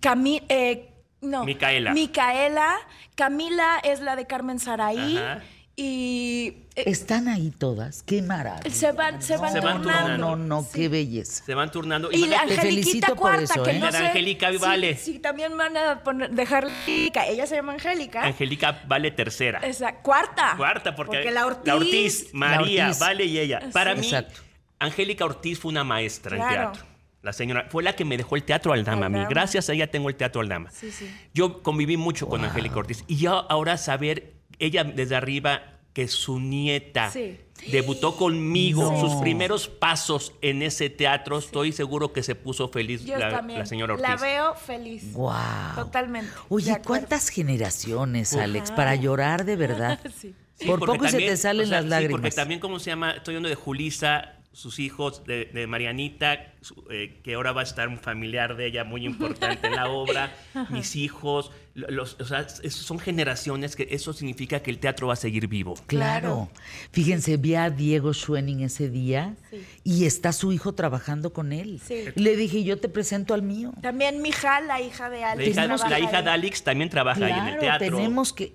Cami- 0.00 0.42
eh, 0.48 0.88
no, 1.20 1.44
Micaela. 1.44 1.92
Micaela, 1.92 2.74
Camila 3.14 3.78
es 3.82 4.00
la 4.00 4.16
de 4.16 4.26
Carmen 4.26 4.58
Saraí 4.58 5.16
Ajá. 5.18 5.42
Y 5.80 6.64
eh, 6.74 6.82
Están 6.86 7.28
ahí 7.28 7.52
todas. 7.56 8.02
Qué 8.02 8.20
maravilla. 8.20 8.74
se 8.74 8.90
van, 8.92 9.22
se 9.22 9.36
van, 9.36 9.52
Se 9.52 9.60
van 9.60 9.76
turnando. 9.82 10.02
turnando. 10.08 10.36
No, 10.36 10.36
no, 10.36 10.62
Sí. 10.62 10.70
qué 10.74 10.88
belleza. 10.88 11.44
Se 11.44 11.54
van 11.54 11.70
turnando. 11.70 12.10
Y 12.10 12.26
la 12.26 12.26
Imagínate- 12.26 12.46
Te 12.48 12.54
Angeliquita 12.54 12.82
felicito 12.82 13.06
por 13.08 13.16
Cuarta, 13.18 13.42
eso, 13.44 13.62
que 13.62 13.70
¿eh? 13.70 13.78
no 13.78 13.92
sé. 13.92 13.96
Angélica 13.98 14.50
sí, 14.50 14.56
Vale. 14.58 14.96
Sí, 14.96 15.18
también 15.20 15.56
van 15.56 15.76
a 15.76 16.02
poner, 16.02 16.30
dejar 16.30 16.64
Angélica. 16.66 17.26
Ella 17.26 17.46
se 17.46 17.54
llama 17.54 17.74
Angélica. 17.74 18.24
Angélica 18.24 18.82
vale 18.88 19.10
tercera. 19.12 19.60
Esa, 19.60 19.94
cuarta. 20.02 20.54
Cuarta, 20.56 20.94
porque, 20.96 21.30
la 21.30 21.46
Ortiz. 21.46 22.28
María, 22.34 22.84
La 22.84 22.86
Ortiz. 22.88 22.98
Vale 23.00 23.24
y 23.24 23.38
ella. 23.38 23.60
Para 23.72 23.94
mí, 23.94 24.00
Exacto. 24.06 24.40
Angélica 24.80 25.24
Ortiz 25.24 25.58
fue 25.60 25.70
una 25.70 25.84
maestra 25.84 26.36
en 26.36 26.42
Claro. 26.42 26.72
teatro. 26.72 26.88
La 27.22 27.32
señora 27.32 27.66
fue 27.68 27.82
la 27.82 27.94
que 27.94 28.04
me 28.04 28.16
dejó 28.16 28.36
el 28.36 28.44
teatro 28.44 28.72
Aldama 28.72 29.06
a 29.06 29.08
mí. 29.08 29.18
Gracias 29.28 29.68
a 29.68 29.72
ella 29.74 29.88
tengo 29.90 30.08
el 30.08 30.14
teatro 30.16 30.40
Aldama. 30.40 30.70
Sí, 30.70 30.90
sí. 30.92 31.10
Yo 31.34 31.62
conviví 31.62 31.96
mucho 31.96 32.28
con 32.28 32.44
Angélica 32.44 32.76
Ortiz 32.76 33.04
y 33.08 33.16
ya 33.16 33.32
ahora 33.32 33.76
saber 33.76 34.34
ella 34.58 34.84
desde 34.84 35.16
arriba 35.16 35.62
que 35.92 36.06
su 36.06 36.38
nieta 36.38 37.10
Sí. 37.10 37.38
debutó 37.72 38.16
conmigo, 38.16 38.92
No. 38.92 39.00
sus 39.00 39.14
primeros 39.20 39.66
pasos 39.68 40.32
en 40.42 40.62
ese 40.62 40.90
teatro, 40.90 41.38
estoy 41.38 41.72
seguro 41.72 42.12
que 42.12 42.22
se 42.22 42.36
puso 42.36 42.68
feliz 42.68 43.04
Yo 43.04 43.16
la, 43.18 43.30
también. 43.30 43.58
la 43.58 43.66
señora 43.66 43.94
Ortiz. 43.94 44.08
La 44.08 44.16
veo 44.16 44.54
feliz. 44.54 45.12
Wow. 45.12 45.32
Totalmente. 45.74 46.30
Oye. 46.50 46.76
¿cuántas 46.86 47.30
generaciones, 47.30 48.34
Alex, 48.34 48.70
para 48.70 48.94
llorar 48.94 49.44
de 49.44 49.56
verdad? 49.56 49.98
Sí. 50.16 50.34
Sí, 50.54 50.66
Por 50.66 50.80
poco 50.80 51.04
y 51.04 51.06
se 51.08 51.12
también, 51.12 51.30
te 51.30 51.36
salen 51.36 51.66
o 51.66 51.68
sea, 51.68 51.76
las 51.76 51.84
sí, 51.84 51.90
lágrimas. 51.90 52.20
porque 52.20 52.30
también, 52.34 52.58
¿cómo 52.58 52.80
se 52.80 52.90
llama? 52.90 53.12
Estoy 53.12 53.34
hablando 53.36 53.48
de 53.48 53.54
Julisa, 53.54 54.34
sus 54.52 54.80
hijos, 54.80 55.24
de, 55.24 55.44
de 55.44 55.68
Marianita, 55.68 56.52
su- 56.62 56.84
eh, 56.90 57.20
que 57.22 57.34
ahora 57.34 57.52
va 57.52 57.60
a 57.60 57.64
estar 57.64 57.86
un 57.86 58.00
familiar 58.00 58.56
de 58.56 58.66
ella 58.66 58.82
muy 58.82 59.06
importante 59.06 59.68
en 59.68 59.76
la 59.76 59.88
obra, 59.88 60.34
mis 60.70 60.96
hijos, 60.96 61.52
los, 61.88 62.16
o 62.20 62.24
sea, 62.24 62.46
es- 62.62 62.74
son 62.74 62.98
generaciones 62.98 63.76
que 63.76 63.86
eso 63.90 64.12
significa 64.12 64.60
que 64.60 64.70
el 64.70 64.78
teatro 64.78 65.06
va 65.06 65.12
a 65.12 65.16
seguir 65.16 65.46
vivo. 65.46 65.74
Claro. 65.86 66.48
Fíjense, 66.92 67.36
vi 67.36 67.54
a 67.54 67.70
Diego 67.70 68.12
Schwenning 68.12 68.60
ese 68.62 68.88
día 68.90 69.36
Sí. 69.50 69.64
y 69.84 70.04
está 70.04 70.32
su 70.32 70.52
hijo 70.52 70.72
trabajando 70.74 71.32
con 71.32 71.52
él. 71.52 71.80
Sí. 71.86 72.04
Le 72.16 72.36
dije, 72.36 72.64
yo 72.64 72.78
te 72.80 72.88
presento 72.88 73.34
al 73.34 73.42
mío. 73.42 73.72
También 73.80 74.20
Mija, 74.22 74.60
la 74.60 74.80
hija 74.80 75.08
de 75.08 75.20
La 75.20 75.30
Alex. 75.32 75.50
hija, 75.50 75.66
la 75.88 76.00
hija 76.00 76.22
de 76.22 76.30
Alex 76.30 76.62
también 76.64 76.90
trabaja 76.90 77.24
ahí 77.24 77.32
en 77.32 77.54
el 77.54 77.58
teatro. 77.60 77.96
tenemos 77.96 78.32
que... 78.32 78.54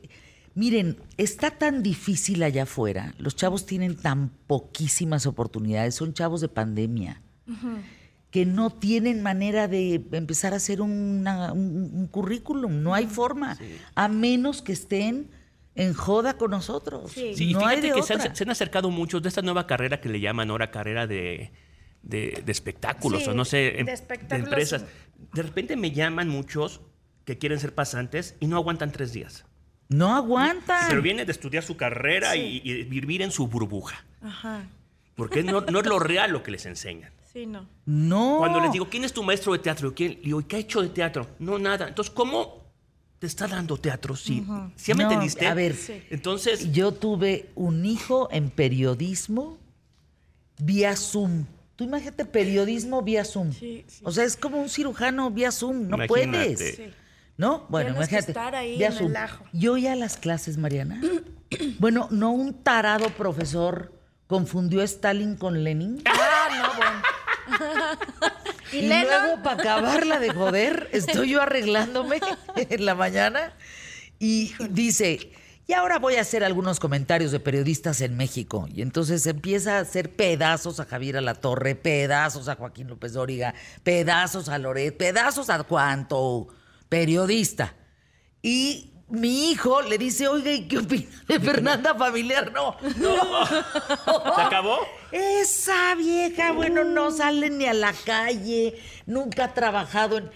Miren, 0.56 0.98
está 1.18 1.50
tan 1.52 1.82
difícil 1.82 2.44
allá 2.44 2.64
afuera. 2.64 3.16
Los 3.18 3.36
chavos 3.36 3.66
tienen 3.66 3.96
tan 3.96 4.30
poquísimas 4.46 5.26
oportunidades. 5.26 5.96
Son 5.96 6.14
chavos 6.14 6.42
de 6.42 6.48
pandemia. 6.50 7.22
Que 8.34 8.48
no 8.48 8.72
tienen 8.72 9.22
manera 9.22 9.68
de 9.68 10.02
empezar 10.12 10.54
a 10.54 10.56
hacer 10.56 10.82
una- 10.82 11.54
un, 11.54 11.92
un 11.94 12.08
currículum. 12.08 12.82
No 12.82 12.96
hay 12.96 13.06
forma. 13.06 13.60
A 13.94 14.08
menos 14.08 14.64
que 14.64 14.74
estén 14.74 15.30
en 15.76 15.94
joda 15.94 16.34
con 16.38 16.50
nosotros. 16.50 17.12
Sí. 17.12 17.34
Sí, 17.36 17.50
y 17.52 17.54
no 17.54 17.60
fíjate 17.60 17.76
hay 17.76 17.82
de 17.90 17.92
que 17.94 18.02
se 18.02 18.14
han, 18.14 18.36
se 18.36 18.44
han 18.44 18.50
acercado 18.50 18.90
muchos 18.90 19.22
de 19.22 19.30
esta 19.30 19.44
nueva 19.44 19.68
carrera 19.68 20.02
que 20.02 20.10
le 20.10 20.20
llaman 20.20 20.50
ahora 20.50 20.72
carrera 20.72 21.06
de, 21.06 21.52
de- 22.02 22.42
de 22.44 22.52
espectáculos, 22.52 23.24
Sí, 23.24 23.30
o 23.30 23.34
no 23.36 23.46
sé, 23.46 23.58
de 23.58 23.80
em- 23.82 23.90
espectáculos. 23.90 24.48
empresas. 24.48 24.86
De 25.34 25.42
repente 25.44 25.76
me 25.76 25.92
llaman 25.92 26.28
muchos 26.28 26.82
que 27.26 27.38
quieren 27.38 27.60
ser 27.60 27.76
pasantes 27.76 28.36
y 28.40 28.48
no 28.48 28.56
aguantan 28.58 28.92
tres 28.92 29.14
días. 29.14 29.46
No 29.90 30.16
aguantan. 30.16 30.88
Pero 30.90 31.04
vienen 31.04 31.28
de 31.28 31.32
estudiar 31.32 31.64
su 31.64 31.78
carrera 31.78 32.36
y, 32.36 32.62
y 32.64 32.84
vivir 32.86 33.22
en 33.22 33.30
su 33.32 33.48
burbuja. 33.48 34.04
Ajá. 34.24 34.66
Porque 35.16 35.44
no, 35.44 35.62
no 35.62 35.80
es 35.82 35.86
lo 35.86 36.00
real 36.00 36.32
lo 36.32 36.42
que 36.42 36.50
les 36.50 36.66
enseñan. 36.66 37.12
Sí, 37.34 37.46
no. 37.48 37.68
No. 37.86 38.36
Cuando 38.40 38.60
les 38.62 38.72
digo, 38.72 38.88
¿quién 38.90 39.04
es 39.04 39.12
tu 39.14 39.24
maestro 39.24 39.54
de 39.54 39.60
teatro? 39.60 39.94
¿Quién? 39.96 40.12
Le 40.14 40.22
digo, 40.22 40.42
¿y 40.42 40.44
qué 40.44 40.56
ha 40.58 40.60
hecho 40.60 40.82
de 40.82 40.90
teatro? 40.90 41.28
No, 41.40 41.58
nada. 41.58 41.88
Entonces, 41.88 42.14
¿cómo 42.14 42.64
te 43.20 43.26
está 43.28 43.48
dando 43.48 43.76
teatro? 43.78 44.16
Sí. 44.16 44.46
¿Sí 44.76 44.92
ya 44.92 44.96
me 44.96 45.04
No, 45.04 45.10
entendiste? 45.12 45.48
a 45.48 45.54
ver, 45.54 45.76
Sí. 45.76 46.04
Entonces, 46.12 46.72
Yo 46.72 46.92
tuve 46.94 47.50
un 47.56 47.86
hijo 47.86 48.28
en 48.32 48.50
periodismo 48.52 49.58
vía 50.60 50.96
Zoom. 50.96 51.46
Tú 51.76 51.86
imagínate 51.86 52.26
periodismo 52.26 53.02
vía 53.02 53.26
Zoom. 53.26 53.52
Sí, 53.52 53.84
sí. 53.88 54.02
O 54.06 54.12
sea, 54.12 54.26
es 54.26 54.38
como 54.38 54.62
un 54.62 54.70
cirujano 54.70 55.32
vía 55.32 55.52
Zoom. 55.52 55.88
No 55.88 55.96
Imagínate. 55.96 56.08
puedes. 56.08 56.76
Sí. 56.76 56.84
¿No? 57.36 57.66
Bueno, 57.70 57.92
Tienes 57.94 58.10
que 58.10 58.16
imagínate. 58.16 58.32
estar 58.32 58.56
ahí 58.56 58.78
vía 58.78 58.88
en 58.90 58.94
Zoom. 58.94 59.10
el 59.10 59.16
ajo. 59.16 59.44
Yo 59.54 59.76
ya 59.78 59.94
a 59.94 59.96
las 59.96 60.18
clases, 60.18 60.58
Mariana. 60.58 61.02
bueno, 61.80 62.08
no 62.12 62.32
un 62.32 62.54
tarado 62.62 63.10
profesor 63.10 63.92
confundió 64.28 64.82
a 64.82 64.84
Stalin 64.84 65.36
con 65.36 65.64
Lenin. 65.64 66.02
Ah, 66.06 66.48
no, 66.52 66.78
bueno. 66.78 67.02
Y, 68.72 68.88
luego, 68.88 69.44
para 69.44 69.62
acabarla 69.62 70.18
de 70.18 70.32
joder, 70.32 70.90
estoy 70.94 71.30
yo 71.30 71.42
arreglándome 71.44 72.20
en 72.56 72.86
la 72.86 72.96
mañana 72.96 73.54
y 74.18 74.56
dice, 74.70 75.32
y 75.68 75.74
ahora 75.74 76.00
voy 76.00 76.16
a 76.16 76.22
hacer 76.22 76.44
algunos 76.44 76.80
comentarios 76.80 77.32
de 77.32 77.40
periodistas 77.40 78.02
en 78.02 78.18
México. 78.18 78.68
Y 78.74 78.82
entonces 78.82 79.28
empieza 79.28 79.78
a 79.78 79.82
hacer 79.82 80.16
pedazos 80.16 80.80
a 80.80 80.86
Javier 80.86 81.18
Alatorre, 81.18 81.76
pedazos 81.76 82.48
a 82.48 82.56
Joaquín 82.56 82.88
López 82.88 83.14
Dóriga, 83.14 83.54
pedazos 83.84 84.50
a 84.50 84.58
Loret, 84.58 84.98
pedazos 84.98 85.50
a 85.52 85.62
cuanto 85.64 86.48
periodista. 86.90 87.76
Y 88.42 88.93
mi 89.10 89.52
hijo 89.52 89.82
le 89.82 89.98
dice, 89.98 90.28
oiga, 90.28 90.52
¿y 90.52 90.68
qué 90.68 90.80
opina 90.80 91.06
de 91.28 91.40
Fernanda 91.40 91.94
Familiar? 91.96 92.52
No, 92.52 92.76
no. 92.98 93.46
¿se 94.36 94.42
acabó? 94.42 94.80
Esa 95.12 95.94
vieja, 95.96 96.52
bueno, 96.54 96.84
no 96.84 97.12
sale 97.12 97.50
ni 97.50 97.66
a 97.66 97.74
la 97.74 97.94
calle, 97.94 98.80
nunca 99.06 99.46
ha 99.46 99.54
trabajado 99.54 100.18
en... 100.18 100.32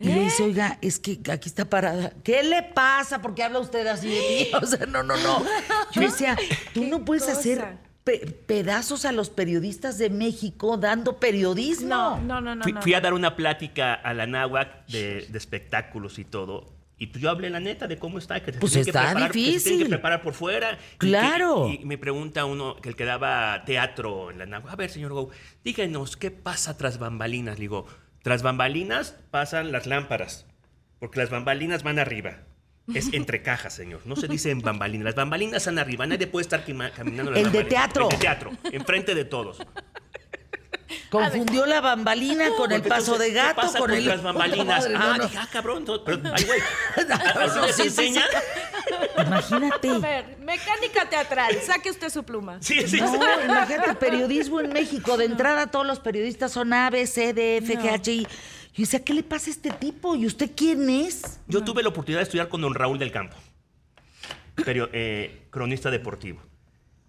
Y 0.00 0.08
le 0.12 0.20
dice, 0.24 0.44
oiga, 0.44 0.78
es 0.80 1.00
que 1.00 1.18
aquí 1.32 1.48
está 1.48 1.64
parada. 1.68 2.12
¿Qué 2.22 2.44
le 2.44 2.62
pasa? 2.62 3.20
¿Por 3.20 3.34
qué 3.34 3.42
habla 3.42 3.58
usted 3.58 3.84
así 3.88 4.08
de 4.08 4.20
mí? 4.20 4.48
O 4.62 4.64
sea, 4.66 4.86
no, 4.86 5.02
no, 5.02 5.16
no. 5.16 5.44
Yo 5.92 6.02
decía, 6.02 6.36
tú 6.72 6.84
no 6.84 7.04
puedes 7.04 7.24
cosa? 7.24 7.36
hacer 7.36 7.78
pe- 8.04 8.26
pedazos 8.46 9.04
a 9.04 9.10
los 9.10 9.28
periodistas 9.28 9.98
de 9.98 10.08
México 10.08 10.76
dando 10.76 11.18
periodismo. 11.18 11.88
No, 11.88 12.20
no, 12.20 12.40
no, 12.40 12.54
no. 12.54 12.62
fui, 12.62 12.72
no, 12.74 12.82
fui 12.82 12.94
a 12.94 13.00
dar 13.00 13.12
una 13.12 13.34
plática 13.34 13.92
a 13.94 14.14
la 14.14 14.28
náhuac 14.28 14.86
de, 14.86 15.26
de 15.28 15.38
espectáculos 15.38 16.20
y 16.20 16.24
todo. 16.24 16.77
Y 17.00 17.06
pues 17.06 17.22
yo 17.22 17.30
hablé 17.30 17.48
la 17.48 17.60
neta 17.60 17.86
de 17.86 17.96
cómo 17.96 18.18
está, 18.18 18.42
que 18.42 18.52
se 18.52 18.58
Pues 18.58 18.72
tienen 18.72 18.84
que 18.86 18.90
está 18.90 19.02
preparar, 19.02 19.30
que 19.30 19.38
se 19.38 19.40
tienen 19.40 19.54
difícil. 19.60 19.78
que 19.84 19.88
preparar 19.88 20.22
por 20.22 20.34
fuera. 20.34 20.72
Y 20.72 20.98
que- 20.98 21.06
Claro. 21.06 21.68
Y, 21.68 21.84
me 21.84 21.96
pregunta 21.96 22.44
uno, 22.44 22.76
que 22.76 22.88
el 22.88 22.96
que 22.96 23.04
daba 23.04 23.62
teatro 23.64 24.30
en 24.32 24.38
la 24.38 24.46
náhuac, 24.46 24.72
a 24.72 24.76
ver, 24.76 24.90
señor 24.90 25.12
Gou, 25.12 25.30
díganos, 25.64 26.16
¿qué 26.16 26.30
pasa 26.32 26.76
tras 26.76 26.98
bambalinas? 26.98 27.56
Le 27.58 27.62
digo, 27.62 27.86
tras 28.22 28.42
bambalinas 28.42 29.14
pasan 29.30 29.70
las 29.70 29.86
lámparas, 29.86 30.46
porque 30.98 31.20
las 31.20 31.30
bambalinas 31.30 31.84
van 31.84 32.00
arriba. 32.00 32.38
Es 32.94 33.08
entre 33.12 33.42
cajas, 33.42 33.74
señor. 33.74 34.00
No 34.06 34.16
se 34.16 34.26
dice 34.28 34.50
en 34.50 34.60
bambalinas. 34.62 35.04
Las 35.04 35.14
bambalinas 35.14 35.58
están 35.58 35.78
arriba. 35.78 36.06
Nadie 36.06 36.26
puede 36.26 36.42
estar 36.42 36.64
caminando. 36.64 37.30
las 37.30 37.38
El 37.40 37.52
de 37.52 37.58
bambalinas. 37.60 37.68
teatro. 37.68 38.04
El 38.04 38.08
de 38.08 38.16
teatro. 38.16 38.50
Enfrente 38.72 39.14
de 39.14 39.24
todos. 39.26 39.58
Confundió 41.10 41.64
la 41.64 41.80
bambalina 41.80 42.50
con 42.56 42.70
el 42.70 42.82
paso 42.82 43.12
entonces, 43.12 43.28
de 43.28 43.32
gato, 43.32 43.48
¿qué 43.60 43.66
pasa 43.66 43.78
con 43.78 43.88
con 43.88 43.96
el... 43.96 44.04
las 44.06 44.22
bambalinas? 44.22 44.66
Madre, 44.66 44.94
ah, 44.96 45.14
no. 45.16 45.24
dije, 45.24 45.38
ah, 45.38 45.48
cabrón. 45.50 45.84
no, 45.86 46.04
pero, 46.04 46.20
ay, 46.34 46.44
güey. 46.44 46.60
¿A 47.10 47.44
Eso 47.44 47.54
ustedes 47.60 47.76
sí, 47.76 47.82
sí, 47.82 47.88
enseñan? 47.88 48.24
Imagínate. 49.26 49.88
A 49.88 49.98
ver, 49.98 50.38
mecánica 50.38 51.08
teatral. 51.08 51.54
Saque 51.62 51.90
usted 51.90 52.10
su 52.10 52.24
pluma. 52.24 52.58
Sí, 52.60 52.86
sí, 52.86 53.00
No, 53.00 53.10
sí. 53.10 53.18
imagínate, 53.44 53.94
periodismo 53.94 54.60
en 54.60 54.72
México. 54.72 55.16
De 55.16 55.24
entrada, 55.24 55.68
todos 55.68 55.86
los 55.86 55.98
periodistas 56.00 56.52
son 56.52 56.72
A, 56.72 56.90
B, 56.90 57.06
C, 57.06 57.32
D, 57.32 57.58
F, 57.58 57.78
G, 57.78 57.90
H, 57.90 58.12
I. 58.12 58.22
Yo 58.22 58.82
decía, 58.82 59.02
¿qué 59.02 59.14
le 59.14 59.22
pasa 59.22 59.48
a 59.50 59.52
este 59.52 59.70
tipo? 59.70 60.14
¿Y 60.14 60.26
usted 60.26 60.50
quién 60.54 60.88
es? 60.90 61.40
Yo 61.48 61.64
tuve 61.64 61.82
la 61.82 61.88
oportunidad 61.88 62.20
de 62.20 62.24
estudiar 62.24 62.48
con 62.48 62.60
don 62.60 62.74
Raúl 62.74 62.98
del 62.98 63.10
Campo, 63.10 63.36
pero, 64.64 64.88
eh, 64.92 65.46
cronista 65.50 65.90
deportivo. 65.90 66.40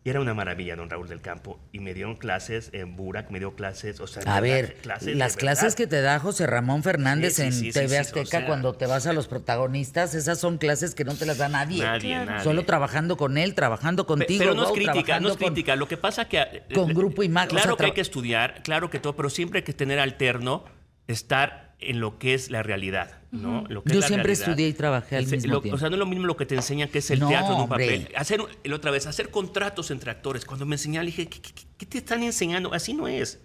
Y 0.01 0.09
era 0.09 0.21
una 0.21 0.33
maravilla, 0.33 0.77
don 0.77 0.89
Raúl 0.89 1.09
del 1.09 1.19
Campo. 1.19 1.59
Y 1.73 1.79
me 1.81 1.93
dieron 1.93 2.15
clases 2.15 2.69
en 2.71 2.95
Burak, 2.95 3.31
me 3.31 3.39
dio 3.39 3.55
clases, 3.55 3.99
o 3.99 4.07
sea... 4.07 4.23
de 4.23 4.29
A 4.29 4.39
ver, 4.39 4.75
clases 4.75 5.17
las 5.17 5.35
clases 5.35 5.75
que 5.75 5.87
te 5.87 5.99
da 6.01 6.19
José 6.19 6.47
Ramón 6.47 6.83
Fernández 6.83 7.35
Sí, 7.35 7.41
sí, 7.41 7.47
en 7.47 7.53
sí, 7.53 7.59
sí, 7.65 7.71
TV 7.73 7.89
sí, 7.89 7.95
o 7.95 7.99
Azteca 7.99 8.25
sea. 8.39 8.45
cuando 8.47 8.73
te 8.73 8.85
vas 8.85 9.07
a 9.07 9.13
los 9.13 9.27
protagonistas, 9.27 10.15
esas 10.15 10.39
son 10.39 10.57
clases 10.57 10.95
que 10.95 11.03
no 11.03 11.15
te 11.15 11.25
las 11.25 11.37
da 11.37 11.49
nadie. 11.49 11.83
Nadie, 11.83 12.25
nadie. 12.25 12.43
Solo 12.45 12.63
trabajando 12.63 13.17
con 13.17 13.37
él, 13.37 13.55
trabajando 13.55 14.05
contigo. 14.05 14.39
Pero 14.39 14.53
no 14.55 14.63
es 14.63 14.71
crítica, 14.71 15.19
no 15.19 15.27
es 15.29 15.35
con- 15.37 15.47
crítica. 15.47 15.75
Lo 15.75 15.87
que 15.89 15.97
pasa 15.97 16.29
que... 16.29 16.63
con 16.73 16.93
Grupo 16.93 17.21
Imagen, 17.21 17.49
o 17.49 17.51
Claro 17.55 17.71
sea, 17.71 17.77
que 17.77 17.85
hay 17.85 17.91
que 17.91 18.01
estudiar, 18.01 18.63
claro 18.63 18.89
que 18.89 18.99
todo, 18.99 19.17
pero 19.17 19.29
siempre 19.29 19.59
hay 19.59 19.63
que 19.63 19.73
tener 19.73 19.99
alterno, 19.99 20.63
estar 21.07 21.68
en 21.81 21.99
lo 21.99 22.19
que 22.19 22.33
es 22.33 22.51
la 22.51 22.61
realidad, 22.63 23.19
¿no? 23.31 23.63
Lo 23.69 23.83
que 23.83 23.93
Yo 23.93 23.99
es 23.99 24.01
la 24.01 24.07
siempre 24.07 24.27
realidad. 24.33 24.49
estudié 24.49 24.67
y 24.67 24.73
trabajé 24.73 25.15
al 25.15 25.23
Ese- 25.23 25.35
mismo 25.37 25.53
lo- 25.53 25.61
tiempo. 25.61 25.75
O 25.75 25.79
sea, 25.79 25.89
no 25.89 25.95
es 25.95 25.99
lo 25.99 26.05
mismo 26.05 26.25
lo 26.27 26.35
que 26.35 26.45
te 26.45 26.55
enseñan 26.55 26.89
que 26.89 26.99
es 26.99 27.09
el 27.11 27.19
No, 27.19 27.29
teatro 27.29 27.51
en 27.51 27.55
un 27.55 27.61
hombre. 27.63 27.85
papel. 27.85 28.09
Hacer, 28.15 28.41
el 28.63 28.73
otra 28.73 28.91
vez, 28.91 29.05
hacer 29.07 29.29
contratos 29.31 29.89
entre 29.91 30.11
actores. 30.11 30.43
Cuando 30.45 30.65
me 30.65 30.75
enseñaron, 30.75 31.05
le 31.05 31.11
dije, 31.11 31.27
¿qué, 31.29 31.41
qué- 31.41 31.53
qué 31.77 31.85
te 31.85 31.97
están 31.99 32.21
enseñando? 32.23 32.73
Así 32.73 32.93
no 32.93 33.07
es. 33.07 33.39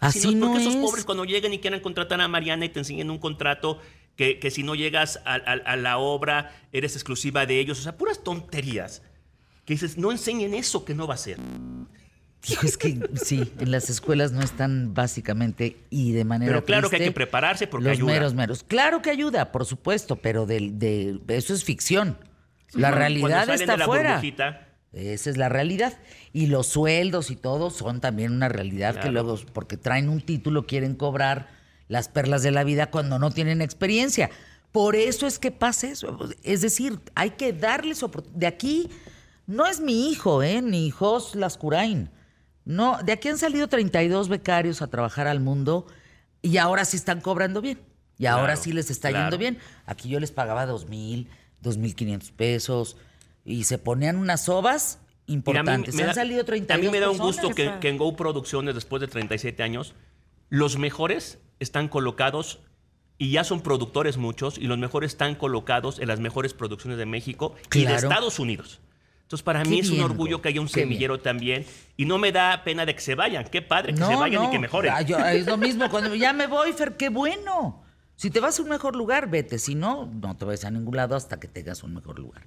Así 0.00 0.34
no 0.34 0.46
Porque 0.48 0.62
esos 0.62 0.74
es. 0.76 0.80
pobres 0.80 1.04
cuando 1.04 1.24
lleguen 1.24 1.52
y 1.54 1.58
quieran 1.60 1.80
contratar 1.80 2.20
a 2.20 2.28
Mariana 2.28 2.64
y 2.64 2.68
te 2.68 2.78
enseñen 2.80 3.10
un 3.10 3.18
contrato 3.18 3.80
que, 4.16 4.38
que 4.40 4.50
si 4.50 4.62
no 4.64 4.74
llegas 4.74 5.20
a, 5.24 5.34
a- 5.34 5.52
a 5.72 5.76
la 5.76 5.98
obra 5.98 6.52
eres 6.72 6.94
exclusiva 6.94 7.46
de 7.46 7.60
ellos. 7.60 7.78
O 7.78 7.82
sea, 7.82 7.96
puras 7.96 8.22
tonterías. 8.24 9.02
Que 9.64 9.74
dices, 9.74 9.98
no 9.98 10.10
enseñen 10.10 10.54
eso 10.54 10.84
que 10.84 10.94
no 10.94 11.06
va 11.06 11.14
a 11.14 11.18
ser. 11.18 11.38
Hijo, 12.48 12.66
es 12.66 12.78
que 12.78 12.98
sí, 13.22 13.52
en 13.58 13.70
las 13.70 13.90
escuelas 13.90 14.32
no 14.32 14.42
están 14.42 14.94
básicamente 14.94 15.76
y 15.90 16.12
de 16.12 16.24
manera 16.24 16.52
Pero 16.52 16.64
claro 16.64 16.88
que 16.88 16.96
hay 16.96 17.02
que 17.04 17.12
prepararse 17.12 17.66
porque 17.66 17.88
los 17.88 17.96
ayuda. 17.98 18.12
meros 18.12 18.34
meros. 18.34 18.62
Claro 18.62 19.02
que 19.02 19.10
ayuda, 19.10 19.50
por 19.52 19.64
supuesto, 19.66 20.16
pero 20.16 20.46
del- 20.46 20.78
de, 20.78 21.20
eso 21.28 21.52
es 21.52 21.64
ficción. 21.64 22.16
la 22.74 22.90
realidad 22.90 23.48
está 23.48 23.72
de 23.72 23.78
la 23.78 23.84
afuera. 23.84 24.22
Esa 24.92 25.30
es 25.30 25.36
la 25.36 25.48
realidad. 25.48 25.98
Y 26.32 26.46
los 26.46 26.66
sueldos 26.66 27.30
y 27.30 27.36
todo 27.36 27.70
son 27.70 28.00
también 28.00 28.32
una 28.32 28.48
realidad 28.48 29.00
que 29.00 29.10
luego, 29.10 29.38
porque 29.52 29.76
traen 29.76 30.08
un 30.08 30.20
título, 30.20 30.66
quieren 30.66 30.94
cobrar 30.94 31.48
las 31.88 32.08
perlas 32.08 32.42
de 32.42 32.50
la 32.50 32.64
vida 32.64 32.90
cuando 32.90 33.18
no 33.18 33.30
tienen 33.30 33.62
experiencia. 33.62 34.30
Por 34.72 34.96
eso 34.96 35.26
es 35.26 35.38
que 35.38 35.50
pasa 35.50 35.88
eso. 35.88 36.18
Es 36.42 36.60
decir, 36.60 37.00
hay 37.14 37.30
que 37.30 37.52
darles. 37.52 38.04
De 38.34 38.46
aquí, 38.46 38.88
no 39.46 39.66
es 39.66 39.80
mi 39.80 40.10
hijo, 40.10 40.42
¿eh? 40.42 40.60
Ni 40.62 40.86
hijos 40.86 41.34
Lascurain. 41.34 42.10
No, 42.68 42.98
de 43.02 43.12
aquí 43.12 43.28
han 43.28 43.38
salido 43.38 43.66
32 43.66 44.28
becarios 44.28 44.82
a 44.82 44.88
trabajar 44.88 45.26
al 45.26 45.40
mundo. 45.40 45.86
Y 46.42 46.58
ahora 46.58 46.84
sí 46.84 46.98
están 46.98 47.22
cobrando 47.22 47.62
bien. 47.62 47.80
Y 48.18 48.26
ahora 48.26 48.56
sí 48.56 48.72
les 48.72 48.90
está 48.90 49.08
claro. 49.08 49.24
yendo 49.24 49.38
bien. 49.38 49.58
Aquí 49.86 50.10
yo 50.10 50.20
les 50.20 50.32
pagaba 50.32 50.66
dos 50.66 50.86
mil, 50.86 51.30
dos 51.62 51.78
mil 51.78 51.94
quinientos 51.94 52.30
pesos. 52.30 52.98
Y 53.42 53.64
se 53.64 53.78
ponían 53.78 54.16
unas 54.16 54.44
sobas 54.44 54.98
importantes. 55.26 55.94
me 55.94 56.02
Han 56.02 56.14
salido 56.14 56.44
32 56.44 56.78
A 56.78 56.84
mí 56.84 56.92
me 56.92 57.00
da 57.00 57.10
un 57.10 57.16
gusto 57.16 57.48
que, 57.50 57.72
en 57.80 57.96
Go 57.96 58.14
Producciones, 58.16 58.74
después 58.74 59.00
de 59.00 59.08
37 59.08 59.62
años, 59.62 59.94
los 60.50 60.76
mejores 60.76 61.38
están 61.60 61.88
colocados 61.88 62.60
y 63.16 63.30
ya 63.30 63.44
son 63.44 63.62
productores 63.62 64.18
muchos, 64.18 64.58
y 64.58 64.64
los 64.64 64.76
mejores 64.76 65.12
están 65.12 65.34
colocados 65.34 66.00
en 66.00 66.08
las 66.08 66.20
mejores 66.20 66.52
producciones 66.52 66.98
de 66.98 67.06
México 67.06 67.54
y 67.74 67.86
de. 67.86 67.94
Estados 67.94 68.38
Unidos. 68.38 68.80
Entonces, 69.28 69.44
para 69.44 69.62
Qué 69.62 69.68
mí 69.68 69.80
es 69.80 69.88
un 69.90 69.96
bien, 69.96 70.04
orgullo 70.06 70.40
que 70.40 70.48
haya 70.48 70.58
un 70.62 70.68
Qué 70.68 70.76
bien. 70.76 70.86
semillero 70.88 71.20
también. 71.20 71.66
Y 71.98 72.06
no 72.06 72.16
me 72.16 72.32
da 72.32 72.64
pena 72.64 72.86
de 72.86 72.94
que 72.94 73.02
se 73.02 73.14
vayan. 73.14 73.44
Qué 73.44 73.60
padre 73.60 73.92
que 73.92 74.02
se 74.02 74.16
vayan 74.16 74.44
y 74.46 74.50
que 74.50 74.58
mejoren. 74.58 74.90
Ah, 74.96 75.02
yo- 75.02 75.18
es 75.26 75.44
lo 75.46 75.58
mismo. 75.58 75.90
Cuando 75.90 76.14
ya 76.14 76.32
me 76.32 76.46
voy, 76.46 76.72
Fer, 76.72 76.96
qué 76.96 77.10
bueno. 77.10 77.82
Si 78.16 78.30
te 78.30 78.40
vas 78.40 78.58
a 78.58 78.62
un 78.62 78.70
mejor 78.70 78.96
lugar, 78.96 79.28
vete. 79.28 79.58
Si 79.58 79.74
no, 79.74 80.06
no 80.06 80.34
te 80.34 80.46
vayas 80.46 80.64
a 80.64 80.70
ningún 80.70 80.96
lado 80.96 81.14
hasta 81.14 81.38
que 81.38 81.46
tengas 81.46 81.82
un 81.82 81.92
mejor 81.94 82.18
lugar. 82.18 82.44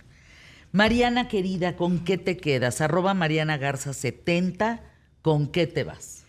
Mariana 0.71 1.27
querida, 1.27 1.75
¿con 1.75 1.99
qué 1.99 2.17
te 2.17 2.38
quedas? 2.38 2.82
Arroba 2.82 3.13
Mariana 3.13 3.57
Garza 3.57 3.93
70, 3.93 4.82
¿con 5.21 5.51
qué 5.51 5.67
te 5.67 5.84
vas? 5.84 6.20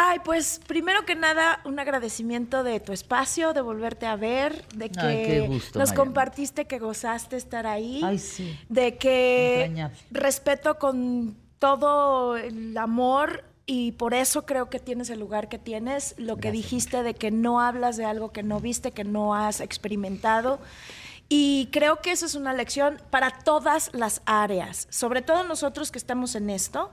Ay, 0.00 0.20
pues 0.24 0.60
primero 0.64 1.04
que 1.04 1.16
nada, 1.16 1.60
un 1.64 1.80
agradecimiento 1.80 2.62
de 2.62 2.78
tu 2.78 2.92
espacio, 2.92 3.52
de 3.52 3.60
volverte 3.62 4.06
a 4.06 4.14
ver, 4.14 4.64
de 4.68 4.90
que 4.90 5.00
Ay, 5.00 5.46
gusto, 5.48 5.76
nos 5.78 5.88
Mariana. 5.88 5.94
compartiste, 5.96 6.66
que 6.66 6.78
gozaste 6.78 7.36
estar 7.36 7.66
ahí. 7.66 8.00
Ay, 8.04 8.20
sí. 8.20 8.56
De 8.68 8.96
que 8.96 9.64
Entrañable. 9.64 9.98
respeto 10.12 10.78
con 10.78 11.36
todo 11.58 12.36
el 12.36 12.78
amor 12.78 13.42
y 13.66 13.90
por 13.92 14.14
eso 14.14 14.46
creo 14.46 14.70
que 14.70 14.78
tienes 14.78 15.10
el 15.10 15.18
lugar 15.18 15.48
que 15.48 15.58
tienes. 15.58 16.14
Lo 16.16 16.36
que 16.36 16.52
dijiste 16.52 17.02
de 17.02 17.14
que 17.14 17.32
no 17.32 17.60
hablas 17.60 17.96
de 17.96 18.04
algo 18.04 18.30
que 18.30 18.44
no 18.44 18.60
viste, 18.60 18.92
que 18.92 19.02
no 19.02 19.34
has 19.34 19.60
experimentado. 19.60 20.60
Y 21.28 21.68
creo 21.72 22.00
que 22.00 22.12
eso 22.12 22.24
es 22.24 22.36
una 22.36 22.52
lección 22.52 23.02
para 23.10 23.30
todas 23.30 23.90
las 23.92 24.22
áreas, 24.26 24.86
sobre 24.90 25.22
todo 25.22 25.42
nosotros 25.42 25.90
que 25.90 25.98
estamos 25.98 26.36
en 26.36 26.48
esto, 26.50 26.90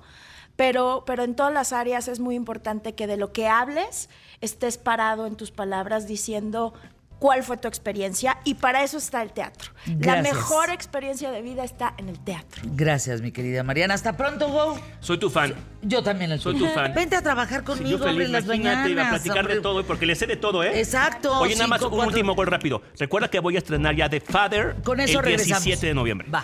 pero, 0.56 1.04
pero 1.06 1.24
en 1.24 1.36
todas 1.36 1.54
las 1.54 1.74
áreas 1.74 2.08
es 2.08 2.20
muy 2.20 2.36
importante 2.36 2.94
que 2.96 3.08
de 3.08 3.18
lo 3.18 3.32
que 3.34 3.48
hables 3.48 4.10
estés 4.42 4.78
parado 4.78 5.26
en 5.28 5.36
tus 5.36 5.52
palabras 5.52 6.08
diciendo 6.08 6.74
cuál 7.20 7.44
fue 7.44 7.56
tu 7.58 7.68
experiencia 7.70 8.38
y 8.44 8.56
para 8.56 8.84
eso 8.84 8.98
está 8.98 9.22
el 9.22 9.32
teatro. 9.32 9.72
La 10.00 10.22
mejor 10.22 10.70
experiencia 10.70 11.32
de 11.32 11.42
vida 11.42 11.64
está 11.64 11.94
en 11.98 12.10
el 12.10 12.20
teatro. 12.20 12.62
Gracias, 12.66 13.22
mi 13.22 13.32
querida 13.32 13.64
Mariana. 13.64 13.94
Hasta 13.94 14.16
pronto, 14.18 14.50
Go. 14.50 14.78
Soy 15.00 15.18
tu 15.18 15.30
fan. 15.30 15.56
Yo 15.82 16.04
también 16.04 16.32
el 16.34 16.40
Soy 16.42 16.58
tu 16.58 16.68
fan. 16.68 16.94
Vente 16.94 17.16
a 17.16 17.22
trabajar 17.22 17.62
Sí, 17.62 17.66
conmigo, 17.66 17.90
yo 17.92 17.98
feliz, 18.00 18.10
hombre, 18.12 18.26
en 18.26 18.32
las 18.34 18.44
imagínate, 18.44 18.90
iba 18.90 19.02
a 19.02 19.06
mañanas, 19.06 19.22
platicar 19.24 19.48
de 19.48 19.62
todo, 19.62 19.84
porque 19.86 20.06
le 20.06 20.14
sé 20.16 20.28
de 20.28 20.36
todo, 20.36 20.62
¿eh? 20.64 20.78
Exacto, 20.78 21.40
Oye, 21.40 21.56
nada 21.56 21.68
más 21.68 21.80
cinco, 21.80 21.92
un 21.92 21.96
cuatro- 22.00 22.10
último 22.16 22.36
gol 22.36 22.48
rápido. 22.48 22.82
Recuerda 23.00 23.30
que 23.30 23.40
voy 23.40 23.56
a 23.56 23.60
estrenar 23.60 23.96
ya 23.96 24.10
The 24.10 24.20
Father 24.20 24.76
Con 24.84 25.00
eso 25.00 25.20
el 25.20 25.26
regresamos. 25.26 25.64
17 25.64 25.88
de 25.88 25.94
noviembre. 25.94 26.30
Va. 26.30 26.44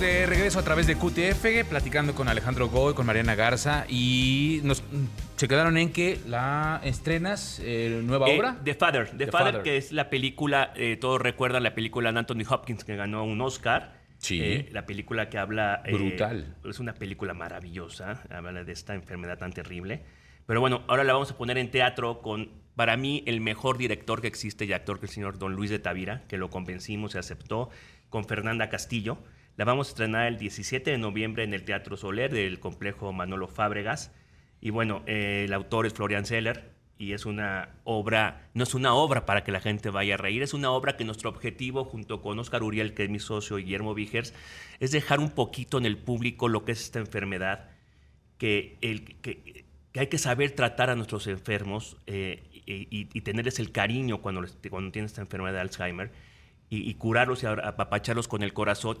Estamos 0.00 0.20
de 0.20 0.26
regreso 0.26 0.58
a 0.58 0.62
través 0.62 0.86
de 0.86 0.96
QTF, 0.96 1.68
platicando 1.68 2.14
con 2.14 2.28
Alejandro 2.28 2.68
Goy, 2.68 2.94
con 2.94 3.04
Mariana 3.06 3.34
Garza, 3.34 3.84
y 3.88 4.60
nos 4.64 4.82
se 5.36 5.46
quedaron 5.48 5.76
en 5.76 5.92
que 5.92 6.18
la 6.26 6.80
estrenas 6.84 7.60
eh, 7.62 8.00
nueva 8.02 8.28
Eh, 8.28 8.38
obra. 8.38 8.56
The 8.64 8.74
Father. 8.74 9.10
The, 9.10 9.26
The 9.26 9.30
Father, 9.30 9.46
Father. 9.52 9.62
que 9.62 9.76
es 9.76 9.92
la 9.92 10.08
película, 10.10 10.72
eh, 10.76 10.96
todos 10.98 11.20
recuerdan 11.20 11.62
la 11.62 11.74
película 11.74 12.12
de 12.12 12.18
Anthony 12.18 12.44
Hopkins 12.48 12.84
que 12.84 12.96
ganó 12.96 13.24
un 13.24 13.40
Oscar. 13.40 14.00
Sí. 14.18 14.40
Eh, 14.42 14.68
la 14.72 14.86
película 14.86 15.28
que 15.28 15.38
habla... 15.38 15.82
eh, 15.84 15.92
Brutal. 15.92 16.56
es 16.64 16.78
una 16.78 16.94
película 16.94 17.34
maravillosa, 17.34 18.22
habla 18.30 18.64
de 18.64 18.72
esta 18.72 18.94
enfermedad 18.94 19.38
tan 19.38 19.52
terrible. 19.52 20.02
Pero 20.46 20.60
bueno, 20.60 20.82
ahora 20.88 21.04
la 21.04 21.12
vamos 21.12 21.30
a 21.30 21.36
poner 21.36 21.58
en 21.58 21.70
teatro 21.70 22.20
con, 22.22 22.50
para 22.74 22.96
mí, 22.96 23.22
el 23.26 23.40
mejor 23.40 23.76
director 23.78 24.20
que 24.20 24.28
existe 24.28 24.64
y 24.64 24.72
actor 24.72 24.98
que 24.98 25.06
el 25.06 25.12
señor 25.12 25.38
Don 25.38 25.54
Luis 25.54 25.70
de 25.70 25.78
Tavira, 25.78 26.22
que 26.28 26.36
lo 26.38 26.48
convencimos, 26.50 27.12
se 27.12 27.18
aceptó, 27.18 27.70
con 28.08 28.24
Fernanda 28.24 28.68
Castillo. 28.68 29.18
La 29.60 29.66
vamos 29.66 29.88
a 29.88 29.90
estrenar 29.90 30.26
el 30.26 30.38
17 30.38 30.90
de 30.90 30.96
noviembre 30.96 31.44
en 31.44 31.52
el 31.52 31.64
Teatro 31.64 31.94
Soler 31.98 32.32
del 32.32 32.60
complejo 32.60 33.12
Manolo 33.12 33.46
Fábregas. 33.46 34.10
Y 34.58 34.70
bueno, 34.70 35.02
eh, 35.04 35.42
el 35.44 35.52
autor 35.52 35.84
es 35.84 35.92
Florian 35.92 36.24
Zeller 36.24 36.70
y 36.96 37.12
es 37.12 37.26
una 37.26 37.68
obra, 37.84 38.48
no 38.54 38.62
es 38.62 38.74
una 38.74 38.94
obra 38.94 39.26
para 39.26 39.44
que 39.44 39.52
la 39.52 39.60
gente 39.60 39.90
vaya 39.90 40.14
a 40.14 40.16
reír, 40.16 40.42
es 40.42 40.54
una 40.54 40.70
obra 40.70 40.96
que 40.96 41.04
nuestro 41.04 41.28
objetivo, 41.28 41.84
junto 41.84 42.22
con 42.22 42.38
Oscar 42.38 42.62
Uriel, 42.62 42.94
que 42.94 43.04
es 43.04 43.10
mi 43.10 43.18
socio, 43.18 43.58
y 43.58 43.64
Guillermo 43.64 43.92
Vigers, 43.92 44.32
es 44.78 44.92
dejar 44.92 45.20
un 45.20 45.28
poquito 45.32 45.76
en 45.76 45.84
el 45.84 45.98
público 45.98 46.48
lo 46.48 46.64
que 46.64 46.72
es 46.72 46.80
esta 46.80 46.98
enfermedad, 46.98 47.68
que, 48.38 48.78
el, 48.80 49.04
que, 49.20 49.66
que 49.92 50.00
hay 50.00 50.06
que 50.06 50.16
saber 50.16 50.52
tratar 50.52 50.88
a 50.88 50.96
nuestros 50.96 51.26
enfermos 51.26 51.98
eh, 52.06 52.44
y, 52.64 52.88
y- 52.98 53.10
y 53.12 53.20
tenerles 53.20 53.58
el 53.58 53.72
cariño 53.72 54.22
cuando, 54.22 54.42
cuando 54.70 54.90
tienen 54.90 55.04
esta 55.04 55.20
enfermedad 55.20 55.52
de 55.52 55.60
Alzheimer 55.60 56.12
y, 56.70 56.88
y 56.88 56.94
curarlos 56.94 57.42
y 57.42 57.46
apapacharlos 57.46 58.26
con 58.26 58.42
el 58.42 58.54
corazón. 58.54 59.00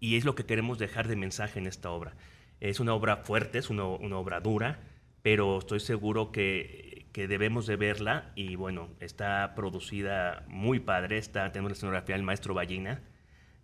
Y 0.00 0.16
es 0.16 0.24
lo 0.24 0.34
que 0.34 0.44
queremos 0.44 0.78
dejar 0.78 1.08
de 1.08 1.16
mensaje 1.16 1.58
en 1.58 1.66
esta 1.66 1.90
obra. 1.90 2.14
Es 2.60 2.80
una 2.80 2.94
obra 2.94 3.18
fuerte, 3.18 3.58
es 3.58 3.70
una, 3.70 3.84
una 3.84 4.18
obra 4.18 4.40
dura, 4.40 4.80
pero 5.22 5.58
estoy 5.58 5.80
seguro 5.80 6.32
que, 6.32 7.06
que 7.12 7.26
debemos 7.28 7.66
de 7.66 7.76
verla 7.76 8.32
y 8.34 8.56
bueno, 8.56 8.88
está 9.00 9.54
producida 9.54 10.44
muy 10.48 10.80
padre, 10.80 11.18
está 11.18 11.50
teniendo 11.52 11.70
la 11.70 11.74
escenografía 11.74 12.14
del 12.14 12.24
maestro 12.24 12.54
Ballina, 12.54 13.02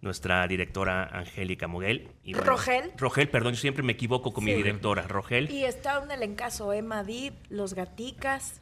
nuestra 0.00 0.46
directora 0.48 1.04
Angélica 1.04 1.68
Moguel. 1.68 2.08
Y 2.24 2.32
bueno, 2.32 2.46
¿Rogel? 2.48 2.92
Rogel, 2.98 3.28
perdón, 3.28 3.54
yo 3.54 3.60
siempre 3.60 3.82
me 3.84 3.92
equivoco 3.92 4.32
con 4.32 4.44
mi 4.44 4.52
directora, 4.52 5.02
Rogel. 5.02 5.50
Y 5.50 5.64
está 5.64 6.00
un 6.00 6.10
elencazo, 6.10 6.72
Emma 6.72 7.04
Dib, 7.04 7.34
Los 7.50 7.74
Gaticas, 7.74 8.60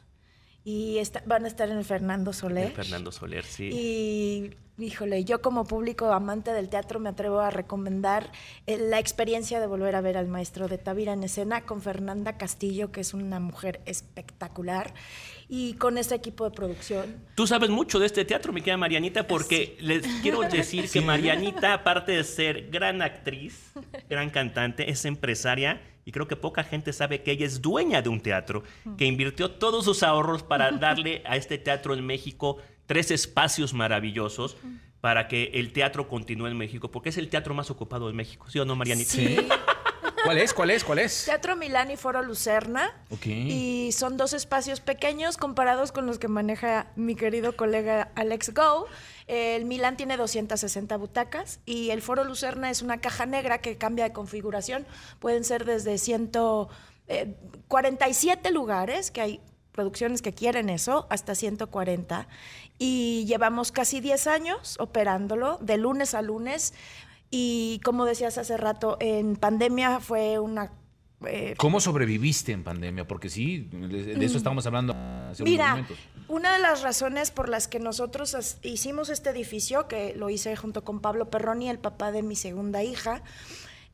y 0.63 0.99
está- 0.99 1.23
van 1.25 1.45
a 1.45 1.47
estar 1.47 1.67
en 1.69 1.77
el 1.79 1.83
Fernando 1.85 2.31
Soler. 2.33 2.71
Fernando 2.73 3.11
Soler, 3.11 3.43
sí. 3.43 3.69
Y, 3.73 4.51
híjole, 4.77 5.23
yo 5.23 5.41
como 5.41 5.65
público 5.65 6.11
amante 6.11 6.53
del 6.53 6.69
teatro 6.69 6.99
me 6.99 7.09
atrevo 7.09 7.39
a 7.39 7.49
recomendar 7.49 8.31
eh, 8.67 8.77
la 8.77 8.99
experiencia 8.99 9.59
de 9.59 9.67
volver 9.67 9.95
a 9.95 10.01
ver 10.01 10.17
al 10.17 10.27
maestro 10.27 10.67
de 10.67 10.77
Tavira 10.77 11.13
en 11.13 11.23
escena 11.23 11.61
con 11.61 11.81
Fernanda 11.81 12.37
Castillo, 12.37 12.91
que 12.91 13.01
es 13.01 13.13
una 13.13 13.39
mujer 13.39 13.81
espectacular, 13.85 14.93
y 15.47 15.73
con 15.73 15.97
ese 15.97 16.15
equipo 16.15 16.45
de 16.45 16.51
producción. 16.51 17.25
Tú 17.35 17.45
sabes 17.45 17.69
mucho 17.69 17.99
de 17.99 18.05
este 18.05 18.23
teatro, 18.25 18.53
mi 18.53 18.61
querida 18.61 18.77
Marianita, 18.77 19.27
porque 19.27 19.77
les 19.81 20.05
quiero 20.21 20.41
decir 20.49 20.89
que 20.89 21.01
Marianita, 21.01 21.73
aparte 21.73 22.13
de 22.13 22.23
ser 22.23 22.69
gran 22.69 23.01
actriz, 23.01 23.73
gran 24.09 24.29
cantante, 24.29 24.89
es 24.89 25.03
empresaria 25.05 25.81
y 26.05 26.11
creo 26.11 26.27
que 26.27 26.35
poca 26.35 26.63
gente 26.63 26.93
sabe 26.93 27.21
que 27.21 27.31
ella 27.31 27.45
es 27.45 27.61
dueña 27.61 28.01
de 28.01 28.09
un 28.09 28.21
teatro, 28.21 28.63
que 28.97 29.05
invirtió 29.05 29.51
todos 29.51 29.85
sus 29.85 30.03
ahorros 30.03 30.43
para 30.43 30.71
darle 30.71 31.21
a 31.25 31.35
este 31.35 31.57
teatro 31.57 31.93
en 31.93 32.05
México 32.05 32.57
tres 32.85 33.11
espacios 33.11 33.73
maravillosos 33.73 34.57
para 35.01 35.27
que 35.27 35.51
el 35.55 35.73
teatro 35.73 36.07
continúe 36.07 36.47
en 36.47 36.57
México, 36.57 36.89
porque 36.91 37.09
es 37.09 37.17
el 37.17 37.27
teatro 37.29 37.53
más 37.53 37.69
ocupado 37.71 38.07
de 38.07 38.13
México, 38.13 38.49
¿sí 38.49 38.59
o 38.59 38.65
no, 38.65 38.75
Marianita? 38.75 39.11
Sí. 39.11 39.35
¿Cuál 40.23 40.37
es? 40.37 40.53
¿Cuál 40.53 40.69
es? 40.69 40.83
¿Cuál 40.83 40.99
es? 40.99 41.25
Teatro 41.25 41.55
Milán 41.55 41.89
y 41.91 41.97
Foro 41.97 42.21
Lucerna. 42.21 42.93
Ok. 43.09 43.25
Y 43.25 43.91
son 43.91 44.17
dos 44.17 44.33
espacios 44.33 44.79
pequeños 44.79 45.37
comparados 45.37 45.91
con 45.91 46.05
los 46.05 46.19
que 46.19 46.27
maneja 46.27 46.91
mi 46.95 47.15
querido 47.15 47.55
colega 47.55 48.11
Alex 48.15 48.53
Go. 48.53 48.85
El 49.27 49.65
Milán 49.65 49.97
tiene 49.97 50.17
260 50.17 50.95
butacas 50.97 51.59
y 51.65 51.89
el 51.89 52.03
Foro 52.03 52.23
Lucerna 52.23 52.69
es 52.69 52.83
una 52.83 53.01
caja 53.01 53.25
negra 53.25 53.57
que 53.59 53.77
cambia 53.77 54.05
de 54.05 54.13
configuración. 54.13 54.85
Pueden 55.19 55.43
ser 55.43 55.65
desde 55.65 55.97
147 55.97 58.51
lugares, 58.51 59.09
que 59.11 59.21
hay 59.21 59.41
producciones 59.71 60.21
que 60.21 60.33
quieren 60.33 60.69
eso, 60.69 61.07
hasta 61.09 61.35
140. 61.35 62.27
Y 62.77 63.25
llevamos 63.25 63.71
casi 63.71 63.99
10 64.01 64.27
años 64.27 64.75
operándolo, 64.79 65.57
de 65.61 65.77
lunes 65.77 66.13
a 66.13 66.21
lunes. 66.21 66.73
Y 67.29 67.79
como 67.83 68.05
decías 68.05 68.37
hace 68.37 68.57
rato, 68.57 68.97
en 68.99 69.35
pandemia 69.35 69.99
fue 69.99 70.39
una 70.39 70.71
eh, 71.27 71.53
¿Cómo 71.57 71.79
sobreviviste 71.79 72.51
en 72.51 72.63
pandemia? 72.63 73.05
Porque 73.07 73.29
sí, 73.29 73.69
de 73.71 74.25
eso 74.25 74.37
estábamos 74.37 74.65
hablando 74.65 74.93
hace 74.93 75.43
unos 75.43 75.51
Mira, 75.51 75.69
momentos. 75.69 75.97
una 76.27 76.53
de 76.53 76.59
las 76.59 76.81
razones 76.81 77.29
por 77.29 77.47
las 77.47 77.67
que 77.67 77.79
nosotros 77.79 78.57
hicimos 78.63 79.09
este 79.09 79.29
edificio, 79.29 79.87
que 79.87 80.15
lo 80.15 80.31
hice 80.31 80.55
junto 80.55 80.83
con 80.83 80.99
Pablo 80.99 81.29
Perroni, 81.29 81.69
el 81.69 81.77
papá 81.77 82.11
de 82.11 82.23
mi 82.23 82.35
segunda 82.35 82.81
hija, 82.81 83.21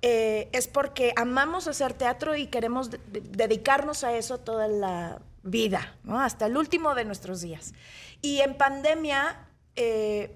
eh, 0.02 0.48
es 0.54 0.70
porque 0.70 1.12
amamos 1.18 1.68
hacer 1.68 1.92
teatro 1.94 2.38
y 2.38 2.48
queremos 2.48 2.92
de- 2.92 3.00
de- 3.12 3.20
dedicarnos 3.20 4.06
a 4.06 4.16
eso 4.16 4.38
toda 4.38 4.70
la 4.70 5.20
vida, 5.50 5.96
¿no? 6.04 6.20
hasta 6.20 6.46
el 6.46 6.58
último 6.58 6.96
de 6.96 7.06
nuestros 7.06 7.42
días. 7.42 7.74
Y 8.22 8.40
en 8.40 8.58
pandemia 8.58 9.48
eh, 9.80 10.36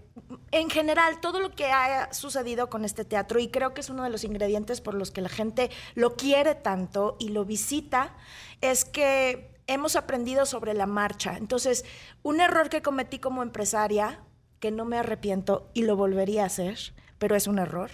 en 0.51 0.69
general, 0.69 1.19
todo 1.19 1.39
lo 1.39 1.49
que 1.55 1.65
ha 1.65 2.13
sucedido 2.13 2.69
con 2.69 2.85
este 2.85 3.05
teatro, 3.05 3.39
y 3.39 3.47
creo 3.47 3.73
que 3.73 3.81
es 3.81 3.89
uno 3.89 4.03
de 4.03 4.11
los 4.11 4.23
ingredientes 4.23 4.81
por 4.81 4.93
los 4.93 5.09
que 5.09 5.21
la 5.21 5.29
gente 5.29 5.71
lo 5.95 6.15
quiere 6.15 6.53
tanto 6.53 7.17
y 7.19 7.29
lo 7.29 7.43
visita, 7.43 8.15
es 8.61 8.85
que 8.85 9.59
hemos 9.65 9.95
aprendido 9.95 10.45
sobre 10.45 10.75
la 10.75 10.85
marcha. 10.85 11.37
Entonces, 11.37 11.85
un 12.21 12.39
error 12.39 12.69
que 12.69 12.83
cometí 12.83 13.17
como 13.17 13.41
empresaria, 13.41 14.19
que 14.59 14.69
no 14.69 14.85
me 14.85 14.99
arrepiento 14.99 15.71
y 15.73 15.83
lo 15.83 15.95
volvería 15.95 16.43
a 16.43 16.45
hacer, 16.45 16.93
pero 17.21 17.35
es 17.35 17.45
un 17.45 17.59
error, 17.59 17.91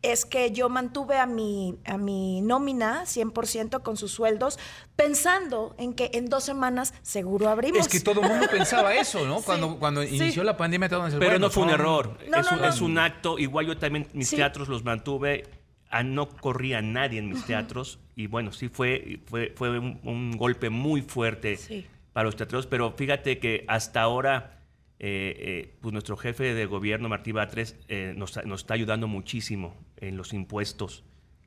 es 0.00 0.24
que 0.24 0.52
yo 0.52 0.70
mantuve 0.70 1.18
a 1.18 1.26
mi, 1.26 1.76
a 1.84 1.98
mi 1.98 2.40
nómina 2.40 3.02
100% 3.04 3.82
con 3.82 3.98
sus 3.98 4.10
sueldos, 4.10 4.58
pensando 4.96 5.74
en 5.78 5.92
que 5.92 6.10
en 6.14 6.30
dos 6.30 6.44
semanas 6.44 6.94
seguro 7.02 7.50
abrimos. 7.50 7.80
Es 7.80 7.88
que 7.88 8.00
todo 8.00 8.22
el 8.22 8.28
mundo 8.30 8.46
pensaba 8.50 8.94
eso, 8.94 9.26
¿no? 9.26 9.42
Cuando, 9.44 9.78
cuando 9.78 10.02
sí. 10.02 10.16
inició 10.16 10.44
la 10.44 10.56
pandemia, 10.56 10.88
todo 10.88 11.00
el 11.00 11.10
mundo 11.10 11.18
Pero 11.18 11.32
bueno, 11.32 11.46
no 11.48 11.50
fue 11.52 11.62
un 11.64 11.70
error. 11.70 12.18
No, 12.30 12.38
es, 12.38 12.46
no, 12.50 12.56
un, 12.56 12.62
no. 12.62 12.68
es 12.68 12.80
un 12.80 12.98
acto. 12.98 13.38
Igual 13.38 13.66
yo 13.66 13.76
también 13.76 14.08
mis 14.14 14.30
Sí. 14.30 14.36
teatros 14.36 14.68
los 14.68 14.82
mantuve. 14.82 15.44
ah, 15.90 16.02
no 16.02 16.28
corría 16.30 16.80
nadie 16.80 17.18
en 17.18 17.28
mis 17.28 17.44
teatros. 17.44 17.98
Y 18.16 18.28
bueno, 18.28 18.52
sí 18.52 18.68
fue, 18.68 19.20
fue, 19.26 19.52
fue 19.56 19.78
un, 19.78 20.00
un 20.04 20.30
golpe 20.38 20.70
muy 20.70 21.02
fuerte 21.02 21.56
Sí. 21.58 21.86
para 22.14 22.24
los 22.24 22.36
teatros. 22.36 22.66
Pero 22.66 22.92
fíjate 22.92 23.38
que 23.38 23.64
hasta 23.68 24.00
ahora, 24.00 24.59
eh, 25.02 25.34
eh, 25.38 25.74
pues 25.80 25.92
nuestro 25.92 26.16
jefe 26.16 26.54
de 26.54 26.66
gobierno, 26.66 27.08
Martí 27.08 27.32
Batres, 27.32 27.76
eh, 27.88 28.12
nos, 28.16 28.36
nos 28.44 28.60
está 28.60 28.74
ayudando 28.74 29.08
muchísimo 29.08 29.74
en 29.96 30.16
los 30.16 30.32
impuestos 30.32 31.02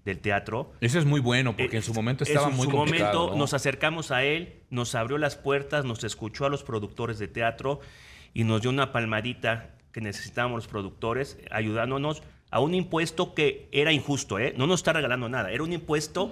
del 0.06 0.20
teatro. 0.20 0.74
Eso 0.82 1.00
es 1.00 1.06
muy 1.06 1.22
bueno, 1.22 1.56
porque 1.56 1.78
en 1.78 1.84
su 1.84 1.94
momento 1.94 2.24
en 2.26 2.30
estaba 2.32 2.50
su- 2.52 2.58
muy 2.58 2.66
su 2.66 2.72
complicado. 2.72 3.14
momento 3.20 3.34
¿no? 3.36 3.40
nos 3.40 3.54
acercamos 3.54 4.12
a 4.12 4.24
él, 4.24 4.56
nos 4.70 4.96
abrió 4.96 5.18
las 5.18 5.36
puertas, 5.38 5.86
nos 5.86 6.04
escuchó 6.04 6.46
a 6.46 6.50
los 6.50 6.64
productores 6.64 7.20
de 7.20 7.28
teatro 7.30 7.80
y 8.34 8.44
nos 8.44 8.62
dio 8.62 8.70
una 8.72 8.92
palmadita 8.92 9.76
que 9.94 10.02
necesitábamos 10.02 10.58
los 10.58 10.68
productores, 10.68 11.38
ayudándonos 11.52 12.24
a 12.50 12.60
un 12.60 12.74
impuesto 12.74 13.34
que 13.36 13.70
era 13.72 13.92
injusto, 13.94 14.40
¿eh? 14.40 14.54
no 14.58 14.68
nos 14.68 14.80
está 14.80 14.94
regalando 14.94 15.30
nada, 15.30 15.52
era 15.52 15.64
un 15.64 15.72
impuesto 15.74 16.32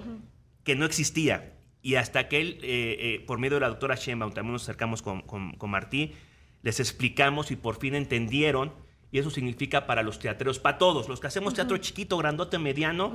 que 0.63 0.75
no 0.75 0.85
existía. 0.85 1.53
Y 1.83 1.95
hasta 1.95 2.27
que 2.27 2.41
él, 2.41 2.59
eh, 2.63 2.97
eh, 2.99 3.23
por 3.25 3.39
medio 3.39 3.55
de 3.55 3.61
la 3.61 3.69
doctora 3.69 3.95
Sheinbaum, 3.95 4.31
también 4.33 4.53
nos 4.53 4.63
acercamos 4.63 5.01
con, 5.01 5.21
con- 5.21 5.53
con 5.53 5.69
Martí, 5.71 6.13
les 6.63 6.79
explicamos 6.79 7.51
y 7.51 7.55
por 7.55 7.77
fin 7.77 7.95
entendieron, 7.95 8.73
y 9.11 9.19
eso 9.19 9.29
significa 9.29 9.87
para 9.87 10.03
los 10.03 10.19
teatreros, 10.19 10.59
para 10.59 10.77
todos, 10.77 11.09
los 11.09 11.19
que 11.19 11.27
hacemos 11.27 11.53
teatro 11.53 11.77
chiquito, 11.77 12.17
grandote, 12.17 12.57
mediano, 12.59 13.13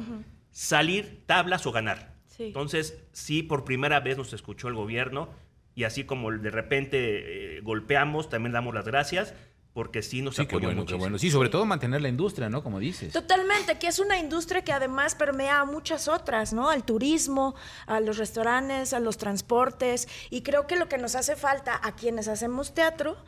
salir 0.51 1.23
tablas 1.27 1.67
o 1.67 1.73
ganar. 1.73 2.15
Sí. 2.29 2.45
Entonces, 2.45 2.99
sí, 3.13 3.43
por 3.43 3.65
primera 3.65 4.01
vez 4.01 4.19
nos 4.19 4.33
escuchó 4.33 4.69
el 4.69 4.75
gobierno 4.75 5.29
y 5.75 5.85
así 5.85 6.05
como 6.05 6.31
de 6.31 6.51
repente 6.51 7.57
eh, 7.57 7.61
golpeamos, 7.61 8.29
también 8.29 8.53
damos 8.53 8.75
las 8.75 8.85
gracias 8.87 9.35
porque 9.73 10.01
sí 10.03 10.23
nos 10.23 10.37
Sí, 10.37 10.47
qué 10.47 10.55
apoyó 10.57 10.69
bueno, 10.69 10.81
qué 10.81 10.83
muchísimo. 10.85 11.01
bueno. 11.01 11.19
Sí, 11.19 11.31
sobre 11.31 11.51
todo 11.51 11.67
mantener 11.67 12.01
la 12.01 12.09
industria, 12.09 12.49
¿no? 12.49 12.63
Como 12.63 12.79
dices. 12.79 13.13
Totalmente, 13.13 13.79
que 13.79 13.89
es 13.89 13.99
una 13.99 14.19
industria 14.19 14.65
que 14.65 14.73
además 14.73 15.15
permea 15.15 15.61
a 15.61 15.65
muchas 15.67 16.09
otras, 16.09 16.55
¿no? 16.55 16.71
Al 16.71 16.83
turismo, 16.85 17.55
a 17.87 18.01
los 18.01 18.17
restaurantes, 18.17 18.95
a 18.95 19.01
los 19.01 19.19
transportes. 19.19 20.09
Y 20.31 20.41
creo 20.41 20.67
que 20.67 20.77
lo 20.77 20.89
que 20.89 20.97
nos 20.97 21.15
hace 21.15 21.37
falta 21.37 21.79
a 21.83 21.95
quienes 21.95 22.27
hacemos 22.27 22.73
teatro 22.73 23.19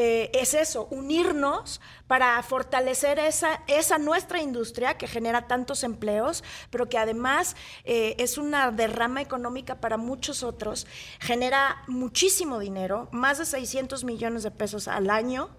eh, 0.00 0.30
es 0.32 0.54
eso, 0.54 0.86
unirnos 0.92 1.80
para 2.06 2.40
fortalecer 2.44 3.18
esa, 3.18 3.64
esa 3.66 3.98
nuestra 3.98 4.40
industria 4.40 4.96
que 4.96 5.08
genera 5.08 5.48
tantos 5.48 5.82
empleos, 5.82 6.44
pero 6.70 6.88
que 6.88 6.98
además 6.98 7.56
eh, 7.82 8.14
es 8.18 8.38
una 8.38 8.70
derrama 8.70 9.22
económica 9.22 9.80
para 9.80 9.96
muchos 9.96 10.44
otros, 10.44 10.86
genera 11.18 11.82
muchísimo 11.88 12.60
dinero, 12.60 13.08
más 13.10 13.38
de 13.38 13.44
600 13.44 14.04
millones 14.04 14.44
de 14.44 14.52
pesos 14.52 14.86
al 14.86 15.10
año 15.10 15.50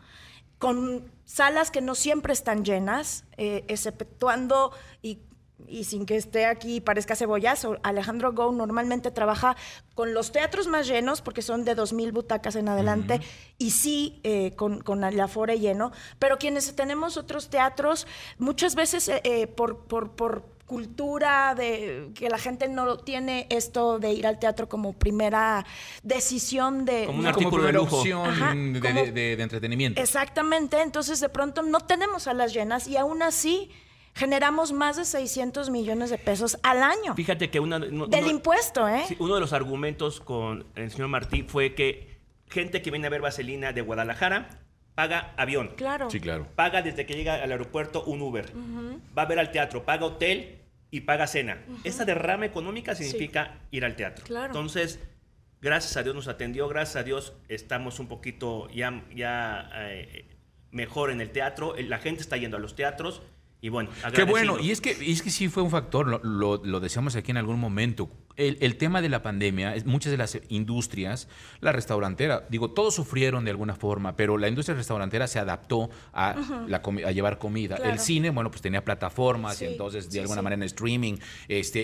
con 0.58 1.12
salas 1.26 1.70
que 1.70 1.82
no 1.82 1.94
siempre 1.94 2.32
están 2.32 2.64
llenas, 2.64 3.26
eh, 3.36 3.66
exceptuando 3.68 4.72
y, 5.02 5.20
y 5.68 5.84
sin 5.84 6.06
que 6.06 6.16
esté 6.16 6.46
aquí 6.46 6.78
y 6.78 6.82
parezca 6.82 7.16
cebollazo, 7.16 7.78
Alejandro 7.84 8.34
Go 8.34 8.52
normalmente 8.52 9.12
trabaja 9.12 9.56
con 9.94 10.14
los 10.14 10.32
teatros 10.32 10.68
más 10.68 10.88
llenos, 10.88 11.22
porque 11.22 11.42
son 11.42 11.66
de 11.66 11.76
2.000 11.76 12.12
butacas 12.12 12.56
en 12.56 12.70
adelante, 12.70 13.20
y 13.58 13.72
sí 13.72 14.20
eh, 14.24 14.52
con, 14.56 14.82
con 14.82 15.04
el 15.04 15.20
afore 15.20 15.60
lleno, 15.60 15.92
pero 16.18 16.38
quienes 16.38 16.76
tenemos 16.76 17.18
otros 17.18 17.50
teatros, 17.50 18.08
muchas 18.38 18.76
veces 18.76 19.10
eh, 19.10 19.22
eh, 19.24 19.48
por, 19.48 19.80
por, 19.86 20.12
por 20.12 20.44
cultura 20.66 21.56
de 21.56 22.12
que 22.14 22.30
la 22.30 22.38
gente 22.38 22.68
no 22.68 22.98
tiene 22.98 23.48
esto 23.50 23.98
de 23.98 24.12
ir 24.14 24.28
al 24.28 24.38
teatro 24.38 24.70
como 24.70 24.94
primera 24.94 25.66
decisión 26.04 26.86
de 26.86 27.06
Como 27.06 27.18
un 27.20 27.24
¿no? 27.24 27.30
artículo 27.30 27.52
como 27.58 27.64
de 27.68 27.74
lujo. 27.74 27.98
opción 27.98 28.26
Ajá, 28.30 28.54
de, 28.56 28.80
como- 28.80 29.04
de- 29.06 29.12
de- 29.12 29.36
de 29.36 29.44
entretenimiento. 29.44 30.00
Exactamente, 30.02 30.82
entonces 30.82 31.20
de 31.20 31.30
pronto 31.30 31.62
no 31.64 31.80
tenemos 31.82 32.24
salas 32.24 32.54
llenas 32.54 32.88
y 32.88 32.98
aún 32.98 33.22
así 33.24 33.72
generamos 34.16 34.72
más 34.72 34.98
de 34.98 35.06
600 35.06 35.70
millones 35.70 36.10
de 36.10 36.18
pesos 36.18 36.58
al 36.64 36.82
año 36.84 37.16
Fíjate 37.16 37.50
que 37.50 37.60
una, 37.60 37.80
no- 37.80 38.08
del 38.08 38.24
uno- 38.24 38.32
impuesto, 38.32 38.88
¿eh? 38.88 39.04
sí, 39.08 39.16
uno 39.20 39.36
de 39.36 39.42
los 39.42 39.54
argumentos 39.54 40.20
con 40.20 40.66
el 40.76 40.92
señor 40.92 41.08
Martí 41.08 41.44
fue 41.44 41.74
que 41.76 42.20
gente 42.50 42.82
que 42.82 42.92
viene 42.92 43.08
a 43.08 43.10
ver 43.10 43.22
Vaselina 43.22 43.72
de 43.74 43.82
Guadalajara 43.82 44.50
paga 44.96 45.34
avión. 45.38 45.72
Claro. 45.78 46.10
Sí, 46.10 46.20
claro. 46.20 46.48
paga 46.56 46.82
desde 46.82 47.06
que 47.06 47.16
llega 47.16 47.36
al 47.36 47.52
aeropuerto 47.52 48.04
un 48.04 48.22
Uber, 48.22 48.52
va 49.18 49.22
a 49.22 49.26
ver 49.26 49.40
al 49.40 49.52
teatro, 49.52 49.86
paga 49.86 50.06
hotel 50.06 50.58
y 50.92 51.02
paga 51.02 51.26
cena. 51.28 51.64
Esa 51.86 52.04
derrama 52.04 52.46
económica 52.46 52.96
significa 52.96 53.60
ir 53.72 53.86
al 53.86 53.96
teatro. 53.96 54.26
Claro. 54.26 54.48
Entonces, 54.48 55.00
gracias 55.62 55.96
a 55.96 56.04
Dios 56.04 56.16
nos 56.16 56.28
atendió, 56.28 56.68
gracias 56.68 56.98
a 56.98 57.04
Dios 57.04 57.34
estamos 57.48 58.00
un 58.00 58.08
poquito 58.08 58.68
ya, 58.72 59.06
ya 59.16 59.70
eh, 59.76 60.26
mejor 60.72 61.12
en 61.12 61.22
el 61.22 61.30
teatro, 61.30 61.76
la 61.78 62.00
gente 62.00 62.22
está 62.22 62.36
yendo 62.36 62.58
a 62.58 62.60
los 62.60 62.76
teatros 62.76 63.22
y 63.62 63.70
bueno, 63.70 63.90
Qué 64.14 64.24
bueno, 64.24 64.58
y 64.60 64.72
es 64.72 64.80
que, 64.80 64.98
y 65.02 65.12
es 65.12 65.22
que 65.22 65.30
sí 65.30 65.50
fue 65.50 65.64
un 65.64 65.70
factor, 65.70 66.08
lo, 66.08 66.22
lo, 66.24 66.64
lo 66.64 66.80
decíamos 66.80 67.16
aquí 67.16 67.32
en 67.32 67.38
algún 67.38 67.60
momento. 67.60 68.10
El, 68.40 68.58
el 68.62 68.78
tema 68.78 69.02
de 69.02 69.10
la 69.10 69.22
pandemia, 69.22 69.76
es- 69.76 69.86
muchas 69.86 70.12
de 70.12 70.18
las 70.18 70.38
industrias, 70.50 71.28
la 71.62 71.72
restaurantera, 71.72 72.46
digo, 72.50 72.72
todos 72.72 72.96
sufrieron 72.96 73.44
de 73.46 73.52
alguna 73.52 73.76
forma, 73.76 74.16
pero 74.16 74.38
la 74.38 74.48
industria 74.48 74.76
restaurantera 74.76 75.28
se 75.28 75.40
adaptó 75.40 75.90
a, 76.14 76.36
la 76.68 76.82
comi- 76.82 77.06
a 77.06 77.12
llevar 77.12 77.38
comida. 77.38 77.76
Claro. 77.76 77.92
El 77.92 78.00
cine, 78.00 78.30
bueno, 78.30 78.50
pues 78.52 78.62
tenía 78.62 78.84
plataformas 78.84 79.58
Sí, 79.58 79.66
y 79.66 79.68
entonces 79.70 80.06
de 80.08 80.12
sí, 80.14 80.20
alguna 80.20 80.40
sí. 80.40 80.44
manera 80.44 80.60
en 80.62 80.64
streaming, 80.64 81.16
este, 81.48 81.82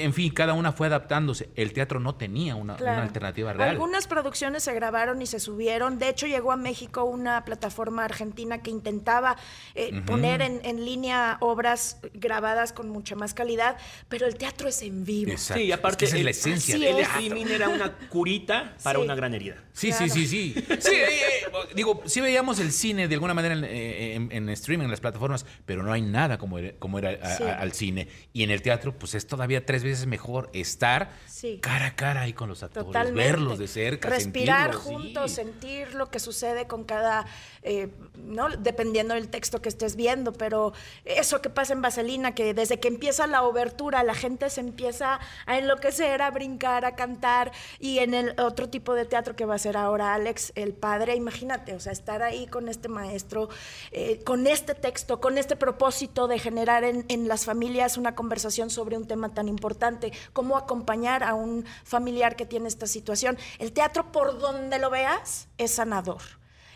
eh, 0.00 0.04
en 0.04 0.12
fin, 0.12 0.32
cada 0.32 0.52
una 0.54 0.72
fue 0.72 0.86
adaptándose. 0.86 1.50
El 1.56 1.72
teatro 1.72 2.00
no 2.00 2.14
tenía 2.14 2.54
una, 2.56 2.74
alternativa 2.74 3.52
real. 3.52 3.70
Algunas 3.70 4.06
producciones 4.06 4.62
se 4.62 4.74
grabaron 4.74 5.20
y 5.22 5.26
se 5.26 5.40
subieron. 5.40 5.98
De 5.98 6.08
hecho, 6.08 6.26
llegó 6.26 6.52
a 6.52 6.56
México 6.56 7.04
una 7.04 7.44
plataforma 7.44 8.04
argentina 8.04 8.62
que 8.62 8.70
intentaba 8.70 9.36
eh, 9.74 10.02
poner 10.06 10.42
en, 10.42 10.60
en 10.64 10.84
línea 10.84 11.38
obras 11.40 11.98
grabadas 12.14 12.72
con 12.72 12.88
mucha 12.88 13.16
más 13.16 13.34
calidad, 13.34 13.76
pero 14.08 14.26
el 14.26 14.36
teatro 14.36 14.68
es 14.68 14.82
en 14.82 15.04
vivo. 15.04 15.30
Exacto. 15.32 15.60
Sí, 15.60 15.66
y 15.68 15.72
aparte 15.96 16.04
Es 16.04 16.10
que 16.12 16.16
esa 16.16 16.16
es 16.18 16.24
la 16.24 16.30
el- 16.30 16.36
esencia 16.36 16.74
Así 16.76 16.84
del 16.84 16.94
el 16.96 17.02
es. 17.02 17.08
streaming 17.08 17.46
era 17.46 17.68
una 17.68 17.92
curita 18.08 18.74
para 18.82 18.98
Sí. 18.98 19.04
una 19.04 19.14
gran 19.14 19.34
herida. 19.34 19.56
Sí, 19.72 19.88
Claro. 19.88 20.04
sí, 20.08 20.26
sí, 20.26 20.26
sí. 20.26 20.64
Sí, 20.80 20.94
eh, 20.94 21.06
eh, 21.06 21.46
digo, 21.74 22.02
sí 22.06 22.20
veíamos 22.20 22.58
el 22.60 22.72
cine 22.72 23.08
de 23.08 23.14
alguna 23.14 23.34
manera 23.34 23.54
en, 23.54 23.64
eh, 23.64 24.14
en- 24.14 24.32
en 24.32 24.48
streaming, 24.50 24.84
en 24.84 24.90
las 24.90 25.00
plataformas, 25.00 25.44
pero 25.66 25.82
no 25.82 25.92
hay 25.92 26.00
nada 26.02 26.38
como 26.38 26.58
era, 26.58 26.72
como 26.78 26.98
era 26.98 27.10
a- 27.10 27.36
Sí. 27.36 27.42
a- 27.42 27.58
al 27.58 27.72
cine. 27.72 28.08
Y 28.32 28.42
en 28.42 28.50
el 28.50 28.62
teatro, 28.62 28.94
pues 28.98 29.14
es 29.14 29.26
todavía 29.26 29.66
tres 29.66 29.82
veces 29.84 30.06
mejor 30.06 30.48
estar 30.54 31.10
Sí. 31.26 31.58
cara 31.60 31.86
a 31.88 31.94
cara 31.96 32.22
ahí 32.22 32.32
con 32.32 32.48
los 32.48 32.62
actores, 32.62 32.86
Totalmente. 32.86 33.20
verlos 33.22 33.58
de 33.58 33.68
cerca, 33.68 34.08
Respirar 34.08 34.72
juntos, 34.72 35.32
sentir 35.32 35.94
lo 35.94 36.10
que 36.10 36.20
sucede 36.20 36.66
con 36.66 36.84
cada, 36.84 37.26
eh, 37.62 37.88
¿no? 38.16 38.48
Dependiendo 38.48 39.14
del 39.14 39.28
texto 39.28 39.60
que 39.60 39.68
estés 39.68 39.94
viendo, 39.96 40.32
pero 40.32 40.72
eso 41.04 41.42
que 41.42 41.50
pasa 41.50 41.72
en 41.74 41.82
Vaselina, 41.82 42.34
que 42.34 42.54
desde 42.54 42.80
que 42.80 42.88
empieza 42.88 43.26
la 43.26 43.42
obertura 43.42 44.02
la 44.02 44.14
gente 44.14 44.48
se 44.50 44.60
empieza 44.60 45.20
a 45.46 45.58
enloquecer, 45.58 45.75
a 46.20 46.30
brincar, 46.30 46.84
a 46.84 46.94
cantar, 46.94 47.52
y 47.78 47.98
en 47.98 48.14
el 48.14 48.38
otro 48.40 48.68
tipo 48.68 48.94
de 48.94 49.04
teatro 49.04 49.36
que 49.36 49.44
va 49.44 49.54
a 49.54 49.58
ser 49.58 49.76
ahora 49.76 50.14
Alex, 50.14 50.52
el 50.54 50.72
padre, 50.72 51.14
imagínate, 51.14 51.74
o 51.74 51.80
sea, 51.80 51.92
estar 51.92 52.22
ahí 52.22 52.46
con 52.46 52.68
este 52.68 52.88
maestro, 52.88 53.48
eh, 53.92 54.22
con 54.24 54.46
este 54.46 54.74
texto, 54.74 55.20
con 55.20 55.38
este 55.38 55.56
propósito 55.56 56.28
de 56.28 56.38
generar 56.38 56.84
en, 56.84 57.04
las 57.28 57.44
familias 57.44 57.96
una 57.96 58.14
conversación 58.14 58.70
sobre 58.70 58.96
un 58.96 59.06
tema 59.06 59.34
tan 59.34 59.48
importante, 59.48 60.12
cómo 60.32 60.56
acompañar 60.56 61.24
a 61.24 61.34
un 61.34 61.64
familiar 61.84 62.36
que 62.36 62.46
tiene 62.46 62.68
esta 62.68 62.86
situación. 62.86 63.36
El 63.58 63.72
teatro, 63.72 64.12
por 64.12 64.38
donde 64.38 64.78
lo 64.78 64.90
veas, 64.90 65.48
es 65.58 65.72
sanador 65.72 66.22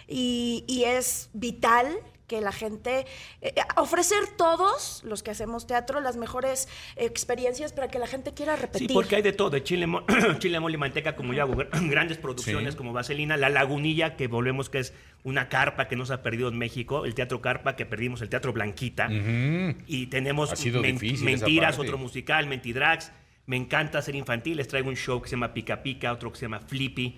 y 0.09 0.83
es 0.85 1.31
vital 1.33 2.01
que 2.31 2.41
la 2.41 2.53
gente 2.53 3.07
eh, 3.43 3.53
ofrecer 3.77 4.21
todos 4.37 5.03
los 5.05 5.25
que 5.25 5.33
hacemos 5.33 5.67
teatro 5.67 6.01
las 6.01 6.17
mejores 6.17 6.69
experiencias 6.95 7.73
para 7.73 7.89
que 7.89 7.99
la 7.99 8.07
gente 8.07 8.33
quiera 8.35 8.55
repetir. 8.55 8.87
Sí, 8.87 8.95
porque 8.95 9.17
hay 9.17 9.23
de 9.23 9.33
todo, 9.33 9.51
de 9.51 9.65
chile, 9.65 9.89
mo- 9.89 10.05
chile 10.39 10.61
mole 10.61 10.75
y 10.75 10.79
manteca, 10.79 11.17
como 11.17 11.33
yo 11.35 11.43
hago, 11.43 11.55
gr- 11.55 11.69
grandes 11.91 12.19
producciones 12.19 12.75
Sí. 12.75 12.79
como 12.79 12.93
Vaselina, 12.93 13.37
La 13.37 13.49
Lagunilla, 13.49 14.15
que 14.15 14.29
volvemos 14.29 14.71
que 14.71 14.79
es 14.79 14.93
una 15.25 15.49
carpa 15.49 15.89
que 15.89 15.97
no 15.97 16.07
se 16.07 16.13
ha 16.13 16.23
perdido 16.23 16.49
en 16.51 16.57
México, 16.57 17.05
el 17.05 17.17
Teatro 17.17 17.41
Carpa, 17.41 17.75
que 17.75 17.85
perdimos 17.85 18.23
el 18.23 18.29
Teatro 18.29 18.53
Blanquita, 18.53 19.09
y 19.11 20.07
tenemos 20.07 20.53
Ha 20.53 20.57
sido 20.57 20.81
Men- 20.83 20.99
difícil 20.99 21.29
esa 21.31 21.47
Mentiras, 21.47 21.79
otro 21.81 21.99
musical, 21.99 22.47
Mentidrags, 22.47 23.11
me 23.51 23.57
encanta 23.57 23.99
hacer 23.99 24.15
infantil, 24.15 24.57
les 24.59 24.69
traigo 24.69 24.89
un 24.89 24.97
show 24.97 25.21
que 25.21 25.29
se 25.29 25.33
llama 25.35 25.53
Pica 25.53 25.83
Pica, 25.83 26.13
otro 26.13 26.31
que 26.31 26.39
se 26.39 26.43
llama 26.47 26.61
Flippy, 26.61 27.09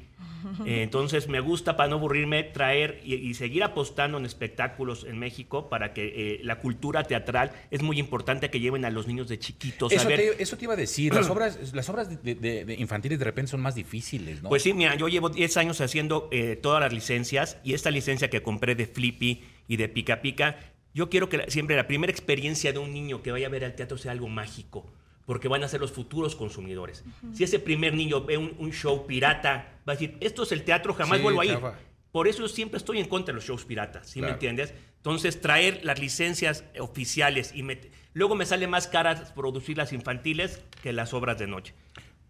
Eh, 0.67 0.83
entonces 0.83 1.29
me 1.29 1.39
gusta, 1.39 1.77
para 1.77 1.89
no 1.89 1.97
aburrirme, 1.97 2.43
traer 2.43 3.01
y, 3.05 3.15
y 3.15 3.35
seguir 3.35 3.63
apostando 3.63 4.19
en 4.19 4.25
espectáculos 4.27 5.05
en 5.05 5.17
México 5.17 5.69
para 5.69 5.93
que 5.95 6.03
eh, 6.17 6.41
la 6.43 6.59
cultura 6.59 7.05
teatral 7.05 7.53
es 7.71 7.81
muy 7.81 8.01
importante 8.01 8.51
que 8.51 8.59
lleven 8.59 8.85
a 8.85 8.91
los 8.91 9.07
niños 9.07 9.29
de 9.29 9.39
chiquitos 9.39 9.93
a 9.93 9.95
Eso 9.95 10.09
ver. 10.09 10.19
te, 10.19 10.43
eso 10.43 10.57
te 10.57 10.65
iba 10.65 10.75
a 10.75 10.77
decir. 10.77 11.15
Las 11.15 11.31
obras, 11.35 11.73
las 11.75 11.89
obras 11.89 12.09
de, 12.25 12.35
de- 12.35 12.65
de 12.65 12.75
infantiles 12.75 13.21
de 13.21 13.25
repente 13.25 13.53
son 13.53 13.61
más 13.61 13.77
difíciles, 13.77 14.43
¿no? 14.43 14.49
Pues 14.49 14.65
sí, 14.65 14.73
mira, 14.75 14.97
yo 14.97 15.07
llevo 15.07 15.29
10 15.29 15.57
años 15.59 15.81
haciendo 15.81 16.29
eh, 16.33 16.57
todas 16.61 16.81
las 16.81 16.93
licencias 16.93 17.57
y 17.63 17.75
esta 17.75 17.93
licencia 17.93 18.29
que 18.29 18.43
compré 18.43 18.75
de 18.75 18.87
Flippy 18.87 19.45
y 19.69 19.77
de 19.77 19.89
Pica 19.89 20.23
Pica, 20.23 20.59
yo 20.93 21.09
quiero 21.09 21.29
que 21.29 21.37
la- 21.39 21.51
siempre 21.51 21.77
la 21.77 21.87
primera 21.87 22.11
experiencia 22.11 22.73
de 22.73 22.81
un 22.81 22.93
niño 22.93 23.23
que 23.23 23.31
vaya 23.31 23.47
a 23.47 23.51
ver 23.51 23.65
al 23.65 23.77
teatro 23.77 23.97
sea 23.97 24.11
algo 24.11 24.27
mágico, 24.29 24.91
porque 25.27 25.49
van 25.49 25.63
a 25.65 25.69
ser 25.69 25.81
los 25.81 25.93
futuros 25.93 26.35
consumidores. 26.37 27.05
Si 27.33 27.45
ese 27.45 27.59
primer 27.59 27.95
niño 27.95 28.25
ve 28.25 28.37
un, 28.39 28.55
un 28.59 28.73
show 28.73 29.07
pirata, 29.07 29.75
va 29.89 29.93
a 29.93 29.97
decir, 29.97 30.17
esto 30.21 30.43
es 30.43 30.53
el 30.53 30.65
teatro, 30.65 30.95
jamás 30.95 31.19
Sí, 31.19 31.23
vuelvo 31.23 31.41
a 31.41 31.45
ir. 31.47 31.53
chafa. 31.55 31.75
Por 32.11 32.29
eso 32.29 32.41
yo 32.41 32.49
siempre 32.49 32.77
estoy 32.79 32.99
en 32.99 33.09
contra 33.09 33.33
de 33.33 33.37
los 33.37 33.45
shows 33.45 33.65
piratas, 33.65 34.07
¿sí 34.09 34.19
me 34.21 34.27
Claro. 34.27 34.35
entiendes? 34.35 34.75
Entonces, 34.99 35.41
traer 35.41 35.81
las 35.85 35.99
licencias 35.99 36.65
oficiales 36.79 37.53
y 37.55 37.65
luego 38.15 38.35
me 38.35 38.45
sale 38.47 38.67
más 38.69 38.87
cara 38.87 39.33
producir 39.35 39.79
las 39.79 39.93
infantiles 39.93 40.61
que 40.83 40.93
las 40.93 41.15
obras 41.15 41.39
de 41.39 41.47
noche. 41.47 41.75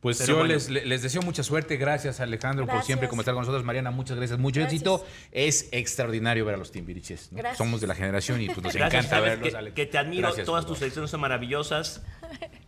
Pues 0.00 0.18
Pero 0.18 0.28
yo 0.32 0.36
bueno. 0.38 0.54
les, 0.54 0.68
les 0.68 1.02
deseo 1.02 1.22
mucha 1.22 1.42
suerte. 1.44 1.76
Gracias, 1.76 2.18
Alejandro, 2.20 2.64
por 2.64 2.72
Gracias. 2.74 2.86
siempre 2.86 3.08
como 3.08 3.20
estar 3.22 3.34
con 3.34 3.42
nosotros. 3.42 3.62
Mariana, 3.64 3.92
muchas 3.92 4.16
gracias. 4.16 4.36
Mucho 4.38 4.58
Gracias. 4.58 4.82
éxito. 4.82 5.06
Es 5.30 5.68
extraordinario 5.70 6.44
ver 6.44 6.56
a 6.56 6.58
los 6.58 6.72
Timbiriches. 6.72 7.30
¿no? 7.30 7.38
Gracias. 7.38 7.58
Somos 7.58 7.80
de 7.80 7.86
la 7.86 7.94
generación 7.94 8.40
y 8.40 8.46
pues 8.46 8.62
nos 8.62 8.72
Gracias, 8.74 9.04
encanta 9.06 9.20
verlos. 9.20 9.50
que, 9.50 9.56
Alex. 9.56 9.74
que 9.76 9.86
te 9.86 9.98
admiro, 9.98 10.22
Gracias, 10.28 10.44
todas 10.46 10.64
por 10.64 10.70
tus 10.70 10.78
favor. 10.78 10.86
ediciones 10.88 11.10
son 11.10 11.20
maravillosas. 11.20 12.02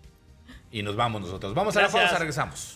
Y 0.75 0.83
nos 0.83 0.97
vamos 0.97 1.22
nosotros. 1.22 1.55
Vamos 1.55 1.77
a 1.77 1.83
la 1.83 1.89
pausa, 1.89 2.18
regresamos. 2.18 2.75